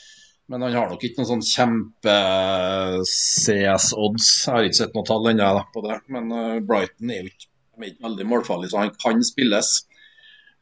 men 0.48 0.64
han 0.64 0.76
har 0.78 0.88
nok 0.92 1.04
ikke 1.04 1.18
noen 1.20 1.32
sånn 1.32 1.50
kjempe-CS-odds. 1.50 4.28
Jeg 4.46 4.54
har 4.54 4.64
ikke 4.68 4.80
sett 4.80 4.96
noe 4.96 5.08
tall 5.08 5.26
ennå 5.34 5.50
på 5.74 5.80
det. 5.84 5.98
Men 6.14 6.26
uh, 6.32 6.64
Brighton 6.64 7.10
er 7.12 7.18
jo 7.20 7.26
ikke, 7.34 7.48
er 7.78 7.86
ikke 7.92 8.08
veldig 8.08 8.26
målfarlig, 8.32 8.68
så 8.72 8.78
han 8.86 8.96
kan 9.04 9.18
spilles. 9.28 9.70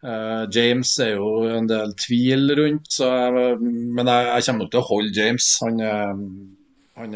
Uh, 0.05 0.43
James 0.53 0.89
er 1.01 1.11
jo 1.15 1.27
en 1.49 1.67
del 1.69 1.89
tvil 2.01 2.43
rundt, 2.57 2.91
jeg, 2.97 3.57
men 3.61 4.05
jeg, 4.09 4.21
jeg, 4.31 4.43
kommer 4.47 4.61
nok 4.65 4.73
til 4.73 4.81
å 4.81 4.89
holde 4.89 5.17
James. 5.17 5.47
Han, 5.61 5.75
han, 6.97 7.11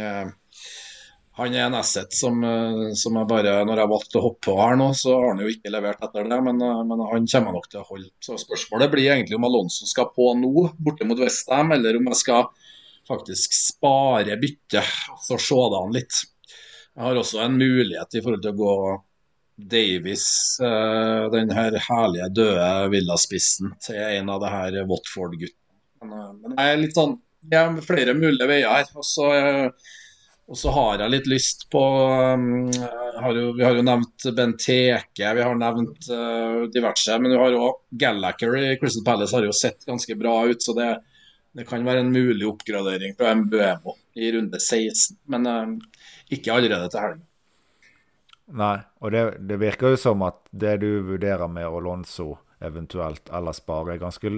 han 1.40 1.56
er 1.56 1.66
en 1.66 1.78
asset 1.80 2.14
som, 2.16 2.42
som, 2.98 3.18
jeg 3.20 3.30
bare 3.30 3.54
Når 3.68 3.82
jeg 3.82 3.92
valgte 3.92 4.20
å 4.20 4.24
hoppe 4.28 4.44
på 4.50 4.56
her 4.60 4.78
nå, 4.80 4.90
så 4.98 5.16
har 5.16 5.28
han 5.32 5.44
jo 5.44 5.52
ikke 5.52 5.72
levert 5.74 6.04
etter 6.06 6.28
det, 6.30 6.40
men, 6.46 6.60
men 6.60 7.04
han 7.10 7.28
kommer 7.34 7.56
nok 7.56 7.70
til 7.72 7.82
å 7.82 7.88
holde. 7.88 8.10
Så 8.24 8.38
spørsmålet 8.42 8.92
blir 8.94 9.12
egentlig 9.14 9.38
om 9.40 9.48
Alonso 9.48 9.88
skal 9.90 10.10
på 10.16 10.32
nå, 10.40 10.66
borte 10.78 11.08
mot 11.08 11.22
Westham, 11.22 11.74
eller 11.76 12.00
om 12.00 12.10
jeg 12.12 12.22
skal 12.22 12.50
faktisk 13.10 13.56
spare 13.56 14.38
byttet 14.40 15.30
og 15.30 15.42
se 15.42 15.62
det 15.74 15.80
an 15.80 15.96
litt. 15.96 16.24
Jeg 16.96 17.06
har 17.06 17.20
også 17.20 17.40
en 17.44 17.56
mulighet 17.58 18.18
i 18.18 18.24
forhold 18.24 18.44
til 18.44 18.54
å 18.54 18.60
gå 18.60 18.76
Davies, 19.60 20.60
eh, 20.64 21.30
den 21.32 21.52
her 21.52 21.76
herlige 21.84 22.30
døde 22.36 22.68
villaspissen, 22.94 23.74
til 23.84 24.00
en 24.00 24.30
av 24.32 24.44
det 24.44 24.52
her 24.54 24.78
Watford-guttene. 24.88 25.80
Men, 26.04 26.54
eh, 26.54 26.64
jeg 26.64 26.76
er 26.76 26.86
litt 26.86 26.96
sånn 26.96 27.20
Det 27.40 27.56
er 27.56 27.78
flere 27.88 28.14
mulige 28.14 28.46
veier 28.50 28.68
her. 28.68 28.88
Og 29.00 29.06
så, 29.08 29.26
eh, 29.32 29.70
og 30.50 30.58
så 30.58 30.72
har 30.74 31.04
jeg 31.04 31.14
litt 31.14 31.28
lyst 31.30 31.68
på 31.70 31.82
har 33.20 33.36
jo, 33.38 33.52
Vi 33.54 33.64
har 33.64 33.76
jo 33.78 33.84
nevnt 33.86 34.26
Benteke, 34.34 35.34
vi 35.38 35.44
har 35.46 35.58
nevnt 35.60 36.08
uh, 36.10 36.64
diverse. 36.74 37.18
Men 37.22 37.36
vi 37.36 37.38
har 37.38 37.58
òg 37.60 37.84
Gallacher 38.02 38.58
i 38.58 38.72
Crystal 38.82 39.06
Palace 39.06 39.38
har 39.38 39.46
jo 39.46 39.54
sett 39.54 39.86
ganske 39.86 40.18
bra 40.18 40.42
ut. 40.50 40.64
så 40.64 40.74
det 40.78 40.90
det 41.52 41.66
kan 41.66 41.86
være 41.86 42.04
en 42.04 42.12
mulig 42.14 42.46
oppgradering 42.48 43.16
fra 43.18 43.34
Mbuemo 43.36 43.96
i 44.22 44.32
runde 44.32 44.60
16, 44.60 45.18
men 45.34 45.48
uh, 45.48 45.72
ikke 46.30 46.54
allerede 46.54 46.90
til 46.94 47.02
helga. 47.02 47.26
Nei, 48.60 48.78
og 49.02 49.12
det, 49.14 49.24
det, 49.50 49.58
virker 49.62 49.94
jo 49.94 50.00
som 50.02 50.22
at 50.26 50.40
det 50.50 50.80
du 50.82 51.02
vurderer 51.06 51.50
med 51.52 51.68
Alonso 51.68 52.36
eventuelt 52.60 53.30
eller 53.34 53.56
spare, 53.56 53.94
er 53.94 54.02
ganske 54.02 54.32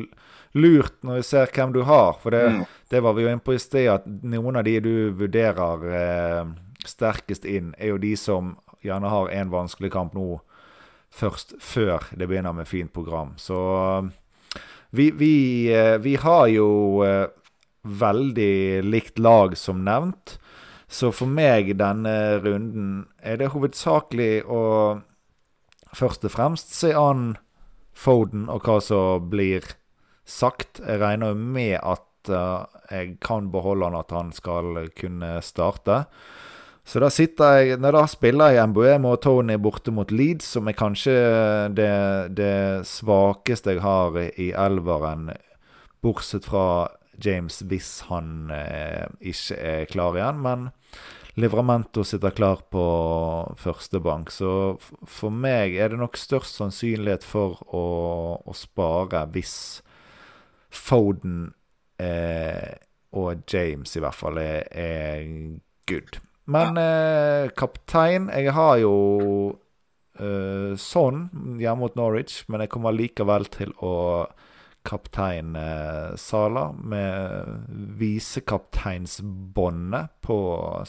lurt 0.54 0.98
når 1.06 1.20
vi 1.22 1.26
ser 1.26 1.52
hvem 1.56 1.74
du 1.74 1.82
har. 1.88 2.18
For 2.22 2.34
det, 2.36 2.44
mm. 2.54 2.64
det 2.94 3.02
var 3.04 3.18
vi 3.18 3.26
jo 3.26 3.32
inne 3.32 3.44
på 3.44 3.56
i 3.56 3.62
sted, 3.62 3.90
at 3.92 4.06
noen 4.06 4.60
av 4.62 4.68
de 4.68 4.78
du 4.84 4.94
vurderer 5.18 5.88
eh, 6.02 6.54
sterkest 6.88 7.46
inn, 7.50 7.74
er 7.78 7.94
jo 7.94 8.02
de 8.02 8.16
som 8.20 8.56
gjerne 8.86 9.12
har 9.14 9.30
en 9.34 9.54
vanskelig 9.54 9.92
kamp 9.94 10.16
nå 10.18 10.42
først 11.12 11.58
før 11.60 12.08
det 12.16 12.30
begynner 12.30 12.56
med 12.56 12.70
fint 12.70 12.94
program. 12.94 13.36
Så 13.38 13.58
vi, 14.92 15.12
vi, 15.12 15.36
eh, 15.74 15.98
vi 16.04 16.16
har 16.20 16.48
jo 16.52 17.04
eh, 17.06 17.28
veldig 17.82 18.84
likt 18.88 19.20
lag, 19.20 19.58
som 19.58 19.84
nevnt. 19.86 20.38
Så 20.92 21.14
for 21.16 21.32
meg 21.32 21.72
denne 21.80 22.42
runden 22.44 23.06
er 23.24 23.40
det 23.40 23.54
hovedsakelig 23.54 24.44
å 24.44 24.64
først 25.96 26.28
og 26.28 26.34
fremst 26.34 26.74
se 26.76 26.92
an 26.96 27.36
Foden 27.94 28.48
og 28.50 28.66
hva 28.66 28.80
som 28.84 29.30
blir 29.32 29.66
sagt. 30.28 30.82
Jeg 30.84 31.02
regner 31.02 31.34
jo 31.34 31.42
med 31.58 31.78
at 31.80 32.32
uh, 32.32 32.70
jeg 32.92 33.18
kan 33.24 33.52
beholde 33.52 33.90
han, 33.90 34.00
at 34.00 34.14
han 34.16 34.32
skal 34.36 34.88
kunne 34.98 35.36
starte. 35.46 36.06
Så 36.88 37.00
da 37.00 37.12
sitter 37.14 37.60
jeg 37.62 37.78
Nei, 37.82 37.92
da 37.94 38.04
spiller 38.10 38.56
jeg 38.56 38.72
Mbuemo 38.72 39.14
og 39.14 39.22
Tony 39.24 39.58
borte 39.62 39.94
mot 39.94 40.10
Leeds, 40.12 40.56
som 40.58 40.68
er 40.68 40.78
kanskje 40.78 41.14
det, 41.78 41.92
det 42.38 42.88
svakeste 42.90 43.76
jeg 43.76 43.84
har 43.86 44.18
i 44.18 44.50
elveren, 44.58 45.30
bortsett 46.02 46.48
fra 46.50 46.90
James 47.22 47.60
hvis 47.70 48.08
han 48.10 48.50
eh, 48.56 49.06
ikke 49.32 49.58
er 49.62 49.86
klar 49.92 50.18
igjen. 50.18 50.42
Men 50.42 50.72
Livramento 51.40 52.04
sitter 52.04 52.34
klar 52.36 52.60
på 52.74 52.84
første 53.60 54.02
bank, 54.04 54.34
så 54.36 54.76
for 55.08 55.32
meg 55.32 55.78
er 55.80 55.94
det 55.94 56.02
nok 56.02 56.20
størst 56.20 56.60
sannsynlighet 56.60 57.24
for 57.24 57.62
å, 57.72 57.86
å 58.44 58.56
spare 58.58 59.24
hvis 59.32 59.56
Foden 60.72 61.54
eh, 62.00 62.76
og 63.16 63.44
James 63.52 63.96
i 63.96 64.04
hvert 64.04 64.16
fall 64.16 64.40
er, 64.40 64.68
er 64.72 65.26
good. 65.88 66.20
Men 66.52 66.80
eh, 66.80 67.52
kaptein 67.56 68.30
Jeg 68.32 68.54
har 68.56 68.78
jo 68.82 68.94
eh, 70.20 70.72
sånn 70.80 71.26
hjemme 71.62 71.84
mot 71.84 72.00
Norwich, 72.00 72.42
men 72.48 72.64
jeg 72.64 72.72
kommer 72.72 72.96
likevel 72.96 73.48
til 73.52 73.76
å 73.84 73.94
kaptein 74.84 75.56
eh, 75.56 76.16
Sala 76.18 76.74
med 76.74 77.46
visekapteinsbåndet 78.00 80.08
på 80.26 80.38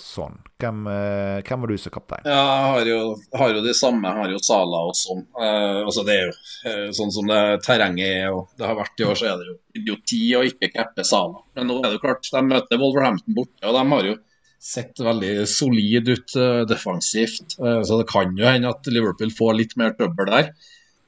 sånn. 0.00 0.38
Hvem, 0.60 0.86
eh, 0.88 1.42
hvem 1.44 1.60
var 1.60 1.68
du 1.68 1.78
som 1.80 1.92
kaptein? 1.94 2.20
Ja, 2.24 2.38
jeg 2.38 2.64
har 2.72 2.86
jo, 2.90 3.16
har 3.38 3.48
jo 3.54 3.60
det 3.64 3.76
samme. 3.78 4.08
Jeg 4.08 4.16
har 4.22 4.30
jo 4.32 4.38
Sala 4.42 4.78
og 4.88 4.94
sånn. 4.98 5.22
Eh, 5.36 5.80
altså 5.84 6.02
det 6.08 6.14
er 6.16 6.24
jo 6.26 6.32
eh, 6.70 6.88
sånn 6.96 7.12
som 7.14 7.24
det 7.30 7.42
terrenget 7.66 8.08
er, 8.08 8.28
og 8.32 8.42
det 8.58 8.66
har 8.68 8.80
vært 8.80 9.00
i 9.00 9.06
år, 9.08 9.16
så 9.18 9.24
er 9.30 9.36
det 9.40 9.46
jo 9.50 9.56
idioti 9.82 10.36
å 10.38 10.46
ikke 10.48 10.74
cappe 10.74 11.02
Sala. 11.06 11.38
Men 11.56 11.64
nå 11.68 11.74
er 11.80 11.88
det 11.88 11.96
jo 11.98 12.06
klart, 12.06 12.32
de 12.32 12.42
møter 12.48 12.80
Wolverhampton 12.80 13.34
borte, 13.36 13.62
og 13.66 13.72
de 13.76 13.82
har 13.94 14.02
jo 14.12 14.16
sett 14.62 14.94
veldig 15.02 15.34
solid 15.50 16.04
ut 16.06 16.30
uh, 16.38 16.62
defensivt. 16.70 17.48
Uh, 17.58 17.82
så 17.82 17.92
det 17.98 18.06
kan 18.12 18.30
jo 18.38 18.46
hende 18.46 18.70
at 18.70 18.86
Liverpool 18.94 19.32
får 19.34 19.52
litt 19.58 19.74
mer 19.80 19.90
trøbbel 19.98 20.26
der. 20.30 20.46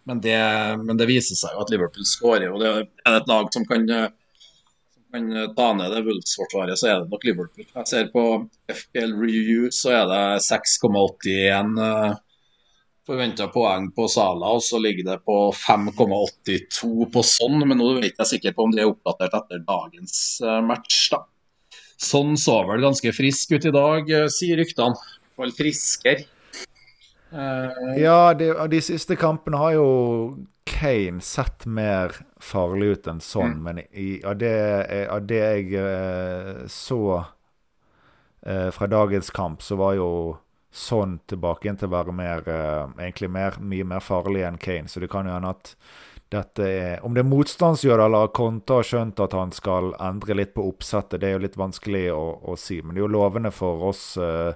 Men 0.04 0.20
det, 0.24 0.36
men 0.84 0.98
det 1.00 1.08
viser 1.08 1.38
seg 1.38 1.54
jo 1.54 1.62
at 1.64 1.72
Liverpool 1.72 2.06
skårer. 2.08 2.50
og 2.52 2.60
det 2.60 2.72
Er 3.08 3.16
et 3.16 3.30
lag 3.30 3.48
som 3.54 3.64
kan, 3.68 3.86
som 3.88 5.04
kan 5.14 5.30
ta 5.56 5.70
ned 5.78 5.94
det 5.94 6.02
Wolves-forsvaret, 6.04 6.76
så 6.80 6.90
er 6.90 6.98
det 7.00 7.12
nok 7.12 7.24
Liverpool. 7.24 7.64
Jeg 7.64 7.88
ser 7.88 8.10
på 8.12 8.24
FPL 8.68 9.16
Review 9.16 9.70
så 9.72 9.94
er 10.02 10.04
det 10.10 10.22
6,81 10.44 11.80
uh, 11.80 12.18
forventa 13.04 13.48
poeng 13.52 13.90
på 13.96 14.06
Sala, 14.08 14.52
og 14.56 14.64
så 14.64 14.80
ligger 14.80 15.08
det 15.10 15.18
på 15.28 15.38
5,82 15.56 17.08
på 17.12 17.24
sånn. 17.24 17.60
Men 17.64 17.80
nå 17.80 17.94
vet 17.98 18.16
jeg 18.20 18.32
sikkert 18.36 18.58
på 18.58 18.68
om 18.68 18.74
det 18.74 18.84
er 18.84 18.92
oppdatert 18.92 19.36
etter 19.40 19.64
dagens 19.64 20.18
match. 20.64 21.08
da. 21.12 21.24
Sånn 22.00 22.34
så 22.40 22.58
vel 22.68 22.82
ganske 22.84 23.12
frisk 23.14 23.54
ut 23.54 23.68
i 23.68 23.74
dag, 23.74 24.08
eh, 24.10 24.30
sier 24.32 24.58
ryktene. 24.60 24.98
Fall 25.38 25.52
friskere. 25.54 26.26
Uh, 27.34 27.98
ja, 27.98 28.34
de, 28.38 28.52
de, 28.70 28.80
siste 28.84 29.16
kampene 29.18 29.58
har 29.58 29.74
jo 29.74 29.88
Kane 30.70 31.22
sett 31.24 31.66
mer 31.66 32.14
farlig 32.40 32.92
ut 32.94 33.08
enn 33.10 33.20
sånn, 33.22 33.56
mm. 33.58 33.64
men 33.66 33.80
i, 33.90 34.08
av, 34.24 34.38
det, 34.38 34.54
av, 35.10 35.26
det, 35.26 35.40
jeg 35.42 35.82
uh, 35.82 36.64
så 36.70 37.00
fra 38.44 38.84
dagens 38.92 39.30
kamp, 39.32 39.62
så 39.64 39.78
var 39.80 39.94
jo 39.96 40.08
sånn 40.68 41.14
tilbake 41.30 41.64
igjen 41.64 41.78
til 41.80 41.88
å 41.88 41.94
være 41.94 42.12
mer, 42.12 42.42
egentlig 42.98 43.30
mer, 43.32 43.56
mye 43.56 43.86
mer 43.88 44.04
farlig 44.04 44.42
enn 44.44 44.58
Kane. 44.60 44.90
Så 44.92 45.00
det 45.00 45.08
kan 45.08 45.24
jo 45.24 45.32
hende 45.32 45.54
at 45.54 45.70
dette 46.34 46.66
er 46.66 47.04
Om 47.04 47.14
det 47.14 47.22
er 47.22 47.30
motstandsgjør 47.30 48.04
eller 48.06 48.32
Konta 48.34 48.80
har 48.80 48.88
skjønt 48.88 49.20
at 49.22 49.36
han 49.36 49.52
skal 49.54 49.92
endre 50.02 50.36
litt 50.38 50.54
på 50.56 50.66
oppsettet, 50.68 51.20
det 51.22 51.30
er 51.30 51.36
jo 51.36 51.44
litt 51.44 51.58
vanskelig 51.60 52.08
å, 52.14 52.24
å 52.52 52.56
si. 52.58 52.80
Men 52.82 52.94
det 52.94 53.02
er 53.02 53.06
jo 53.06 53.14
lovende 53.16 53.52
for 53.54 53.88
oss 53.90 54.04
uh, 54.20 54.54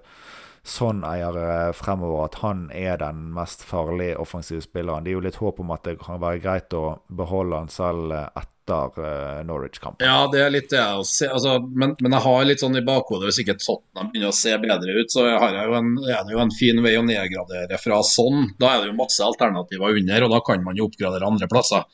sånn 0.68 1.02
eiere 1.06 1.72
fremover 1.76 2.26
at 2.26 2.38
han 2.42 2.68
er 2.74 3.00
den 3.00 3.28
mest 3.34 3.64
farlige 3.66 4.18
offensive 4.20 4.62
spilleren. 4.64 5.04
Det 5.04 5.12
er 5.12 5.18
jo 5.18 5.24
litt 5.24 5.40
håp 5.40 5.60
om 5.62 5.74
at 5.74 5.88
det 5.88 5.98
kan 6.02 6.20
være 6.22 6.42
greit 6.44 6.76
å 6.76 7.00
beholde 7.08 7.62
han 7.62 7.72
selv 7.72 8.14
etter 8.14 8.98
uh, 9.00 9.40
Norwich-kampen. 9.48 10.04
Ja, 10.04 10.26
det 10.32 10.42
er 10.44 10.52
litt 10.52 10.68
det 10.72 10.80
jeg 10.80 11.06
ser. 11.08 11.32
Altså, 11.36 11.56
men, 11.62 11.94
men, 12.00 12.12
jeg 12.12 12.24
har 12.26 12.44
litt 12.44 12.64
sånn 12.64 12.76
i 12.76 12.84
bakhodet 12.84 13.30
hvis 13.30 13.40
ikke 13.44 13.56
Tottenham 13.60 14.12
begynner 14.12 14.32
å 14.32 14.36
se 14.36 14.52
bedre 14.60 14.98
ut, 14.98 15.12
så 15.12 15.24
jeg 15.24 15.78
en, 15.80 15.94
er 16.04 16.20
det 16.26 16.36
jo 16.36 16.42
en 16.44 16.54
fin 16.54 16.84
vei 16.84 16.94
å 17.00 17.06
nedgradere 17.06 17.80
fra 17.80 18.02
sånn. 18.04 18.52
Da 18.60 18.74
er 18.74 18.84
det 18.84 18.92
jo 18.92 19.00
masse 19.00 19.24
alternativer 19.24 19.96
under, 20.02 20.26
og 20.28 20.36
da 20.36 20.44
kan 20.44 20.64
man 20.66 20.78
jo 20.78 20.90
oppgradere 20.90 21.32
andre 21.32 21.48
plasser. 21.50 21.88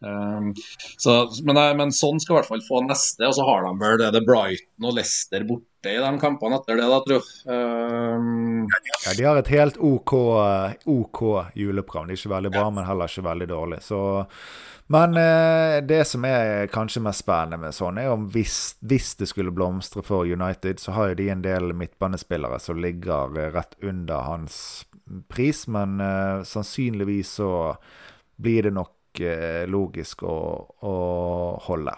Um, 0.00 0.54
så, 0.98 1.30
men, 1.42 1.56
men, 1.76 1.92
sånn 1.94 2.20
skal 2.20 2.34
i 2.34 2.38
hvert 2.40 2.50
fall 2.50 2.64
få 2.66 2.82
neste, 2.84 3.24
og 3.24 3.32
så 3.38 3.46
har 3.48 3.64
de 3.64 3.72
vel 3.80 3.96
det, 4.02 4.10
det 4.12 4.22
Brighton 4.26 4.88
og 4.90 4.96
Leicester 4.98 5.46
borte 5.48 5.92
i 5.92 5.96
de 6.02 6.10
kampene 6.20 6.58
etter 6.58 6.76
det, 6.76 6.86
da, 6.90 7.00
tror 7.06 7.16
jeg. 7.16 7.26
Um, 7.48 8.66
ja, 9.06 9.16
de 9.16 9.26
har 9.28 9.40
et 9.40 9.52
helt 9.54 9.78
OK, 9.80 10.14
OK 10.92 11.20
juleprogram. 11.56 12.08
Det 12.10 12.16
er 12.16 12.20
ikke 12.20 12.34
veldig 12.34 12.52
bra, 12.52 12.64
ja. 12.66 12.72
men 12.76 12.88
heller 12.88 13.12
ikke 13.12 13.28
veldig 13.28 13.48
dårlig. 13.52 13.78
Så, 13.86 14.00
men 14.92 15.16
eh, 15.20 15.78
det 15.86 16.02
som 16.10 16.26
er 16.28 16.68
kanskje 16.74 17.02
mest 17.06 17.24
spennende 17.24 17.60
med 17.64 17.74
sånn, 17.74 18.02
er 18.02 18.12
om 18.12 18.28
hvis, 18.34 18.76
hvis, 18.86 19.14
det 19.18 19.30
skulle 19.30 19.54
blomstre 19.54 20.04
for 20.06 20.28
United, 20.28 20.82
så 20.82 20.94
har 20.98 21.12
jo 21.12 21.20
de 21.22 21.30
en 21.32 21.46
del 21.46 21.72
midtbanespillere 21.74 22.60
som 22.62 22.82
ligger 22.82 23.32
rett 23.54 23.78
under 23.82 24.26
hans 24.26 24.58
pris, 25.30 25.64
men 25.70 26.00
eh, 26.02 26.42
sannsynligvis 26.46 27.38
så 27.40 27.50
blir 28.36 28.68
det 28.68 28.74
nok 28.76 28.92
logisk 29.70 30.22
å, 30.26 30.36
å 30.84 30.94
holde. 31.68 31.94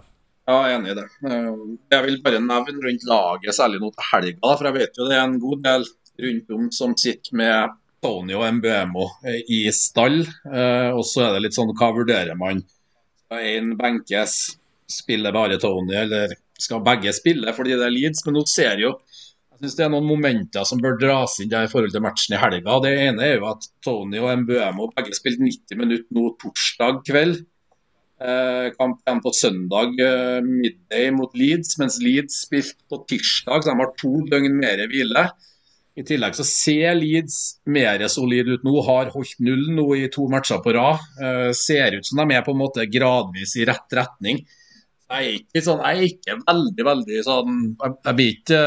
Ja, 0.49 0.63
jeg 0.65 0.73
er 0.73 0.79
enig 0.79 0.93
i 0.95 0.97
det. 0.97 1.07
Eh, 1.29 1.49
jeg 1.93 2.05
vil 2.07 2.23
bare 2.25 2.41
nevne 2.41 2.81
rundt 2.81 3.05
laget, 3.05 3.53
særlig 3.53 3.83
nå 3.83 3.91
til 3.93 4.07
helga. 4.09 4.55
For 4.55 4.69
jeg 4.69 4.77
vet 4.79 4.97
jo 4.97 5.09
det 5.11 5.19
er 5.19 5.27
en 5.27 5.41
god 5.43 5.65
del 5.67 5.85
rundt 6.25 6.55
om 6.57 6.71
som 6.73 6.95
sitter 6.97 7.37
med 7.37 7.75
Tony 8.05 8.37
og 8.39 8.47
MBMO 8.57 9.05
eh, 9.29 9.43
i 9.45 9.61
stall. 9.77 10.23
Eh, 10.25 10.89
og 10.95 11.05
så 11.05 11.27
er 11.27 11.37
det 11.37 11.45
litt 11.45 11.59
sånn, 11.59 11.75
hva 11.77 11.91
vurderer 11.99 12.39
man? 12.41 12.63
Skal 13.27 13.45
én 13.51 13.75
benkes, 13.77 14.39
spiller 14.89 15.37
bare 15.37 15.61
Tony, 15.61 15.93
eller 16.01 16.33
skal 16.59 16.81
begge 16.87 17.13
spille 17.15 17.53
fordi 17.55 17.77
det 17.77 17.85
er 17.85 17.93
Leeds? 17.93 18.25
Men 18.25 18.39
nå 18.41 18.47
ser 18.49 18.81
jo 18.81 18.95
jeg 19.59 19.67
synes 19.67 19.75
det 19.75 19.85
er 19.89 19.91
noen 19.91 20.07
momenter 20.07 20.67
som 20.69 20.79
bør 20.79 20.95
dras 21.01 21.33
inn 21.43 21.51
der 21.51 21.67
i 21.67 21.71
forhold 21.71 21.91
til 21.91 22.03
matchen 22.05 22.37
i 22.37 22.39
helga. 22.39 22.77
Det 22.85 22.93
ene 23.09 23.25
er 23.27 23.33
jo 23.41 23.49
at 23.51 23.65
Tony 23.83 24.21
og 24.23 24.31
Mbuemo 24.45 24.87
begge 24.93 25.17
spilte 25.19 25.43
90 25.43 25.81
minutter 25.81 26.15
nå 26.15 26.29
torsdag 26.39 27.01
kveld. 27.09 27.41
Eh, 28.23 28.69
kamp 28.79 29.03
igjen 29.03 29.23
på 29.25 29.33
søndag 29.35 29.99
eh, 30.03 30.39
middag 30.47 31.11
mot 31.17 31.35
Leeds, 31.35 31.75
mens 31.83 31.99
Leeds 32.03 32.45
spilte 32.45 32.87
på 32.91 33.01
tirsdag, 33.11 33.65
så 33.65 33.73
de 33.73 33.83
har 33.83 33.91
to 33.99 34.13
døgn 34.31 34.55
mer 34.63 34.85
hvile. 34.91 35.27
I 35.99 36.07
tillegg 36.07 36.39
så 36.39 36.47
ser 36.47 36.95
Leeds 36.95 37.41
mer 37.67 38.07
solid 38.15 38.53
ut 38.55 38.67
nå, 38.67 38.77
har 38.87 39.11
holdt 39.11 39.43
null 39.43 39.67
nå 39.75 39.89
i 39.99 40.07
to 40.15 40.29
matcher 40.31 40.63
på 40.63 40.77
rad. 40.79 41.03
Eh, 41.19 41.51
ser 41.59 41.99
ut 41.99 42.07
som 42.07 42.23
de 42.23 42.39
er 42.39 42.47
på 42.47 42.55
en 42.55 42.63
måte 42.63 42.87
gradvis 42.87 43.59
i 43.59 43.67
rett 43.67 43.99
retning. 43.99 44.45
Jeg 45.09 45.19
er 45.19 45.37
ikke, 45.41 45.67
sånn, 45.67 45.83
jeg 45.83 45.99
er 45.99 46.09
ikke 46.13 46.41
veldig, 46.45 46.85
veldig 46.85 47.21
sånn 47.25 47.53
Jeg, 47.81 47.93
jeg 48.05 48.17
blir 48.19 48.33
ikke 48.35 48.65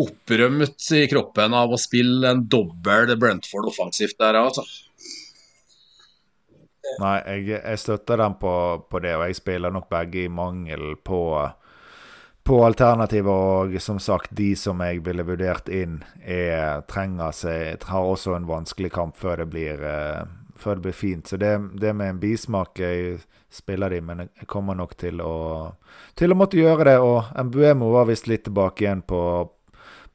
opprømt 0.00 0.88
i 0.96 1.04
kroppen 1.10 1.54
av 1.54 1.72
å 1.74 1.80
spille 1.80 2.32
en 2.32 2.42
dobbel 2.50 3.14
Brentford 3.20 3.70
offensivt 3.70 4.18
der, 4.18 4.38
altså. 4.40 4.64
Nei, 7.00 7.16
jeg, 7.26 7.60
jeg 7.64 7.80
støtter 7.80 8.20
dem 8.20 8.36
på, 8.40 8.54
på, 8.90 9.00
det, 9.02 9.14
og 9.16 9.26
jeg 9.28 9.38
spiller 9.38 9.72
nok 9.72 9.88
begge 9.90 10.24
i 10.24 10.30
mangel 10.30 10.94
på, 11.02 11.20
på 12.44 12.60
alternativer. 12.66 13.32
Og 13.64 13.76
som 13.82 13.98
sagt, 14.02 14.34
de 14.36 14.52
som 14.58 14.82
jeg 14.84 15.02
ville 15.06 15.26
vurdert 15.26 15.70
inn, 15.72 16.02
er, 16.20 16.84
trenger 16.90 17.34
seg 17.34 17.86
Har 17.88 18.10
også 18.12 18.36
en 18.36 18.48
vanskelig 18.48 18.92
kamp 18.94 19.18
før 19.18 19.42
det 19.42 19.48
blir, 19.54 19.80
uh, 19.80 20.26
før 20.60 20.78
det 20.78 20.88
blir 20.88 20.98
fint. 20.98 21.26
Så 21.28 21.40
det, 21.40 21.56
det 21.80 21.94
med 21.96 22.14
en 22.14 22.22
bismak 22.22 22.78
jeg 22.84 23.18
spiller 23.54 23.90
de, 23.94 24.00
men 24.02 24.26
jeg 24.26 24.48
kommer 24.50 24.76
nok 24.76 24.96
til 24.98 25.22
å, 25.24 25.34
til 26.18 26.34
å 26.34 26.38
måtte 26.38 26.60
gjøre 26.60 26.88
det. 26.90 26.98
Og 27.02 27.34
Mbuemo 27.48 27.90
var 27.94 28.10
visst 28.10 28.28
litt 28.30 28.46
tilbake 28.48 28.86
igjen 28.86 29.04
på, 29.06 29.20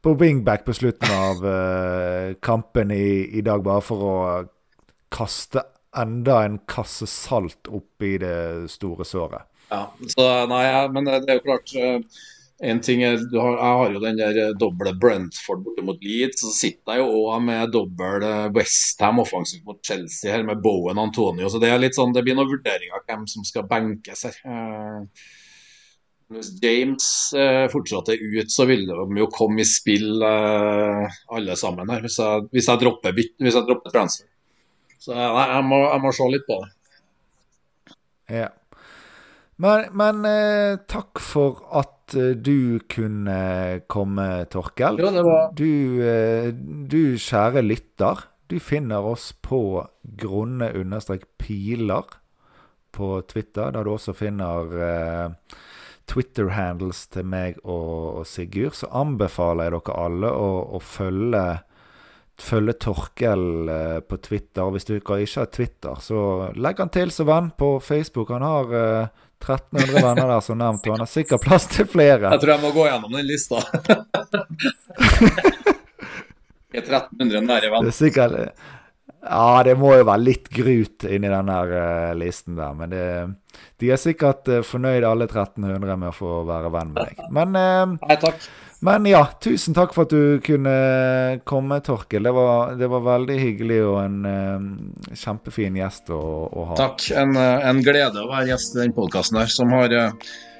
på 0.01 0.13
wingback 0.13 0.65
på 0.65 0.73
slutten 0.73 1.11
av 1.11 1.45
uh, 1.45 2.33
kampen 2.41 2.91
i, 2.91 3.37
i, 3.37 3.41
dag, 3.41 3.63
bare 3.63 3.83
for 3.83 4.05
å 4.07 4.17
kaste 5.11 5.65
enda 5.97 6.43
en 6.45 6.59
kasse 6.69 7.07
salt 7.09 7.67
oppi 7.67 8.17
det 8.21 8.69
store 8.71 9.07
såret. 9.07 9.47
Ja, 9.69 9.85
så 10.09 10.27
nei, 10.49 10.65
men 10.93 11.09
det 11.09 11.21
er 11.25 11.39
jo 11.39 11.45
klart 11.45 11.73
uh, 11.77 12.21
en 12.59 12.81
ting 12.83 13.03
er, 13.07 13.19
har, 13.39 13.53
Jeg 13.55 13.75
har 13.79 13.93
jo 13.93 13.99
den 14.03 14.17
der 14.19 14.37
eh, 14.41 14.55
doble 14.59 14.91
Brentford 14.99 15.61
borte 15.63 15.83
mot 15.87 16.01
Leeds. 16.03 16.41
Så 16.43 16.51
sitter 16.51 16.97
jeg 16.97 17.05
jo 17.05 17.21
òg 17.29 17.45
med 17.47 17.71
dobbel 17.71 18.25
Westham 18.55 19.21
offensivt 19.23 19.63
mot 19.67 19.79
Chelsea 19.85 20.33
her 20.33 20.43
med 20.43 20.59
Bowen 20.63 20.99
Antonio. 20.99 21.47
Så 21.47 21.61
det 21.63 21.71
er 21.71 21.79
litt 21.79 21.95
sånn, 21.95 22.11
det 22.15 22.25
blir 22.27 22.35
noen 22.35 22.51
vurderinger 22.51 22.99
av 22.99 23.05
hvem 23.07 23.23
som 23.31 23.47
skal 23.47 23.67
benkes 23.69 24.25
her. 24.27 24.41
Uh, 24.43 25.29
hvis 26.29 26.51
James 26.61 27.05
eh, 27.33 27.65
fortsatte 27.73 28.13
ut, 28.13 28.51
så 28.53 28.67
vil 28.69 28.85
de 28.85 29.21
jo 29.21 29.29
komme 29.33 29.63
i 29.63 29.67
spill 29.67 30.21
eh, 30.25 31.19
alle 31.33 31.55
sammen 31.57 31.89
her, 31.89 32.03
hvis 32.05 32.19
jeg, 32.21 32.45
hvis 32.53 32.69
jeg 32.69 32.81
dropper, 32.83 33.15
hvis 33.17 33.57
jeg 33.57 33.65
dropper 33.65 33.95
transfer. 33.95 34.27
Så 34.99 35.15
nei, 35.15 35.45
jeg, 35.55 35.65
må, 35.65 35.79
jeg 35.87 36.03
må 36.03 36.11
se 36.13 36.27
litt 36.29 36.45
på 36.45 36.59
det. 36.61 36.71
Ja. 38.29 38.49
Men, 39.59 39.89
men 39.97 40.27
eh, 40.27 40.77
takk 40.87 41.19
for 41.23 41.63
at 41.75 42.13
eh, 42.15 42.35
du 42.37 42.79
kunne 42.91 43.39
komme, 43.91 44.27
Torkel. 44.53 45.01
Ja, 45.01 45.23
var... 45.25 45.49
Du, 45.57 45.99
eh, 46.05 46.51
du 46.53 47.17
kjære 47.19 47.65
lytter, 47.65 48.27
du 48.51 48.59
finner 48.61 49.07
oss 49.07 49.31
på 49.33 49.81
grunne 50.19 50.69
understrek 50.77 51.25
piler 51.41 52.05
på 52.95 53.17
Twitter, 53.29 53.73
der 53.73 53.85
du 53.85 53.91
også 53.95 54.15
finner 54.17 54.79
eh, 54.85 55.57
Twitter-handles 56.09 57.05
til 57.13 57.25
meg 57.29 57.57
og, 57.63 58.19
og, 58.19 58.27
Sigurd, 58.27 58.75
så 58.79 58.89
anbefaler 59.01 59.69
jeg 59.69 59.75
dere 59.77 59.97
alle 60.03 60.31
å, 60.33 60.49
å 60.75 60.81
følge, 60.81 61.43
følge 62.41 62.75
Torkel 62.81 63.69
eh, 63.69 63.99
på 64.01 64.19
Twitter. 64.25 64.71
Hvis 64.73 64.89
dere 64.89 65.01
ikke 65.01 65.19
har 65.19 65.51
Twitter, 65.53 65.95
så 66.01 66.19
legg 66.57 66.81
han 66.81 66.93
til 66.93 67.13
som 67.13 67.29
venn 67.29 67.51
på 67.57 67.75
Facebook. 67.83 68.33
Han 68.33 68.45
har 68.47 68.73
uh, 68.73 69.25
1300 69.39 70.01
venner 70.01 70.27
der, 70.33 70.41
som 70.43 70.57
nevnt, 70.59 70.87
og 70.87 70.97
han 70.97 71.05
har 71.05 71.11
sikkert 71.11 71.45
plass 71.45 71.69
til 71.71 71.87
flere. 71.89 72.33
Jeg 72.33 72.41
tror 72.43 72.55
jeg 72.55 72.63
må 72.65 72.73
gå 72.75 72.89
gjennom 72.89 73.15
den 73.15 73.29
lista. 73.29 73.61
er 76.73 76.83
1300 76.83 77.45
nære 77.45 77.71
venner. 77.71 77.87
Det 77.87 77.93
er 77.93 77.99
sikkert... 78.01 78.33
Ja, 79.21 79.63
det 79.67 79.75
må 79.79 79.91
jo 79.97 80.05
være 80.07 80.23
litt 80.23 80.47
grut 80.53 81.03
inni 81.03 81.27
den 81.27 81.51
her 81.51 81.73
uh, 81.73 82.15
listen 82.17 82.55
der. 82.59 82.75
Men 82.77 82.93
det, 82.93 83.03
de 83.81 83.91
er 83.91 83.99
sikkert 83.99 84.47
uh, 84.47 84.61
fornøyd 84.65 85.03
alle 85.07 85.27
1300 85.27 85.99
med 85.99 86.09
å 86.11 86.15
få 86.15 86.41
være 86.47 86.71
venn 86.73 86.93
med 86.95 87.09
deg. 87.09 87.21
Men, 87.35 87.57
uh, 87.57 87.97
Nei, 88.07 88.17
takk. 88.21 88.47
men 88.87 89.09
ja, 89.11 89.25
tusen 89.43 89.75
takk 89.75 89.91
for 89.95 90.07
at 90.07 90.15
du 90.15 90.39
kunne 90.45 90.75
komme, 91.49 91.81
Torkel. 91.83 92.23
Det 92.29 92.33
var, 92.35 92.75
det 92.79 92.91
var 92.91 93.07
veldig 93.09 93.39
hyggelig 93.41 93.81
og 93.89 93.97
en 94.05 94.19
kjempefin 95.11 95.81
gjest 95.81 96.13
å, 96.15 96.21
å 96.47 96.69
ha. 96.71 96.79
Takk. 96.79 97.09
En, 97.19 97.35
en, 97.35 97.83
glede 97.83 98.23
å 98.23 98.29
være 98.31 98.53
gjest 98.53 98.77
i 98.77 98.85
den 98.85 98.95
podkasten 98.95 99.41
her, 99.41 99.51
som 99.51 99.75
har 99.75 99.99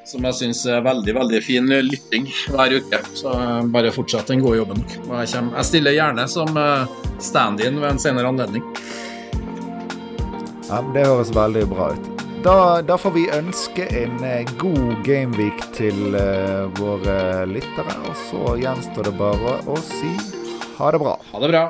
som 0.10 0.26
jeg 0.26 0.38
syns 0.40 0.64
er 0.66 0.82
veldig 0.86 1.14
veldig 1.20 1.42
fin 1.46 1.68
lytting 1.86 2.30
hver 2.50 2.74
uke. 2.80 3.02
Så 3.18 3.34
bare 3.74 3.94
fortsett 3.94 4.32
den 4.32 4.42
gode 4.44 4.62
jobben. 4.62 4.82
Jeg, 4.90 5.30
kommer, 5.34 5.60
jeg 5.60 5.70
stiller 5.70 5.98
gjerne 5.98 6.26
som 6.32 6.58
eh, 6.58 6.96
stand-in 7.22 7.78
ved 7.82 7.92
en 7.94 8.02
senere 8.02 8.32
anledning. 8.32 8.66
Ja, 10.70 10.82
Det 10.94 11.06
høres 11.06 11.34
veldig 11.36 11.68
bra 11.70 11.92
ut. 11.94 12.10
Da, 12.44 12.56
da 12.88 12.96
får 12.96 13.12
vi 13.18 13.26
ønske 13.36 13.86
en 14.00 14.22
eh, 14.24 14.48
god 14.62 15.02
gameweek 15.04 15.66
til 15.76 16.16
uh, 16.16 16.70
våre 16.80 17.46
lyttere. 17.52 17.98
Og 18.08 18.16
så 18.30 18.56
gjenstår 18.64 19.12
det 19.12 19.16
bare 19.20 19.60
å 19.68 19.78
si 19.84 20.14
ha 20.80 20.94
det 20.96 21.02
bra. 21.04 21.18
Ha 21.34 21.44
det 21.44 21.52
bra. 21.52 21.64